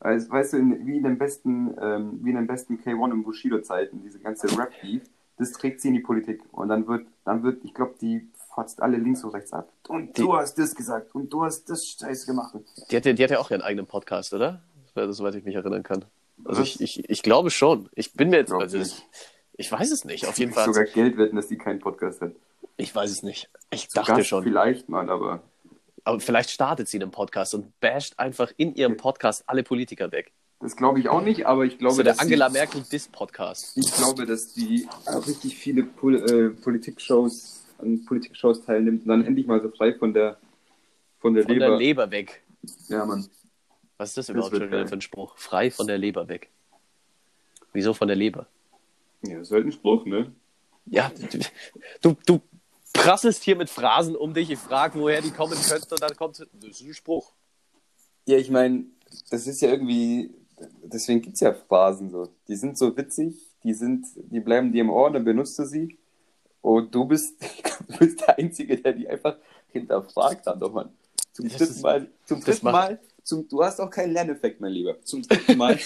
weißt, 0.01 0.29
weißt 0.29 0.53
du, 0.53 0.57
in, 0.57 0.85
wie 0.85 0.97
in 0.97 1.03
den 1.03 1.17
besten, 1.17 1.75
ähm, 1.81 2.19
wie 2.21 2.29
in 2.29 2.35
den 2.35 2.47
besten 2.47 2.79
K1 2.79 3.11
und 3.11 3.23
Bushido-Zeiten, 3.23 4.01
diese 4.03 4.19
ganze 4.19 4.47
Rap-Beef, 4.57 5.03
das 5.37 5.51
trägt 5.53 5.81
sie 5.81 5.87
in 5.87 5.93
die 5.95 5.99
Politik. 6.01 6.41
Und 6.51 6.67
dann 6.69 6.87
wird, 6.87 7.07
dann 7.25 7.41
wird, 7.43 7.63
ich 7.63 7.73
glaube, 7.73 7.95
die 8.01 8.27
fotzt 8.53 8.81
alle 8.81 8.97
links 8.97 9.23
und 9.23 9.31
rechts 9.31 9.53
ab. 9.53 9.71
Und 9.87 10.17
Die- 10.17 10.21
du 10.21 10.35
hast 10.35 10.57
das 10.57 10.75
gesagt 10.75 11.15
und 11.15 11.31
du 11.31 11.43
hast 11.43 11.69
das 11.69 11.85
Scheiße 11.87 12.25
gemacht. 12.27 12.53
Die 12.91 12.95
hat, 12.97 13.05
ja- 13.05 13.13
die 13.13 13.23
hat 13.23 13.31
ja 13.31 13.39
auch 13.39 13.49
ihren 13.49 13.61
eigenen 13.61 13.87
Podcast, 13.87 14.33
oder? 14.33 14.61
Soweit 14.93 15.35
ich 15.35 15.45
mich 15.45 15.55
erinnern 15.55 15.83
kann. 15.83 16.03
Also 16.43 16.61
ich, 16.63 16.81
ich, 16.81 17.09
ich 17.09 17.23
glaube 17.23 17.49
schon. 17.49 17.89
Ich 17.95 18.13
bin 18.13 18.29
mir 18.29 18.37
jetzt, 18.37 18.51
also 18.51 18.77
ich, 18.77 19.07
ich 19.53 19.71
weiß 19.71 19.89
es 19.91 20.03
nicht. 20.05 20.27
Auf 20.27 20.37
jeden 20.37 20.49
Ich 20.51 20.55
Fall. 20.55 20.65
sogar 20.65 20.83
Geld 20.83 21.17
wetten, 21.17 21.37
dass 21.37 21.47
die 21.47 21.57
keinen 21.57 21.79
Podcast 21.79 22.19
hat. 22.21 22.33
Ich 22.77 22.93
weiß 22.93 23.09
es 23.09 23.23
nicht. 23.23 23.49
Ich 23.69 23.89
Zu 23.89 23.95
dachte 23.95 24.13
Gast 24.15 24.27
schon. 24.27 24.43
Vielleicht 24.43 24.89
mal, 24.89 25.09
aber 25.09 25.41
Aber 26.03 26.19
vielleicht 26.19 26.49
startet 26.49 26.87
sie 26.87 26.99
einen 27.01 27.11
Podcast 27.11 27.53
und 27.53 27.79
basht 27.79 28.17
einfach 28.17 28.51
in 28.57 28.75
ihrem 28.75 28.97
Podcast 28.97 29.43
alle 29.47 29.63
Politiker 29.63 30.11
weg. 30.11 30.31
das 30.59 30.75
glaube 30.75 30.99
ich 30.99 31.09
auch 31.09 31.21
nicht. 31.21 31.45
Aber 31.45 31.63
ich 31.65 31.77
glaube, 31.77 31.95
So 31.95 32.03
der 32.03 32.13
dass 32.13 32.21
Angela 32.21 32.47
die, 32.49 32.53
Merkel 32.53 32.83
Diss 32.91 33.07
Podcast. 33.07 33.77
ich 33.77 33.91
glaube, 33.93 34.25
dass 34.25 34.53
die 34.53 34.87
richtig 35.27 35.57
viele 35.57 35.83
Pol 35.83 36.15
äh, 36.17 36.49
Politikshows 36.61 37.63
an 37.79 38.05
Politikshows 38.05 38.63
teilnimmt 38.65 39.03
und 39.03 39.07
dann 39.09 39.25
endlich 39.25 39.47
mal 39.47 39.61
so 39.61 39.69
frei 39.69 39.93
von 39.93 40.13
der 40.13 40.37
von 41.19 41.33
der 41.35 41.43
Von 41.43 41.53
Leber. 41.53 41.67
der 41.67 41.77
Leber 41.77 42.11
weg. 42.11 42.41
ja, 42.89 43.05
Mann. 43.05 43.27
Was 43.97 44.09
ist 44.09 44.17
das 44.17 44.25
Das 44.27 44.35
überhaupt 44.35 44.55
schon 44.55 44.69
geil. 44.71 44.87
für 44.87 44.95
ein 44.95 45.01
Spruch? 45.01 45.37
Frei 45.37 45.69
von 45.69 45.85
der 45.87 45.97
Leber 45.99 46.27
weg. 46.27 46.49
Wieso 47.73 47.93
von 47.93 48.07
der 48.07 48.17
Leber? 48.17 48.47
Ja, 49.21 49.37
das 49.37 49.47
ist 49.49 49.51
halt 49.53 49.65
ein 49.67 49.71
Spruch, 49.71 50.05
ne? 50.05 50.31
Ja, 50.87 51.11
du, 52.01 52.17
du 52.25 52.41
prasselst 52.93 53.43
hier 53.43 53.55
mit 53.55 53.69
Phrasen 53.69 54.15
um 54.15 54.33
dich. 54.33 54.49
Ich 54.49 54.59
frage, 54.59 54.99
woher 54.99 55.21
die 55.21 55.31
kommen 55.31 55.57
könnten 55.67 55.93
und 55.93 56.01
dann 56.01 56.15
kommt, 56.15 56.39
das 56.39 56.47
ist 56.69 56.81
ein 56.81 56.93
Spruch. 56.93 57.33
Ja, 58.25 58.37
ich 58.37 58.49
meine, 58.49 58.85
das 59.29 59.47
ist 59.47 59.61
ja 59.61 59.69
irgendwie, 59.69 60.33
deswegen 60.83 61.21
gibt 61.21 61.35
es 61.35 61.39
ja 61.41 61.53
Phrasen 61.53 62.09
so. 62.11 62.29
Die 62.47 62.55
sind 62.55 62.77
so 62.77 62.95
witzig, 62.95 63.35
die 63.63 63.73
sind, 63.73 64.05
die 64.15 64.39
bleiben 64.39 64.71
dir 64.71 64.81
im 64.81 64.89
Ohr, 64.89 65.11
dann 65.11 65.23
benutzt 65.23 65.57
du 65.59 65.65
sie. 65.65 65.97
Und 66.61 66.93
du 66.93 67.05
bist, 67.05 67.35
du 67.87 67.97
bist 67.97 68.21
der 68.21 68.37
Einzige, 68.37 68.77
der 68.77 68.93
die 68.93 69.07
einfach 69.09 69.37
hinterfragt 69.71 70.45
dann 70.47 70.59
doch, 70.59 70.71
Mann. 70.73 70.89
Zum 71.33 71.47
Das 71.47 71.57
dritten 71.57 71.71
ist- 71.73 71.81
Mal, 71.81 72.11
zum 72.25 72.41
dritten 72.41 72.65
Mal, 72.65 72.99
zum, 73.23 73.47
du 73.47 73.63
hast 73.63 73.79
auch 73.79 73.89
keinen 73.89 74.13
Lerneffekt, 74.13 74.59
mein 74.61 74.71
Lieber. 74.73 75.01
Zum 75.03 75.21
dritten 75.23 75.57
Mal, 75.57 75.77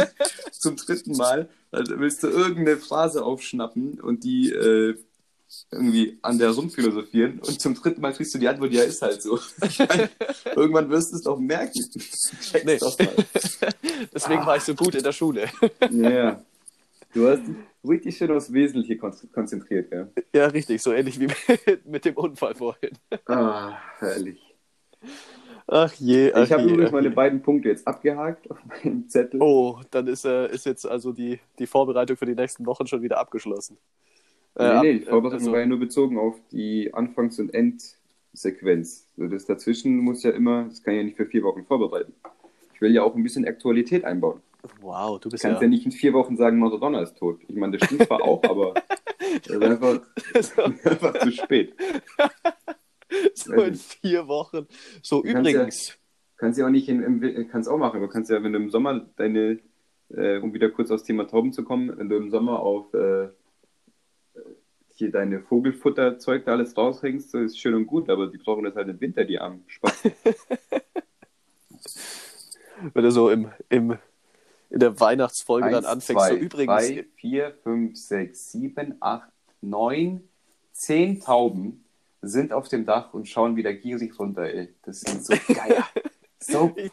zum 0.52 0.76
dritten 0.76 1.16
Mal 1.16 1.48
also 1.70 1.98
willst 1.98 2.22
du 2.22 2.28
irgendeine 2.28 2.76
Phrase 2.76 3.24
aufschnappen 3.24 4.00
und 4.00 4.22
die 4.22 4.50
äh, 4.50 4.96
irgendwie 5.70 6.18
an 6.22 6.38
der 6.38 6.50
rumphilosophieren 6.50 7.40
und 7.40 7.60
zum 7.60 7.74
dritten 7.74 8.00
Mal 8.00 8.12
kriegst 8.12 8.34
du 8.34 8.38
die 8.38 8.48
Antwort, 8.48 8.72
ja, 8.72 8.82
ist 8.82 9.02
halt 9.02 9.22
so. 9.22 9.38
Ich 9.66 9.78
irgendwann 10.56 10.88
wirst 10.90 11.12
du 11.12 11.16
es 11.16 11.22
doch 11.22 11.38
merken. 11.38 11.84
Nee. 12.64 12.78
doch 12.78 12.98
mal. 12.98 13.08
Deswegen 14.14 14.46
war 14.46 14.56
ich 14.56 14.62
so 14.62 14.74
gut 14.74 14.94
in 14.94 15.02
der 15.02 15.12
Schule. 15.12 15.48
Ja. 15.90 16.42
Du 17.14 17.28
hast 17.28 17.46
dich 17.46 17.56
richtig 17.88 18.16
schön 18.16 18.30
aufs 18.32 18.52
Wesentliche 18.52 18.98
kon 18.98 19.12
konzentriert, 19.32 19.92
ja. 19.92 20.08
Ja, 20.34 20.46
richtig, 20.46 20.82
so 20.82 20.92
ähnlich 20.92 21.18
wie 21.20 21.28
mit, 21.84 22.04
dem 22.04 22.16
Unfall 22.16 22.54
vorhin. 22.54 22.90
Ah, 23.26 23.78
herrlich. 23.98 24.40
Ach 25.66 25.92
je, 25.94 26.32
ach 26.32 26.44
Ich 26.44 26.52
habe 26.52 26.64
übrigens 26.64 26.92
meine 26.92 27.08
je. 27.08 27.14
beiden 27.14 27.40
Punkte 27.40 27.68
jetzt 27.68 27.86
abgehakt 27.86 28.50
auf 28.50 28.58
meinem 28.66 29.08
Zettel. 29.08 29.40
Oh, 29.40 29.80
dann 29.90 30.08
ist, 30.08 30.24
äh, 30.24 30.50
ist 30.50 30.66
jetzt 30.66 30.86
also 30.86 31.12
die, 31.12 31.40
die 31.58 31.66
Vorbereitung 31.66 32.16
für 32.16 32.26
die 32.26 32.34
nächsten 32.34 32.66
Wochen 32.66 32.86
schon 32.86 33.00
wieder 33.00 33.18
abgeschlossen. 33.18 33.78
Nee, 34.56 34.64
Äh, 34.64 34.68
nee, 34.68 34.76
ab- 34.76 34.82
die 34.82 35.00
Vorbereitung 35.00 35.38
also- 35.40 35.52
war 35.52 35.60
ja 35.60 35.66
nur 35.66 35.78
bezogen 35.78 36.18
auf 36.18 36.36
die 36.52 36.92
Anfangs- 36.94 37.38
und 37.38 37.52
Endsequenz. 37.54 39.08
So, 39.16 39.26
das 39.28 39.46
dazwischen 39.46 39.96
muss 39.98 40.22
ja 40.22 40.30
immer, 40.30 40.64
das 40.64 40.82
kann 40.82 40.94
ich 40.94 40.98
ja 40.98 41.04
nicht 41.04 41.16
für 41.16 41.26
vier 41.26 41.42
Wochen 41.42 41.64
vorbereiten. 41.64 42.12
Ich 42.74 42.80
will 42.80 42.92
ja 42.92 43.02
auch 43.02 43.14
ein 43.14 43.22
bisschen 43.22 43.46
Aktualität 43.46 44.04
einbauen. 44.04 44.40
Wow, 44.80 45.18
du 45.20 45.28
Du 45.28 45.30
bist 45.30 45.42
kannst 45.42 45.60
ja. 45.60 45.66
ja 45.66 45.68
nicht 45.68 45.84
in 45.84 45.92
vier 45.92 46.12
Wochen 46.14 46.36
sagen, 46.36 46.58
Maradona 46.58 47.02
ist 47.02 47.16
tot. 47.18 47.38
Ich 47.48 47.54
meine, 47.56 47.76
das 47.76 47.86
stimmt 47.86 48.06
zwar 48.06 48.22
auch, 48.22 48.42
aber 48.48 48.74
das 48.74 49.56
ist 49.56 49.62
einfach, 49.62 50.00
einfach 50.84 51.18
zu 51.20 51.30
spät. 51.32 51.74
so 53.34 53.52
in 53.54 53.74
vier 53.74 54.26
Wochen. 54.26 54.66
So, 55.02 55.22
Du 55.22 55.32
kannst 55.32 55.50
übrigens. 55.50 55.98
Kannst 56.36 56.58
ja 56.58 56.66
auch 56.66 56.70
nicht 56.70 56.88
in, 56.88 57.02
im, 57.02 57.48
kannst 57.48 57.68
auch 57.68 57.78
machen, 57.78 57.98
aber 57.98 58.08
kannst 58.08 58.28
ja, 58.30 58.42
wenn 58.42 58.52
du 58.52 58.58
im 58.58 58.68
Sommer 58.70 59.06
deine, 59.16 59.60
äh, 60.10 60.38
um 60.38 60.52
wieder 60.52 60.68
kurz 60.68 60.90
aufs 60.90 61.04
Thema 61.04 61.26
Tauben 61.28 61.52
zu 61.52 61.62
kommen, 61.62 61.96
wenn 61.96 62.08
du 62.08 62.16
im 62.16 62.30
Sommer 62.30 62.58
auf 62.60 62.92
äh, 62.92 63.28
hier 64.94 65.10
deine 65.10 65.40
Vogelfutterzeug 65.40 66.44
da 66.44 66.52
alles 66.52 66.76
raushängst, 66.76 67.34
ist 67.34 67.58
schön 67.58 67.74
und 67.74 67.86
gut, 67.86 68.08
aber 68.08 68.28
die 68.28 68.38
brauchen 68.38 68.64
das 68.64 68.76
halt 68.76 68.88
im 68.88 69.00
Winter, 69.00 69.24
die 69.24 69.38
armen 69.38 69.64
Spaß. 69.66 70.04
wenn 72.92 73.04
du 73.04 73.10
so 73.10 73.30
im, 73.30 73.50
im, 73.68 73.98
in 74.70 74.78
der 74.78 74.98
Weihnachtsfolge 75.00 75.70
dann 75.70 75.84
anfängst. 75.84 76.28
so, 76.28 76.34
übrigens. 76.34 76.86
drei, 76.86 77.06
vier, 77.16 77.54
fünf, 77.62 77.96
sechs, 77.96 78.50
sieben, 78.52 78.96
acht, 79.00 79.30
neun, 79.60 80.28
zehn 80.72 81.20
Tauben 81.20 81.84
sind 82.22 82.52
auf 82.52 82.68
dem 82.68 82.86
Dach 82.86 83.12
und 83.14 83.28
schauen 83.28 83.56
wieder 83.56 83.72
gierig 83.72 84.18
runter, 84.18 84.42
ey. 84.42 84.74
Das 84.82 85.00
sind 85.00 85.24
so 85.24 85.34
geil. 85.54 85.82
so 86.38 86.72
Ich, 86.76 86.90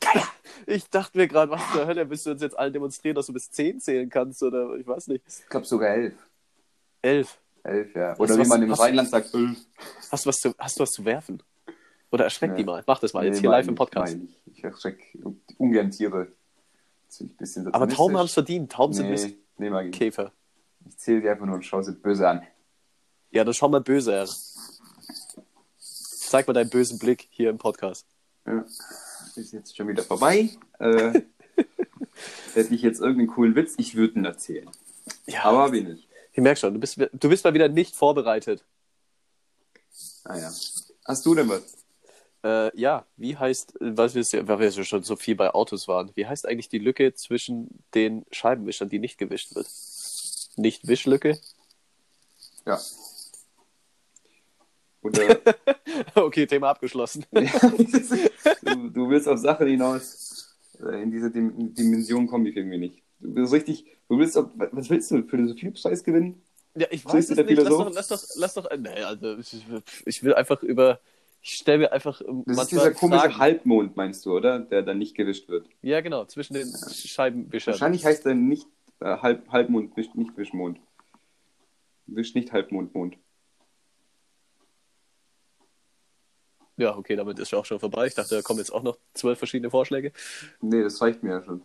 ich 0.66 0.90
dachte 0.90 1.18
mir 1.18 1.28
gerade, 1.28 1.52
was 1.52 1.62
zur 1.72 1.86
Hölle, 1.86 2.10
willst 2.10 2.26
du 2.26 2.32
uns 2.32 2.42
jetzt 2.42 2.58
allen 2.58 2.74
demonstrieren, 2.74 3.16
dass 3.16 3.28
du 3.28 3.34
bis 3.34 3.50
10 3.52 3.80
zählen 3.80 4.10
kannst 4.10 4.44
oder 4.44 4.76
ich 4.76 4.88
weiß 4.88 5.08
nicht. 5.08 5.24
Ich 5.28 5.48
glaube 5.48 5.66
sogar 5.66 5.90
elf. 5.90 6.14
11. 7.02 7.38
Elf, 7.64 7.96
ja. 7.96 8.10
Hast 8.12 8.20
Oder 8.20 8.30
du 8.34 8.36
wie 8.38 8.42
was- 8.42 8.48
man 8.48 8.64
im 8.64 8.72
hast- 8.72 8.80
Rheinland 8.80 9.10
sagt, 9.10 9.34
elf. 9.34 9.58
Hast 10.12 10.26
du 10.26 10.30
was 10.30 10.38
zu, 10.38 10.54
hast 10.58 10.78
du 10.80 10.84
was 10.84 10.92
zu 10.92 11.06
werfen? 11.06 11.44
Oder 12.12 12.26
erschreck 12.26 12.52
Nee. 12.52 12.58
die 12.58 12.64
mal. 12.66 12.84
Mach 12.88 13.00
das 13.00 13.14
mal 13.14 13.24
jetzt 13.26 13.36
Nee, 13.36 13.42
hier 13.42 13.50
mein 13.50 13.60
live 13.60 13.68
im 13.70 13.76
Podcast. 13.76 14.16
mein 14.18 14.30
Ich, 14.46 14.58
ich 14.58 14.64
erschrecke 14.64 15.04
ungern 15.58 15.92
Tiere. 15.92 16.28
Aber 17.72 17.88
Tauben 17.90 18.18
haben 18.18 18.26
es 18.26 18.34
verdient. 18.34 18.72
Tauben 18.72 18.94
sind 18.94 19.10
Nee, 19.10 19.38
nee, 19.58 19.70
mag 19.70 19.82
ich. 19.86 19.90
Mistkäfer. 19.92 20.32
Ich 20.88 20.98
zähle 20.98 21.22
die 21.22 21.30
einfach 21.30 21.46
nur 21.46 21.56
und 21.56 21.66
schaue 21.66 21.84
sie 21.84 21.92
böse 21.94 22.28
an. 22.28 22.42
Ja, 23.32 23.44
dann 23.44 23.54
schau 23.54 23.70
mal 23.70 23.82
böse 23.82 24.12
her. 24.14 24.28
Zeig 25.78 26.48
mal 26.48 26.54
deinen 26.54 26.70
bösen 26.70 26.98
Blick 27.00 27.28
hier 27.30 27.50
im 27.50 27.58
Podcast. 27.58 28.06
Ja. 28.46 28.66
Ist 29.36 29.52
jetzt 29.54 29.76
schon 29.76 29.88
wieder 29.88 30.04
vorbei. 30.04 30.50
Äh, 30.80 31.22
hätte 32.54 32.74
ich 32.74 32.82
jetzt 32.82 33.00
irgendeinen 33.02 33.28
coolen 33.28 33.56
Witz, 33.56 33.76
ich 33.78 33.96
würde 33.96 34.16
ihn 34.20 34.26
erzählen. 34.26 34.70
Ja, 35.26 35.44
Aber 35.44 35.64
hab 35.64 35.74
ich 36.32 36.42
merke 36.42 36.60
schon, 36.60 36.74
du 36.74 36.80
bist, 36.80 36.98
du 36.98 37.30
bist 37.30 37.44
mal 37.44 37.54
wieder 37.54 37.68
nicht 37.68 37.96
vorbereitet. 37.96 38.64
Ah 40.24 40.38
ja. 40.38 40.52
Hast 41.06 41.26
du 41.26 41.36
denn 41.36 41.50
was? 41.50 41.78
Äh, 42.44 42.76
ja, 42.80 43.06
wie 43.18 43.38
heißt, 43.38 43.76
weil 43.80 44.14
wir, 44.14 44.48
weil 44.48 44.60
wir 44.60 44.84
schon 44.84 45.04
so 45.04 45.16
viel 45.16 45.36
bei 45.36 45.54
Autos 45.54 45.88
waren, 45.88 46.12
wie 46.16 46.26
heißt 46.26 46.48
eigentlich 46.48 46.70
die 46.70 46.80
Lücke 46.80 47.14
zwischen 47.14 47.84
den 47.94 48.26
Scheibenwischern, 48.32 48.90
die 48.90 49.00
nicht 49.00 49.18
gewischt 49.18 49.54
wird? 49.54 49.68
Nicht 50.56 50.88
Wischlücke? 50.88 51.40
Ja. 52.66 52.80
Oder 55.02 55.38
okay, 56.16 56.46
Thema 56.46 56.70
abgeschlossen. 56.70 57.26
du, 57.32 58.90
du 58.90 59.10
willst 59.10 59.28
auf 59.28 59.40
Sachen 59.40 59.68
hinaus. 59.68 60.58
Äh, 60.80 61.04
In 61.04 61.12
diese 61.12 61.32
Dim 61.32 61.74
Dimension 61.74 62.28
komme 62.28 62.50
ich 62.50 62.56
irgendwie 62.56 62.78
nicht. 62.78 63.04
Du 63.22 63.34
bist 63.34 63.54
richtig, 63.54 63.86
du 64.10 64.18
willst 64.18 64.36
was 64.36 64.90
willst 64.90 65.12
du? 65.12 65.24
Philosophiepreis 65.24 66.04
gewinnen? 66.04 66.42
Ja, 66.76 66.88
ich 66.90 67.06
weiß 67.06 67.30
es 67.30 67.38
nicht. 67.38 67.58
Lass 67.58 67.70
doch, 67.70 67.94
lass 67.94 68.08
doch, 68.08 68.24
lass 68.36 68.54
doch, 68.54 68.70
nee, 68.78 68.90
also 69.04 69.38
ich, 69.38 69.64
ich 70.06 70.24
will 70.24 70.34
einfach 70.34 70.64
über, 70.64 71.00
ich 71.42 71.54
stelle 71.56 71.80
mir 71.80 71.92
einfach 71.92 72.22
ähm, 72.22 72.44
Das 72.46 72.64
ist 72.64 72.72
dieser 72.72 72.92
komische 72.92 73.20
Fragen. 73.20 73.38
Halbmond, 73.38 73.96
meinst 73.96 74.26
du, 74.26 74.36
oder? 74.36 74.60
Der 74.60 74.82
dann 74.82 74.98
nicht 74.98 75.16
gewischt 75.16 75.50
wird. 75.50 75.68
Ja, 75.82 76.02
genau, 76.02 76.26
zwischen 76.26 76.54
den 76.54 76.72
Scheibenwischern. 76.92 77.74
Wahrscheinlich 77.74 78.06
heißt 78.06 78.26
er 78.26 78.36
nicht 78.36 78.68
äh, 79.02 79.18
Halb, 79.18 79.50
Halbmond, 79.50 79.96
wisch, 79.98 80.14
nicht 80.16 80.36
Wischmond. 80.38 80.80
Wisch 82.08 82.34
nicht 82.36 82.52
Halbmond, 82.52 82.94
Mond. 82.94 83.18
Ja, 86.78 86.98
okay, 86.98 87.16
damit 87.16 87.38
ist 87.38 87.52
ja 87.52 87.60
auch 87.60 87.66
schon 87.66 87.80
vorbei. 87.80 88.08
Ich 88.08 88.16
dachte, 88.16 88.36
da 88.36 88.42
kommen 88.42 88.60
jetzt 88.60 88.72
auch 88.72 88.82
noch 88.82 88.98
zwölf 89.14 89.38
verschiedene 89.38 89.70
Vorschläge. 89.70 90.14
Nee, 90.62 90.82
das 90.82 91.02
reicht 91.02 91.22
mir 91.22 91.32
ja 91.32 91.44
schon. 91.44 91.62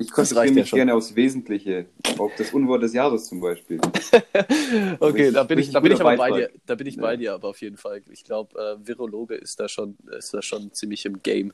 Ich 0.00 0.10
konzentriere 0.12 0.46
ja 0.46 0.52
mich 0.60 0.68
schon. 0.68 0.76
gerne 0.76 0.94
aufs 0.94 1.14
Wesentliche, 1.16 1.86
auf 2.18 2.32
das 2.36 2.52
Unwort 2.52 2.82
des 2.82 2.92
Jahres 2.92 3.26
zum 3.26 3.40
Beispiel. 3.40 3.80
Okay, 5.00 5.30
da 5.32 5.44
bin 5.44 5.58
ich, 5.58 5.70
da 5.72 5.80
bin 5.80 5.92
ich 5.92 6.00
aber 6.00 6.10
bei 6.16 6.30
Beitrag. 6.30 6.52
dir. 6.52 6.60
Da 6.66 6.74
bin 6.74 6.86
ich 6.86 6.96
Ja. 6.96 7.02
bei 7.02 7.16
dir, 7.16 7.34
aber 7.34 7.48
auf 7.48 7.60
jeden 7.60 7.76
Fall. 7.78 8.02
Ich 8.10 8.24
glaube, 8.24 8.58
äh, 8.60 8.86
Virologe 8.86 9.34
ist 9.34 9.58
da 9.60 9.68
schon, 9.68 9.96
ist 10.16 10.32
da 10.34 10.42
schon 10.42 10.72
ziemlich 10.72 11.04
im 11.06 11.22
Game. 11.22 11.52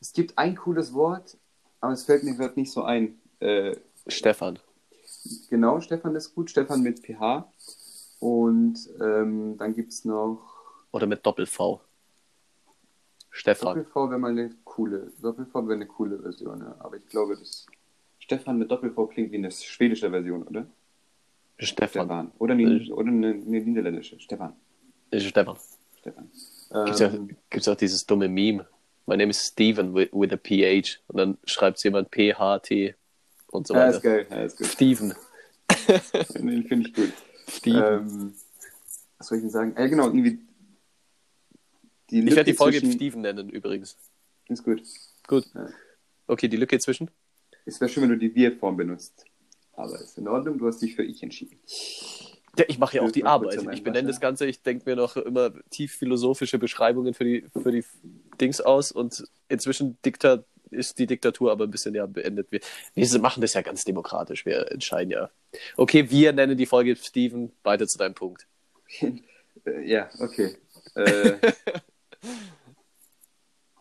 Es 0.00 0.12
gibt 0.12 0.36
ein 0.38 0.54
cooles 0.56 0.92
Wort, 0.92 1.36
aber 1.80 1.92
es 1.94 2.04
fällt 2.04 2.24
mir 2.24 2.34
gerade 2.36 2.58
nicht 2.60 2.70
so 2.70 2.82
ein. 2.82 3.18
Äh, 3.40 3.76
Stefan. 4.06 4.58
genau, 5.48 5.80
Stefan 5.80 6.14
ist 6.14 6.34
gut, 6.34 6.50
Stefan 6.50 6.82
mit 6.82 7.00
PH. 7.00 7.50
Und 8.20 8.78
ähm, 9.00 9.56
dann 9.58 9.74
gibt 9.74 9.92
es 9.92 10.04
noch 10.04 10.40
Oder 10.92 11.06
mit 11.06 11.24
Doppel-V. 11.26 11.80
Stefan. 13.36 13.74
Doppel-V 13.76 14.10
wäre 14.10 14.18
mal 14.20 14.30
eine 14.30 14.50
coole, 14.62 15.10
Doppel-V 15.20 15.66
wäre 15.66 15.74
eine 15.74 15.86
coole 15.86 16.20
Version, 16.20 16.60
ja. 16.60 16.76
Aber 16.78 16.96
ich 16.96 17.06
glaube, 17.06 17.36
das 17.36 17.66
Stefan 18.20 18.58
mit 18.58 18.70
Doppel-V 18.70 19.08
klingt 19.08 19.32
wie 19.32 19.38
eine 19.38 19.50
schwedische 19.50 20.08
Version, 20.08 20.44
oder? 20.44 20.66
Stefan. 21.58 22.06
Stefan. 22.06 22.32
Oder 22.38 22.54
eine, 22.54 22.94
oder 22.94 23.08
eine, 23.08 23.30
eine 23.30 23.60
niederländische. 23.60 24.20
Stefan. 24.20 24.54
Stefan. 25.12 25.56
Stefan. 25.98 26.30
Gibt's 26.84 27.00
ja, 27.00 27.08
Ähm, 27.08 27.36
gibt's 27.50 27.66
auch 27.66 27.74
dieses 27.74 28.06
dumme 28.06 28.28
Meme. 28.28 28.68
My 29.06 29.16
name 29.16 29.30
is 29.30 29.44
Steven 29.44 29.92
with, 29.92 30.10
with 30.12 30.32
a 30.32 30.36
PH. 30.36 31.00
Und 31.08 31.18
dann 31.18 31.38
schreibt 31.44 31.82
jemand 31.82 32.10
PHT 32.10 32.94
und 33.48 33.66
so 33.66 33.74
ja, 33.74 33.80
weiter. 33.80 33.96
ist 33.96 34.02
geil. 34.02 34.26
Ja, 34.30 34.42
ist 34.44 34.58
gut. 34.58 34.66
Steven. 34.68 35.12
Den 36.36 36.64
finde 36.68 36.88
ich 36.88 36.94
gut. 36.94 37.12
Steven. 37.48 37.82
Ähm, 37.84 38.34
was 39.18 39.26
soll 39.26 39.38
ich 39.38 39.42
denn 39.42 39.50
sagen? 39.50 39.76
Äh, 39.76 39.88
genau, 39.88 40.06
irgendwie. 40.06 40.38
Die 42.10 42.20
ich 42.20 42.26
werde 42.36 42.44
die 42.50 42.54
Folge 42.56 42.78
zwischen- 42.78 42.92
Steven 42.92 43.20
nennen, 43.22 43.48
übrigens. 43.50 43.96
Ist 44.48 44.64
gut. 44.64 44.82
Gut. 45.26 45.46
Ja. 45.54 45.68
Okay, 46.26 46.48
die 46.48 46.56
Lücke 46.56 46.78
zwischen? 46.78 47.10
Es 47.64 47.80
wäre 47.80 47.88
schön, 47.90 48.02
wenn 48.04 48.10
du 48.10 48.18
die 48.18 48.34
Wir-Form 48.34 48.76
benutzt. 48.76 49.24
Aber 49.72 49.98
ist 50.00 50.18
in 50.18 50.28
Ordnung, 50.28 50.58
du 50.58 50.66
hast 50.66 50.80
dich 50.82 50.94
für 50.94 51.02
ich 51.02 51.22
entschieden. 51.22 51.58
Ja, 52.56 52.64
ich 52.68 52.78
mache 52.78 52.96
ja 52.98 53.02
auch 53.02 53.10
die 53.10 53.24
Arbeit. 53.24 53.60
Ich 53.72 53.82
benenne 53.82 54.06
das 54.08 54.20
Ganze, 54.20 54.46
ich 54.46 54.62
denke 54.62 54.88
mir 54.88 54.96
noch 54.96 55.16
immer 55.16 55.52
tief 55.70 55.96
philosophische 55.96 56.58
Beschreibungen 56.58 57.14
für 57.14 57.24
die, 57.24 57.46
für 57.60 57.72
die 57.72 57.84
Dings 58.40 58.60
aus 58.60 58.92
und 58.92 59.24
inzwischen 59.48 59.98
Diktat, 60.02 60.44
ist 60.70 60.98
die 60.98 61.06
Diktatur 61.06 61.50
aber 61.50 61.64
ein 61.64 61.70
bisschen 61.70 61.94
ja 61.94 62.06
beendet. 62.06 62.52
Wir, 62.52 62.60
wir 62.94 63.18
machen 63.18 63.40
das 63.40 63.54
ja 63.54 63.62
ganz 63.62 63.84
demokratisch. 63.84 64.46
Wir 64.46 64.70
entscheiden 64.70 65.10
ja. 65.10 65.30
Okay, 65.76 66.10
wir 66.10 66.32
nennen 66.32 66.56
die 66.56 66.66
Folge 66.66 66.94
Steven. 66.96 67.50
Weiter 67.64 67.88
zu 67.88 67.98
deinem 67.98 68.14
Punkt. 68.14 68.46
Ja, 69.84 70.10
okay. 70.18 70.56
Äh, 70.94 71.36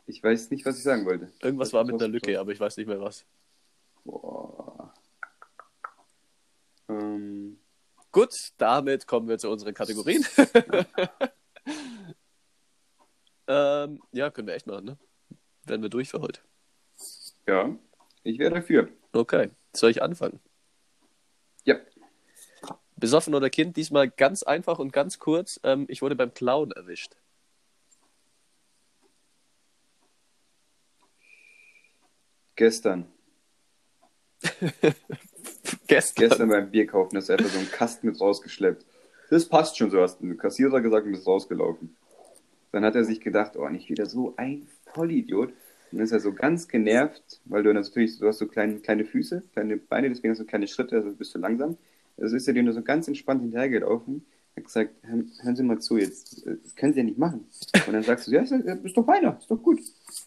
ich 0.06 0.24
weiß 0.24 0.52
nicht, 0.52 0.66
was 0.66 0.78
ich 0.78 0.84
sagen 0.84 1.06
wollte. 1.06 1.32
Irgendwas 1.42 1.70
Das 1.70 1.74
war 1.74 1.84
mit 1.84 1.96
einer 1.96 2.08
Lücke, 2.08 2.40
aber 2.40 2.52
ich 2.52 2.60
weiß 2.60 2.78
nicht 2.78 2.88
mehr 2.88 3.02
was. 3.02 3.26
Boah. 4.04 4.94
Ähm, 6.90 7.58
Gut, 8.14 8.54
damit 8.60 9.08
kommen 9.08 9.28
wir 9.28 9.40
zu 9.40 9.50
unseren 9.50 9.74
Kategorien. 9.74 10.24
ähm, 13.48 14.00
ja, 14.12 14.30
können 14.30 14.48
wir 14.48 14.54
echt 14.54 14.68
machen, 14.68 14.86
ne? 14.86 14.98
Werden 15.64 15.82
wir 15.82 15.90
durch 15.90 16.10
für 16.10 16.22
heute. 16.22 16.42
ja, 17.48 17.76
ich 18.22 18.38
wäre 18.38 18.54
dafür. 18.54 18.90
Okay, 19.14 19.50
soll 19.76 19.90
ich 19.90 20.04
anfangen? 20.04 20.40
Ja. 21.64 21.78
Besoffen 22.98 23.34
oder 23.34 23.50
Kind, 23.50 23.78
diesmal 23.78 24.12
ganz 24.12 24.44
einfach 24.44 24.78
und 24.78 24.94
ganz 24.94 25.18
kurz. 25.18 25.60
Ähm, 25.64 25.88
ich 25.90 26.04
wurde 26.04 26.16
beim 26.16 26.36
Clown 26.36 26.72
erwischt. 26.72 27.16
Gestern. 32.56 33.06
Gestern. 35.88 36.30
Gestern 36.30 36.50
beim 36.50 36.72
Bier 36.72 36.88
kaufen, 36.88 37.18
hast 37.18 37.30
du 37.30 37.34
einfach 37.34 37.50
so 37.50 37.60
einen 37.60 37.72
Kasten 37.72 38.08
mit 38.08 38.20
rausgeschleppt. 38.20 38.86
Das 39.30 39.48
passt 39.48 39.78
schon, 39.78 39.90
so 39.90 40.02
hast 40.02 40.22
du 40.22 40.36
Kassierer 40.36 40.82
gesagt 40.82 41.06
und 41.06 41.14
bist 41.14 41.26
rausgelaufen. 41.26 41.96
Dann 42.72 42.86
hat 42.86 42.96
er 42.96 43.04
sich 43.04 43.22
gedacht, 43.22 43.56
oh, 43.56 43.68
nicht 43.70 43.90
wieder 43.90 44.06
so 44.06 44.34
ein 44.38 44.68
Vollidiot. 44.94 45.50
Und 45.50 45.98
dann 45.98 46.02
ist 46.02 46.12
er 46.12 46.20
so 46.20 46.34
ganz 46.34 46.68
genervt, 46.68 47.42
weil 47.46 47.64
du 47.64 47.74
natürlich, 47.74 48.20
du 48.20 48.28
hast 48.28 48.40
so 48.40 48.48
kleine, 48.48 48.80
kleine 48.80 49.06
Füße, 49.06 49.44
kleine 49.54 49.78
Beine, 49.78 50.10
deswegen 50.10 50.32
hast 50.32 50.40
du 50.40 50.46
kleine 50.46 50.68
Schritte, 50.68 50.96
also 50.96 51.12
bist 51.16 51.34
du 51.36 51.40
langsam. 51.40 51.78
Also 52.18 52.36
ist 52.36 52.48
er 52.48 52.54
dir 52.54 52.64
nur 52.64 52.74
so 52.74 52.82
ganz 52.82 53.08
entspannt 53.08 53.42
hinterhergelaufen. 53.42 54.26
Hat 54.56 54.66
gesagt, 54.66 54.92
hören, 55.02 55.32
hören 55.42 55.56
Sie 55.56 55.64
mal 55.64 55.80
zu, 55.80 55.98
jetzt, 55.98 56.46
das 56.46 56.76
können 56.76 56.94
Sie 56.94 57.00
ja 57.00 57.06
nicht 57.06 57.18
machen. 57.18 57.48
Und 57.88 57.94
dann 57.94 58.04
sagst 58.04 58.28
du, 58.28 58.32
ja, 58.32 58.42
ist, 58.42 58.52
ist 58.52 58.98
doch 58.98 59.06
feiner, 59.06 59.38
ist 59.40 59.50
doch 59.50 59.62
gut. 59.62 59.80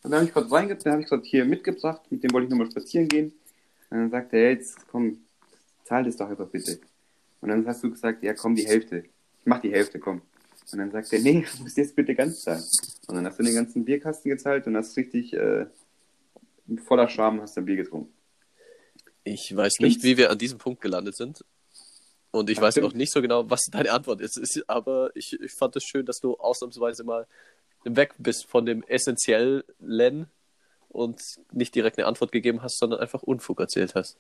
Und 0.03 0.11
dann 0.11 0.15
habe 0.15 0.25
ich 0.25 0.33
gerade 0.33 0.51
reingebracht, 0.51 0.87
dann 0.87 0.93
habe 0.95 1.03
ich 1.03 1.09
gerade 1.09 1.23
hier 1.25 1.45
mitgebracht, 1.45 2.03
mit 2.11 2.25
dem 2.25 2.33
wollte 2.33 2.47
ich 2.47 2.51
nochmal 2.51 2.71
spazieren 2.71 3.09
gehen. 3.09 3.33
Und 3.91 3.99
dann 3.99 4.11
sagt 4.11 4.33
er, 4.33 4.51
jetzt 4.51 4.77
komm, 4.89 5.19
zahl 5.85 6.05
das 6.05 6.17
doch 6.17 6.29
einfach 6.29 6.49
bitte. 6.49 6.81
Und 7.41 7.51
dann 7.51 7.67
hast 7.67 7.85
du 7.85 7.91
gesagt, 7.91 8.23
ja 8.25 8.35
komm, 8.35 8.57
die 8.57 8.67
Hälfte. 8.67 9.05
Ich 9.41 9.47
mach 9.47 9.61
die 9.61 9.71
Hälfte, 9.71 10.01
komm. 10.01 10.23
Und 10.73 10.79
dann 10.79 10.91
sagt 10.91 11.13
er, 11.13 11.21
nee, 11.21 11.45
du 11.57 11.63
musst 11.63 11.77
jetzt 11.77 11.95
bitte 11.95 12.15
ganz 12.15 12.43
zahlen. 12.43 12.65
Und 13.07 13.15
dann 13.15 13.27
hast 13.27 13.39
du 13.39 13.45
den 13.45 13.55
ganzen 13.55 13.85
Bierkasten 13.85 14.31
gezahlt 14.31 14.67
und 14.67 14.77
hast 14.77 14.97
richtig 14.97 15.33
äh, 15.35 15.67
voller 16.85 17.09
Scham 17.09 17.41
hast 17.41 17.57
du 17.57 17.61
ein 17.61 17.65
Bier 17.65 17.77
getrunken. 17.77 18.13
Ich 19.23 19.55
weiß 19.55 19.81
nicht, 19.81 20.03
wie 20.03 20.17
wir 20.17 20.31
an 20.31 20.39
diesem 20.39 20.59
Punkt 20.59 20.81
gelandet 20.81 21.17
sind. 21.17 21.45
Und 22.37 22.51
ich 22.51 22.59
Ach, 22.59 22.63
weiß 22.63 22.75
stimmt. 22.75 22.89
auch 22.89 22.93
nicht 22.93 23.13
so 23.13 23.23
genau, 23.23 23.49
was 23.49 23.65
deine 23.71 23.91
Antwort 23.93 24.21
ist. 24.21 24.37
Ist 24.37 24.69
aber 24.69 25.11
ich, 25.15 25.41
ich 25.41 25.53
fand 25.53 25.75
es 25.77 25.85
schön, 25.85 26.05
dass 26.05 26.21
du 26.21 26.35
ausnahmsweise 26.37 27.03
mal 27.05 27.27
weg 27.85 28.15
bist 28.19 28.47
von 28.47 28.67
dem 28.67 28.83
Essentiellen 28.83 30.27
und 30.91 31.23
nicht 31.53 31.75
direkt 31.75 31.99
eine 31.99 32.07
Antwort 32.07 32.33
gegeben 32.33 32.63
hast, 32.63 32.79
sondern 32.79 33.01
einfach 33.01 33.23
Unfug 33.23 33.61
erzählt 33.61 33.95
hast. 33.95 34.19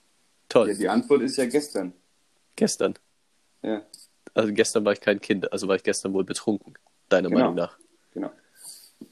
Toll. 0.48 0.68
Ja, 0.68 0.74
die 0.74 0.88
Antwort 0.88 1.22
ist 1.22 1.36
ja 1.36 1.46
gestern. 1.46 1.92
Gestern. 2.54 2.94
Ja, 3.62 3.84
Also 4.34 4.52
gestern 4.52 4.84
war 4.84 4.92
ich 4.92 5.00
kein 5.00 5.20
Kind, 5.20 5.52
also 5.52 5.68
war 5.68 5.76
ich 5.76 5.82
gestern 5.82 6.12
wohl 6.14 6.24
betrunken, 6.24 6.74
deiner 7.08 7.28
Genau. 7.28 7.40
Meinung 7.40 7.54
nach. 7.56 7.78
genau. 8.14 8.30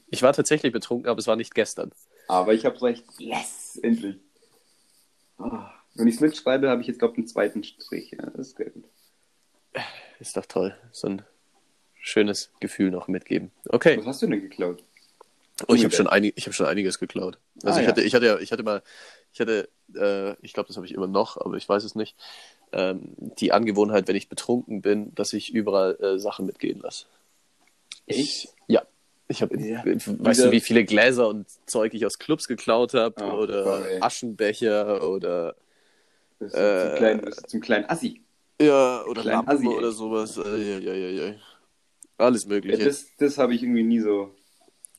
Ich 0.09 0.21
war 0.23 0.33
tatsächlich 0.33 0.71
betrunken, 0.71 1.09
aber 1.09 1.19
es 1.19 1.27
war 1.27 1.35
nicht 1.35 1.53
gestern. 1.53 1.91
Aber 2.27 2.53
ich 2.53 2.65
habe 2.65 2.81
recht. 2.81 3.03
Yes! 3.19 3.77
Endlich. 3.83 4.15
Ah, 5.37 5.69
Wenn 5.93 6.07
ich 6.07 6.15
es 6.15 6.21
mitschreibe, 6.21 6.69
habe 6.69 6.81
ich 6.81 6.87
jetzt, 6.87 6.99
glaube 6.99 7.13
ich, 7.13 7.17
einen 7.19 7.27
zweiten 7.27 7.63
Strich. 7.63 8.11
Ja, 8.11 8.25
das 8.27 8.47
ist 8.49 8.57
sehr 8.57 8.69
gut. 8.69 8.85
Ist 10.19 10.37
doch 10.37 10.45
toll. 10.45 10.75
So 10.91 11.07
ein 11.07 11.21
schönes 11.99 12.51
Gefühl 12.59 12.91
noch 12.91 13.07
mitgeben. 13.07 13.51
Okay. 13.69 13.97
Was 13.97 14.05
hast 14.05 14.21
du 14.21 14.27
denn 14.27 14.41
geklaut? 14.41 14.83
Oh, 15.67 15.73
ich 15.73 15.83
habe 15.85 15.93
schon, 15.95 16.07
einig, 16.07 16.33
ich 16.35 16.45
hab 16.47 16.53
schon 16.53 16.65
einiges 16.65 16.99
geklaut. 16.99 17.37
Also 17.63 17.77
Ah, 17.77 17.81
ich, 17.81 17.85
ja. 17.85 17.91
hatte, 17.91 18.01
ich 18.01 18.13
hatte 18.13 18.25
ja, 18.25 18.37
ich 18.39 18.51
hatte 18.51 18.63
mal, 18.63 18.81
ich 19.33 19.39
hatte, 19.39 19.69
äh, 19.95 20.35
ich 20.41 20.51
glaube, 20.53 20.67
das 20.67 20.75
habe 20.75 20.85
ich 20.85 20.93
immer 20.93 21.07
noch, 21.07 21.37
aber 21.37 21.55
ich 21.55 21.67
weiß 21.67 21.83
es 21.85 21.95
nicht, 21.95 22.15
ähm, 22.73 23.13
die 23.39 23.53
Angewohnheit, 23.53 24.07
wenn 24.09 24.17
ich 24.17 24.27
betrunken 24.27 24.81
bin, 24.81 25.15
dass 25.15 25.31
ich 25.31 25.53
überall 25.53 25.95
äh, 26.01 26.19
Sachen 26.19 26.45
mitgehen 26.45 26.79
lasse. 26.81 27.05
Ich, 28.05 28.49
ja. 28.67 28.83
Ich 29.29 29.41
habe, 29.41 29.57
Ja. 29.59 29.83
weißt 29.85 30.07
Wieder- 30.07 30.33
du, 30.47 30.51
wie 30.51 30.59
viele 30.59 30.83
Gläser 30.83 31.27
und 31.29 31.47
Zeug 31.65 31.93
ich 31.93 32.05
aus 32.05 32.19
Clubs 32.19 32.47
geklaut 32.49 32.93
habe 32.93 33.15
Oh, 33.23 33.37
oder 33.43 33.63
Gott, 33.63 33.85
ey. 33.87 34.01
Aschenbecher 34.01 35.07
oder 35.09 35.55
Äh, 36.41 36.49
zum, 36.49 36.95
kleinen, 36.97 37.33
zum 37.47 37.61
kleinen 37.61 37.85
Assi. 37.89 38.21
Ja 38.61 39.03
oder 39.05 39.21
Klein 39.21 39.45
ey. 39.61 39.67
oder 39.67 39.91
sowas. 39.91 40.37
Äh, 40.37 40.41
ja, 40.41 40.79
ja, 40.79 40.93
ja, 40.93 41.25
ja. 41.27 41.35
Alles 42.17 42.43
Ja, 42.43 42.49
Mögliche. 42.49 42.83
das 42.85 43.07
das 43.17 43.37
habe 43.37 43.55
ich 43.55 43.63
irgendwie 43.63 43.83
nie 43.83 43.99
so, 43.99 44.35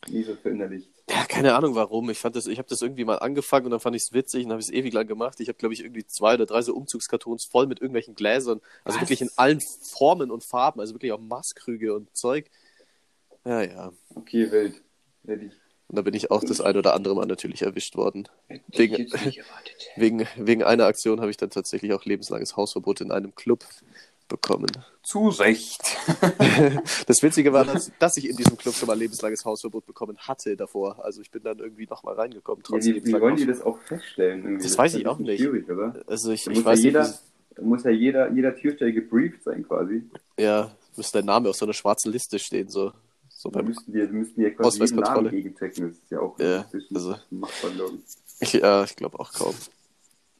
nie 0.08 0.22
so 0.22 0.36
verinnerlicht. 0.36 0.90
Ja, 1.08 1.24
keine 1.24 1.54
Ahnung 1.54 1.74
warum. 1.76 2.10
Ich 2.10 2.18
fand 2.18 2.34
das, 2.36 2.46
ich 2.48 2.58
habe 2.58 2.68
das 2.68 2.82
irgendwie 2.82 3.04
mal 3.04 3.18
angefangen 3.18 3.66
und 3.66 3.70
dann 3.70 3.80
fand 3.80 3.94
ich 3.94 4.02
es 4.02 4.12
witzig 4.12 4.44
und 4.44 4.50
habe 4.50 4.60
es 4.60 4.70
ewig 4.70 4.92
lang 4.92 5.06
gemacht. 5.06 5.38
Ich 5.40 5.48
habe, 5.48 5.56
glaube 5.58 5.72
ich, 5.74 5.80
irgendwie 5.82 6.04
zwei 6.06 6.34
oder 6.34 6.46
drei 6.46 6.62
so 6.62 6.74
Umzugskartons 6.74 7.44
voll 7.44 7.66
mit 7.68 7.80
irgendwelchen 7.80 8.14
Gläsern. 8.16 8.60
Also 8.84 9.00
Was? 9.00 9.02
wirklich 9.02 9.20
in 9.22 9.30
allen 9.36 9.60
Formen 9.60 10.30
und 10.32 10.42
Farben, 10.42 10.80
also 10.80 10.94
wirklich 10.94 11.12
auch 11.12 11.20
Maßkrüge 11.20 11.94
und 11.94 12.14
Zeug. 12.16 12.50
Ja, 13.44 13.62
ja. 13.62 13.92
Okay, 14.14 14.50
wild. 14.50 14.82
Hätte 15.26 15.44
ich, 15.46 15.52
Und 15.88 15.96
da 15.96 16.02
bin 16.02 16.14
ich 16.14 16.30
auch 16.32 16.42
das 16.42 16.60
ein 16.60 16.76
oder 16.76 16.94
andere 16.94 17.14
Mal 17.14 17.26
natürlich 17.26 17.62
erwischt 17.62 17.94
worden. 17.96 18.28
Wegen-. 18.68 19.06
Wegen, 19.96 20.26
wegen 20.36 20.62
einer 20.62 20.86
Aktion 20.86 21.20
habe 21.20 21.30
ich 21.30 21.36
dann 21.36 21.50
tatsächlich 21.50 21.92
auch 21.92 22.04
lebenslanges 22.04 22.56
Hausverbot 22.56 23.00
in 23.00 23.10
einem 23.12 23.34
Club 23.34 23.64
bekommen. 24.28 24.70
Zu 25.02 25.28
Recht. 25.28 25.80
Das 27.06 27.22
Witzige 27.22 27.52
war, 27.52 27.64
dass, 27.64 27.92
dass 28.00 28.16
ich 28.16 28.28
in 28.28 28.36
diesem 28.36 28.56
Club 28.56 28.74
schon 28.74 28.88
mal 28.88 28.98
lebenslanges 28.98 29.44
Hausverbot 29.44 29.86
bekommen 29.86 30.16
hatte 30.18 30.56
davor. 30.56 31.04
Also 31.04 31.20
ich 31.22 31.30
bin 31.30 31.42
dann 31.44 31.58
irgendwie 31.60 31.86
nochmal 31.86 32.14
reingekommen, 32.14 32.62
Ja, 32.64 32.68
trotz 32.68 32.84
wie, 32.84 32.88
wie 32.88 32.92
lebenslangem 32.94 33.22
wollen 33.22 33.36
die 33.36 33.46
das 33.46 33.62
auch 33.62 33.78
feststellen? 33.78 34.42
Irgendwie? 34.42 34.62
Das 34.64 34.72
ist 34.72 34.78
weiß 34.78 34.94
ich 34.94 35.06
auch 35.06 35.18
bisschen 35.18 35.32
nicht. 35.32 35.40
Schwierig, 35.42 35.70
oder? 35.70 36.02
Also 36.08 36.32
ich, 36.32 36.44
Da 36.44 36.50
ich 36.50 36.56
muss, 36.58 36.64
weiß 36.66 36.78
ja 36.80 36.84
jeder, 36.84 37.02
nicht, 37.06 37.20
da 37.54 37.62
muss 37.62 37.84
ja 37.84 37.90
jeder, 37.90 38.32
jeder 38.32 38.54
Türsteher 38.56 38.92
gebrieft 38.92 39.44
sein, 39.44 39.62
quasi. 39.66 40.02
wie- 40.36 40.42
ja, 40.42 40.70
müsste 40.96 41.18
dein 41.18 41.26
Name 41.26 41.48
auf 41.50 41.56
so 41.56 41.64
einer 41.64 41.74
schwarzen 41.74 42.10
Liste 42.10 42.38
stehen, 42.38 42.68
so, 42.68 42.92
so 43.46 43.50
beim 43.52 43.66
müssten 43.66 43.92
wir, 43.92 44.08
müssten 44.08 44.40
wir 44.40 44.54
quasi 44.54 44.78
jeden. 44.80 44.96
Namen 45.00 45.30
gegenchecken. 45.30 45.88
Das 45.88 45.96
ist 45.98 46.10
ja 46.10 46.20
auch 46.20 46.38
Ja, 46.38 46.64
also- 46.94 47.16
machbar, 47.30 47.70
glaube 47.70 47.96
ich. 47.96 48.16
Ich, 48.40 48.52
ja, 48.60 48.84
ich 48.84 48.96
glaube 48.96 49.18
auch 49.18 49.32
kaum. 49.32 49.54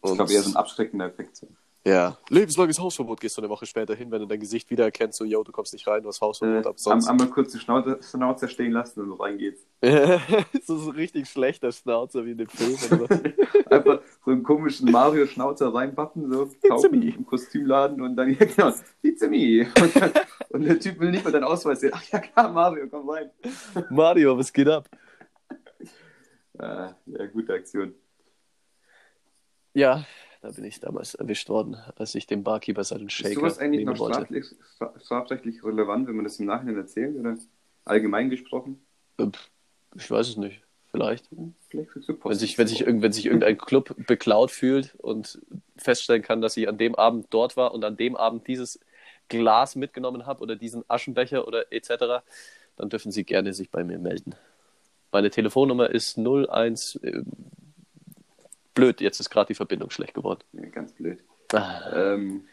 Ich 0.04 0.12
glaube 0.14 0.32
eher 0.32 0.42
so 0.42 0.50
ein 0.50 0.56
abschreckender 0.56 1.06
Effekt. 1.06 1.36
so. 1.36 1.48
Ja, 1.86 2.18
lebenslanges 2.30 2.80
Hausverbot 2.80 3.20
gehst 3.20 3.36
du 3.36 3.40
eine 3.42 3.48
Woche 3.48 3.64
später 3.64 3.94
hin, 3.94 4.10
wenn 4.10 4.18
du 4.20 4.26
dein 4.26 4.40
Gesicht 4.40 4.68
wiedererkennst, 4.70 5.18
so, 5.18 5.24
yo, 5.24 5.44
du 5.44 5.52
kommst 5.52 5.72
nicht 5.72 5.86
rein, 5.86 6.02
du 6.02 6.08
hast 6.08 6.20
Hausverbot, 6.20 6.64
Äh, 6.64 6.68
ab 6.68 6.74
am- 6.74 6.78
sonst. 6.78 7.06
einmal 7.08 7.28
kurz 7.28 7.52
die 7.52 7.60
Schnauze, 7.60 8.00
Schnauze 8.02 8.48
stehen 8.48 8.72
lassen 8.72 9.00
und 9.02 9.08
so 9.10 9.14
rein 9.14 9.38
geht's. 9.38 9.60
so 10.66 10.74
ein 10.90 10.96
richtig 10.96 11.28
schlechter 11.28 11.70
Schnauzer 11.70 12.24
wie 12.26 12.32
in 12.32 12.38
dem 12.38 12.48
Film. 12.48 12.74
Oder 12.74 13.06
so. 13.06 13.06
Einfach 13.70 14.00
so 14.24 14.30
einen 14.32 14.42
komischen 14.42 14.90
Mario-Schnauzer 14.90 15.72
reinpappen, 15.72 16.28
so 16.30 16.50
kaufen 16.68 17.02
im 17.02 17.24
Kostümladen 17.24 18.00
und 18.02 18.16
dann, 18.16 18.30
ja 18.38 18.46
genau, 18.46 18.72
me. 19.28 19.66
Und, 19.80 19.96
dann, 19.96 20.12
und 20.50 20.62
der 20.64 20.80
Typ 20.80 20.98
will 20.98 21.12
nicht 21.12 21.24
mal 21.24 21.30
deinen 21.30 21.44
Ausweis 21.44 21.80
sehen. 21.80 21.92
Ach 21.94 22.02
ja 22.10 22.18
klar, 22.18 22.50
Mario, 22.50 22.88
komm 22.90 23.08
rein. 23.08 23.30
Mario, 23.90 24.36
was 24.36 24.52
geht 24.52 24.68
ab? 24.68 24.88
Äh, 26.58 26.88
ja, 27.06 27.26
gute 27.32 27.52
Aktion. 27.52 27.94
Ja, 29.74 30.04
da 30.46 30.52
bin 30.52 30.64
ich 30.64 30.78
damals 30.78 31.16
erwischt 31.16 31.48
worden, 31.48 31.76
als 31.96 32.14
ich 32.14 32.28
dem 32.28 32.44
Barkeeper 32.44 32.84
seinen 32.84 33.06
Ist 33.08 33.14
Shaker 33.14 33.34
sowas 33.34 33.58
eigentlich 33.58 33.84
noch 33.84 33.96
strafrechtlich, 33.96 34.44
stra- 34.78 35.00
strafrechtlich 35.04 35.64
relevant, 35.64 36.06
wenn 36.06 36.14
man 36.14 36.24
das 36.24 36.38
im 36.38 36.46
Nachhinein 36.46 36.76
erzählt 36.76 37.16
oder 37.18 37.36
allgemein 37.84 38.30
gesprochen? 38.30 38.80
Äh, 39.18 39.26
Ich 39.96 40.08
weiß 40.08 40.28
es 40.28 40.36
nicht. 40.36 40.62
Vielleicht. 40.92 41.28
Vielleicht. 41.68 41.90
Wenn 42.22 42.34
sich, 42.34 42.56
wenn, 42.58 42.68
sich, 42.68 42.86
wenn 42.86 43.12
sich 43.12 43.26
irgendein 43.26 43.58
Club 43.58 43.94
beklaut 44.06 44.52
fühlt 44.52 44.94
und 44.94 45.40
feststellen 45.76 46.22
kann, 46.22 46.40
dass 46.40 46.56
ich 46.56 46.68
an 46.68 46.78
dem 46.78 46.94
Abend 46.94 47.26
dort 47.30 47.56
war 47.56 47.74
und 47.74 47.84
an 47.84 47.96
dem 47.96 48.14
Abend 48.16 48.46
dieses 48.46 48.78
Glas 49.28 49.74
mitgenommen 49.74 50.26
habe 50.26 50.42
oder 50.42 50.54
diesen 50.54 50.84
Aschenbecher 50.88 51.46
oder 51.48 51.72
etc., 51.72 52.22
dann 52.76 52.88
dürfen 52.88 53.10
sie 53.10 53.24
gerne 53.24 53.52
sich 53.52 53.70
bei 53.70 53.82
mir 53.82 53.98
melden. 53.98 54.36
Meine 55.10 55.30
Telefonnummer 55.30 55.90
ist 55.90 56.16
01. 56.18 57.00
Blöd, 58.76 59.00
jetzt 59.00 59.18
ist 59.18 59.30
gerade 59.30 59.48
die 59.48 59.54
Verbindung 59.54 59.90
schlecht 59.90 60.14
geworden. 60.14 60.40
Ja, 60.52 60.66
ganz 60.66 60.92
blöd. 60.92 61.24
Ah, 61.52 62.12
Ähm, 62.14 62.44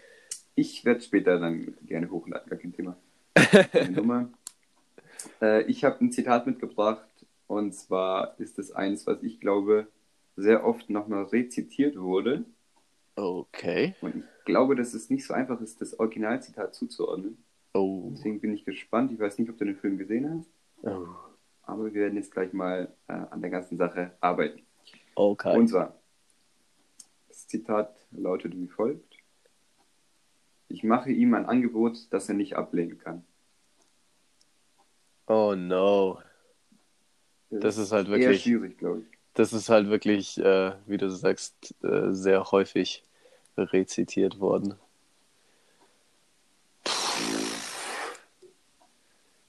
ich 0.55 0.85
werde 0.85 1.01
später 1.01 1.37
dann 1.37 1.75
gerne 1.85 2.09
hochladen, 2.09 2.49
gar 2.49 2.57
kein 2.57 2.73
Thema. 2.73 2.97
Nummer. 3.91 4.29
Äh, 5.41 5.63
ich 5.63 5.83
habe 5.83 6.03
ein 6.03 6.11
Zitat 6.11 6.47
mitgebracht 6.47 7.07
und 7.47 7.73
zwar 7.73 8.39
ist 8.39 8.57
es 8.57 8.71
eins, 8.71 9.05
was 9.05 9.21
ich 9.21 9.41
glaube 9.41 9.87
sehr 10.37 10.65
oft 10.65 10.89
nochmal 10.89 11.23
rezitiert 11.25 11.99
wurde. 11.99 12.45
Okay. 13.15 13.93
Und 14.01 14.15
ich 14.15 14.45
glaube, 14.45 14.75
dass 14.75 14.93
es 14.93 15.09
nicht 15.09 15.25
so 15.25 15.33
einfach 15.33 15.59
ist, 15.59 15.81
das 15.81 15.99
Originalzitat 15.99 16.73
zuzuordnen. 16.73 17.37
Oh. 17.73 18.09
Deswegen 18.11 18.39
bin 18.39 18.53
ich 18.53 18.63
gespannt. 18.63 19.11
Ich 19.11 19.19
weiß 19.19 19.37
nicht, 19.39 19.49
ob 19.49 19.57
du 19.57 19.65
den 19.65 19.75
Film 19.75 19.97
gesehen 19.97 20.29
hast, 20.39 20.49
oh. 20.89 21.07
aber 21.63 21.85
wir 21.85 22.01
werden 22.01 22.15
jetzt 22.15 22.31
gleich 22.31 22.53
mal 22.53 22.87
äh, 23.07 23.13
an 23.13 23.41
der 23.41 23.49
ganzen 23.49 23.77
Sache 23.77 24.11
arbeiten. 24.21 24.61
Okay. 25.15 25.57
Und 25.57 25.67
zwar, 25.67 25.95
das 27.43 27.47
Zitat 27.49 27.93
lautet 28.11 28.55
wie 28.55 28.67
folgt. 28.67 29.17
Ich 30.69 30.83
mache 30.83 31.11
ihm 31.11 31.33
ein 31.33 31.45
Angebot, 31.45 31.97
das 32.11 32.29
er 32.29 32.35
nicht 32.35 32.55
ablehnen 32.55 32.97
kann. 32.97 33.25
oh 35.27 35.53
no. 35.55 36.19
Das 37.49 37.77
ist 37.77 37.91
halt 37.91 38.07
eher 38.07 38.17
wirklich- 38.17 38.43
schwierig, 38.43 38.77
glaube 38.79 39.01
ich. 39.01 39.17
Das 39.35 39.51
ist 39.53 39.69
halt 39.69 39.89
wirklich, 39.89 40.37
äh, 40.39 40.73
wie 40.87 40.97
du 40.97 41.09
sagst, 41.09 41.75
äh, 41.83 42.11
sehr 42.13 42.51
häufig 42.51 43.03
rezitiert 43.57 44.39
worden. 44.39 44.75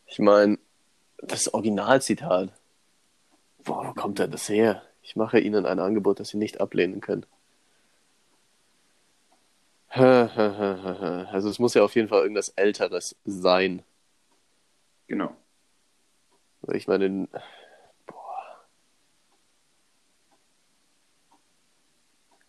Ich 0.06 0.18
meine, 0.18 0.58
das 1.18 1.52
Originalzitat. 1.52 2.52
Boah, 3.64 3.88
wo 3.88 3.92
kommt 3.94 4.18
denn 4.18 4.30
das 4.30 4.48
her? 4.48 4.82
Ich 5.02 5.16
mache 5.16 5.38
Ihnen 5.40 5.64
ein 5.66 5.78
Angebot, 5.78 6.20
das 6.20 6.28
Sie 6.30 6.36
nicht 6.38 6.60
ablehnen 6.60 7.00
können. 7.00 7.26
Also 11.32 11.48
es 11.48 11.58
muss 11.58 11.74
ja 11.74 11.84
auf 11.84 11.94
jeden 11.94 12.08
Fall 12.08 12.22
irgendwas 12.22 12.48
Älteres 12.50 13.16
sein. 13.24 13.82
Genau. 15.08 15.36
Ich 16.72 16.88
meine, 16.88 17.28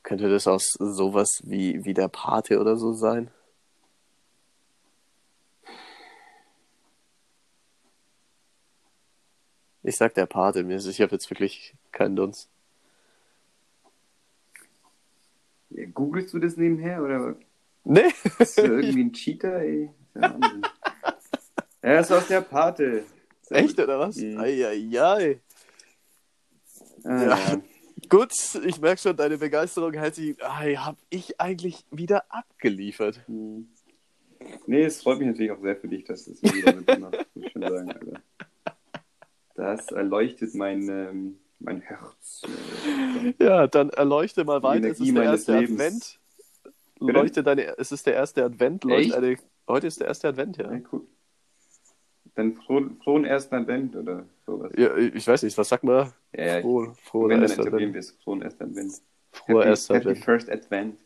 Könnte 0.05 0.29
das 0.29 0.47
aus 0.47 0.73
sowas 0.79 1.41
wie, 1.43 1.83
wie 1.83 1.93
der 1.93 2.07
Pate 2.07 2.59
oder 2.61 2.77
so 2.77 2.93
sein? 2.93 3.31
Ich 9.83 9.95
sag 9.97 10.13
der 10.13 10.25
Pate, 10.27 10.63
mir 10.63 10.75
ist, 10.77 10.85
ich 10.85 11.01
habe 11.01 11.13
jetzt 11.13 11.29
wirklich 11.31 11.73
keinen 11.91 12.15
Dunst. 12.15 12.49
Googelst 15.93 16.33
du 16.33 16.39
das 16.39 16.57
nebenher 16.57 17.03
oder 17.03 17.35
Nee. 17.83 18.11
bist 18.37 18.57
du 18.57 18.63
irgendwie 18.63 19.03
ein 19.03 19.13
Cheater, 19.13 19.59
ey? 19.59 19.89
Ist 20.13 20.21
ja 20.21 20.37
das 21.81 22.09
ist 22.09 22.11
aus 22.11 22.27
der 22.27 22.41
Pate. 22.41 23.03
Sehr 23.41 23.57
Echt, 23.57 23.75
gut. 23.77 23.83
oder 23.85 23.99
was? 23.99 24.15
Mhm. 24.17 24.39
Eieiei. 24.39 25.39
Ah, 27.03 27.21
Ja. 27.23 27.27
ja. 27.37 27.61
Gut, 28.09 28.31
ich 28.65 28.79
merke 28.81 29.01
schon, 29.01 29.15
deine 29.15 29.37
Begeisterung 29.37 29.93
hält 29.93 30.15
sich. 30.15 30.37
Hab 30.41 30.97
ich 31.09 31.39
eigentlich 31.39 31.85
wieder 31.91 32.23
abgeliefert. 32.29 33.21
Hm. 33.27 33.67
Nee, 34.67 34.83
es 34.83 35.01
freut 35.01 35.19
mich 35.19 35.27
natürlich 35.27 35.51
auch 35.51 35.61
sehr 35.61 35.75
für 35.75 35.87
dich, 35.87 36.03
dass 36.03 36.25
das 36.25 36.41
wieder 36.43 36.73
mitmacht, 36.75 37.25
muss 37.33 37.45
ich 37.45 37.51
schon 37.51 37.61
sagen, 37.63 37.91
Alter. 37.91 38.21
Das 39.55 39.87
erleuchtet 39.91 40.53
mein, 40.55 40.87
ähm, 40.89 41.39
mein 41.65 41.81
Herz. 41.81 42.43
Ja, 43.39 43.67
dann 43.67 43.89
erleuchte 43.89 44.45
mal 44.45 44.63
weiter. 44.63 44.89
Es 44.89 44.99
ist 44.99 45.15
der 45.15 45.23
erste 45.23 45.59
Lebens. 45.59 45.71
Advent. 45.79 46.19
Leuchte 46.99 47.43
deine, 47.43 47.77
es 47.77 47.91
ist 47.91 48.05
der 48.05 48.13
erste 48.13 48.43
Advent. 48.45 48.83
Leuchte 48.83 49.17
eine, 49.17 49.37
heute 49.67 49.87
ist 49.87 49.99
der 49.99 50.07
erste 50.07 50.29
Advent, 50.29 50.57
ja. 50.57 50.71
Ja, 50.71 50.79
cool. 50.91 51.01
Dann 52.35 52.53
frohen, 52.55 52.97
frohen 53.03 53.25
ersten 53.25 53.55
Advent 53.55 53.95
oder 53.95 54.25
sowas. 54.45 54.71
ja. 54.77 54.95
Ich 54.95 55.27
weiß 55.27 55.43
nicht, 55.43 55.57
was 55.57 55.69
sagt 55.69 55.83
man? 55.83 56.11
Ja, 56.33 56.45
ja, 56.45 56.57
ich, 56.57 56.63
Frohe, 56.63 56.95
frohe 57.03 57.29
wenn, 57.29 57.41
erster 57.41 57.63
Advent. 57.65 58.13
Frohen 58.23 58.41
ersten 58.41 58.63
Advent. 58.63 59.01
Froher 59.31 59.59
happy, 59.59 59.69
erster 59.69 59.95
happy 59.95 60.09
Advent. 60.09 60.25
first 60.25 60.49
Advent. 60.49 60.97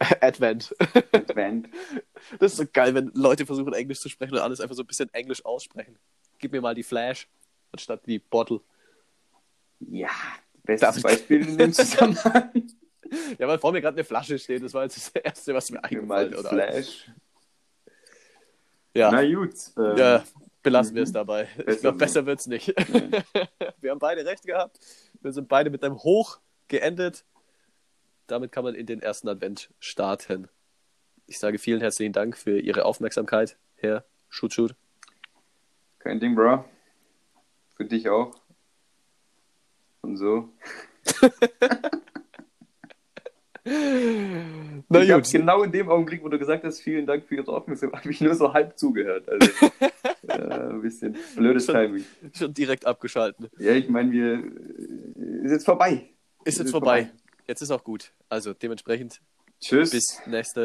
Advent. 0.20 0.74
Advent. 1.12 1.68
Das 2.38 2.52
ist 2.52 2.58
so 2.58 2.64
geil, 2.70 2.94
wenn 2.94 3.10
Leute 3.14 3.46
versuchen, 3.46 3.72
Englisch 3.72 4.00
zu 4.00 4.08
sprechen 4.08 4.34
und 4.34 4.40
alles 4.40 4.60
einfach 4.60 4.76
so 4.76 4.82
ein 4.82 4.86
bisschen 4.86 5.12
Englisch 5.14 5.44
aussprechen. 5.44 5.98
Gib 6.38 6.52
mir 6.52 6.60
mal 6.60 6.74
die 6.74 6.82
Flash 6.82 7.28
anstatt 7.72 8.06
die 8.06 8.18
Bottle. 8.18 8.60
Ja, 9.80 10.10
bestes 10.62 10.98
ich- 10.98 11.02
Beispiel 11.02 11.48
in 11.48 11.58
dem 11.58 11.72
Zusammenhang. 11.72 12.50
Ja, 13.40 13.48
weil 13.48 13.58
vor 13.58 13.72
mir 13.72 13.80
gerade 13.80 13.96
eine 13.96 14.04
Flasche 14.04 14.38
steht. 14.38 14.62
Das 14.62 14.72
war 14.72 14.84
jetzt 14.84 14.96
das 14.96 15.08
Erste, 15.24 15.52
was 15.52 15.68
mir 15.72 15.82
eingefallen 15.82 16.32
oder? 16.32 16.48
Flash. 16.48 17.10
Ja, 18.94 19.10
Na 19.10 19.24
gut. 19.24 19.52
Ähm, 19.76 19.96
ja 19.96 20.24
belassen 20.62 20.94
wir 20.94 21.02
es 21.02 21.10
mhm. 21.10 21.14
dabei. 21.14 21.48
Ich 21.58 21.64
Besser 21.64 21.80
glaube, 21.80 21.94
so. 21.94 21.98
besser 21.98 22.26
wird's 22.26 22.46
nicht. 22.46 22.68
Ja. 22.68 22.74
Wir 23.80 23.90
haben 23.90 23.98
beide 23.98 24.24
recht 24.24 24.44
gehabt. 24.44 24.78
Wir 25.20 25.32
sind 25.32 25.48
beide 25.48 25.70
mit 25.70 25.82
einem 25.82 26.02
Hoch 26.02 26.38
geendet. 26.68 27.24
Damit 28.26 28.52
kann 28.52 28.64
man 28.64 28.74
in 28.74 28.86
den 28.86 29.02
ersten 29.02 29.28
Advent 29.28 29.70
starten. 29.78 30.48
Ich 31.26 31.38
sage 31.38 31.58
vielen 31.58 31.80
herzlichen 31.80 32.12
Dank 32.12 32.36
für 32.36 32.58
Ihre 32.58 32.84
Aufmerksamkeit, 32.84 33.56
Herr 33.76 34.04
Shoot. 34.28 34.74
Kein 35.98 36.20
Ding, 36.20 36.34
Bro. 36.34 36.64
Für 37.76 37.84
dich 37.84 38.08
auch. 38.08 38.34
Und 40.02 40.16
so. 40.16 40.48
Na 44.88 45.02
ich 45.02 45.10
gut, 45.12 45.30
genau 45.30 45.62
in 45.62 45.70
dem 45.70 45.88
Augenblick, 45.88 46.22
wo 46.24 46.28
du 46.28 46.38
gesagt 46.38 46.64
hast, 46.64 46.80
vielen 46.80 47.06
Dank 47.06 47.24
für 47.26 47.36
Ihre 47.36 47.52
Aufmerksamkeit, 47.52 48.00
habe 48.04 48.10
ich 48.10 48.20
nur 48.20 48.34
so 48.34 48.52
halb 48.52 48.76
zugehört. 48.78 49.28
Also, 49.28 49.50
äh, 50.28 50.32
ein 50.70 50.80
bisschen 50.80 51.16
blödes 51.36 51.66
Schon- 51.66 51.74
Timing. 51.74 52.04
schon 52.34 52.54
direkt 52.54 52.86
abgeschalten. 52.86 53.48
Ja, 53.58 53.72
ich 53.72 53.88
meine, 53.88 54.10
wir 54.10 54.34
äh, 54.34 55.44
ist 55.44 55.52
jetzt 55.52 55.64
vorbei. 55.64 56.08
Ist 56.44 56.58
jetzt 56.58 56.66
Ist 56.66 56.70
vorbei. 56.72 57.10
Jetzt 57.46 57.60
ist 57.62 57.70
auch 57.70 57.84
gut. 57.84 58.12
Also 58.28 58.54
dementsprechend 58.54 59.20
Tschüss. 59.60 59.90
bis 59.90 60.20
nächste 60.26 60.58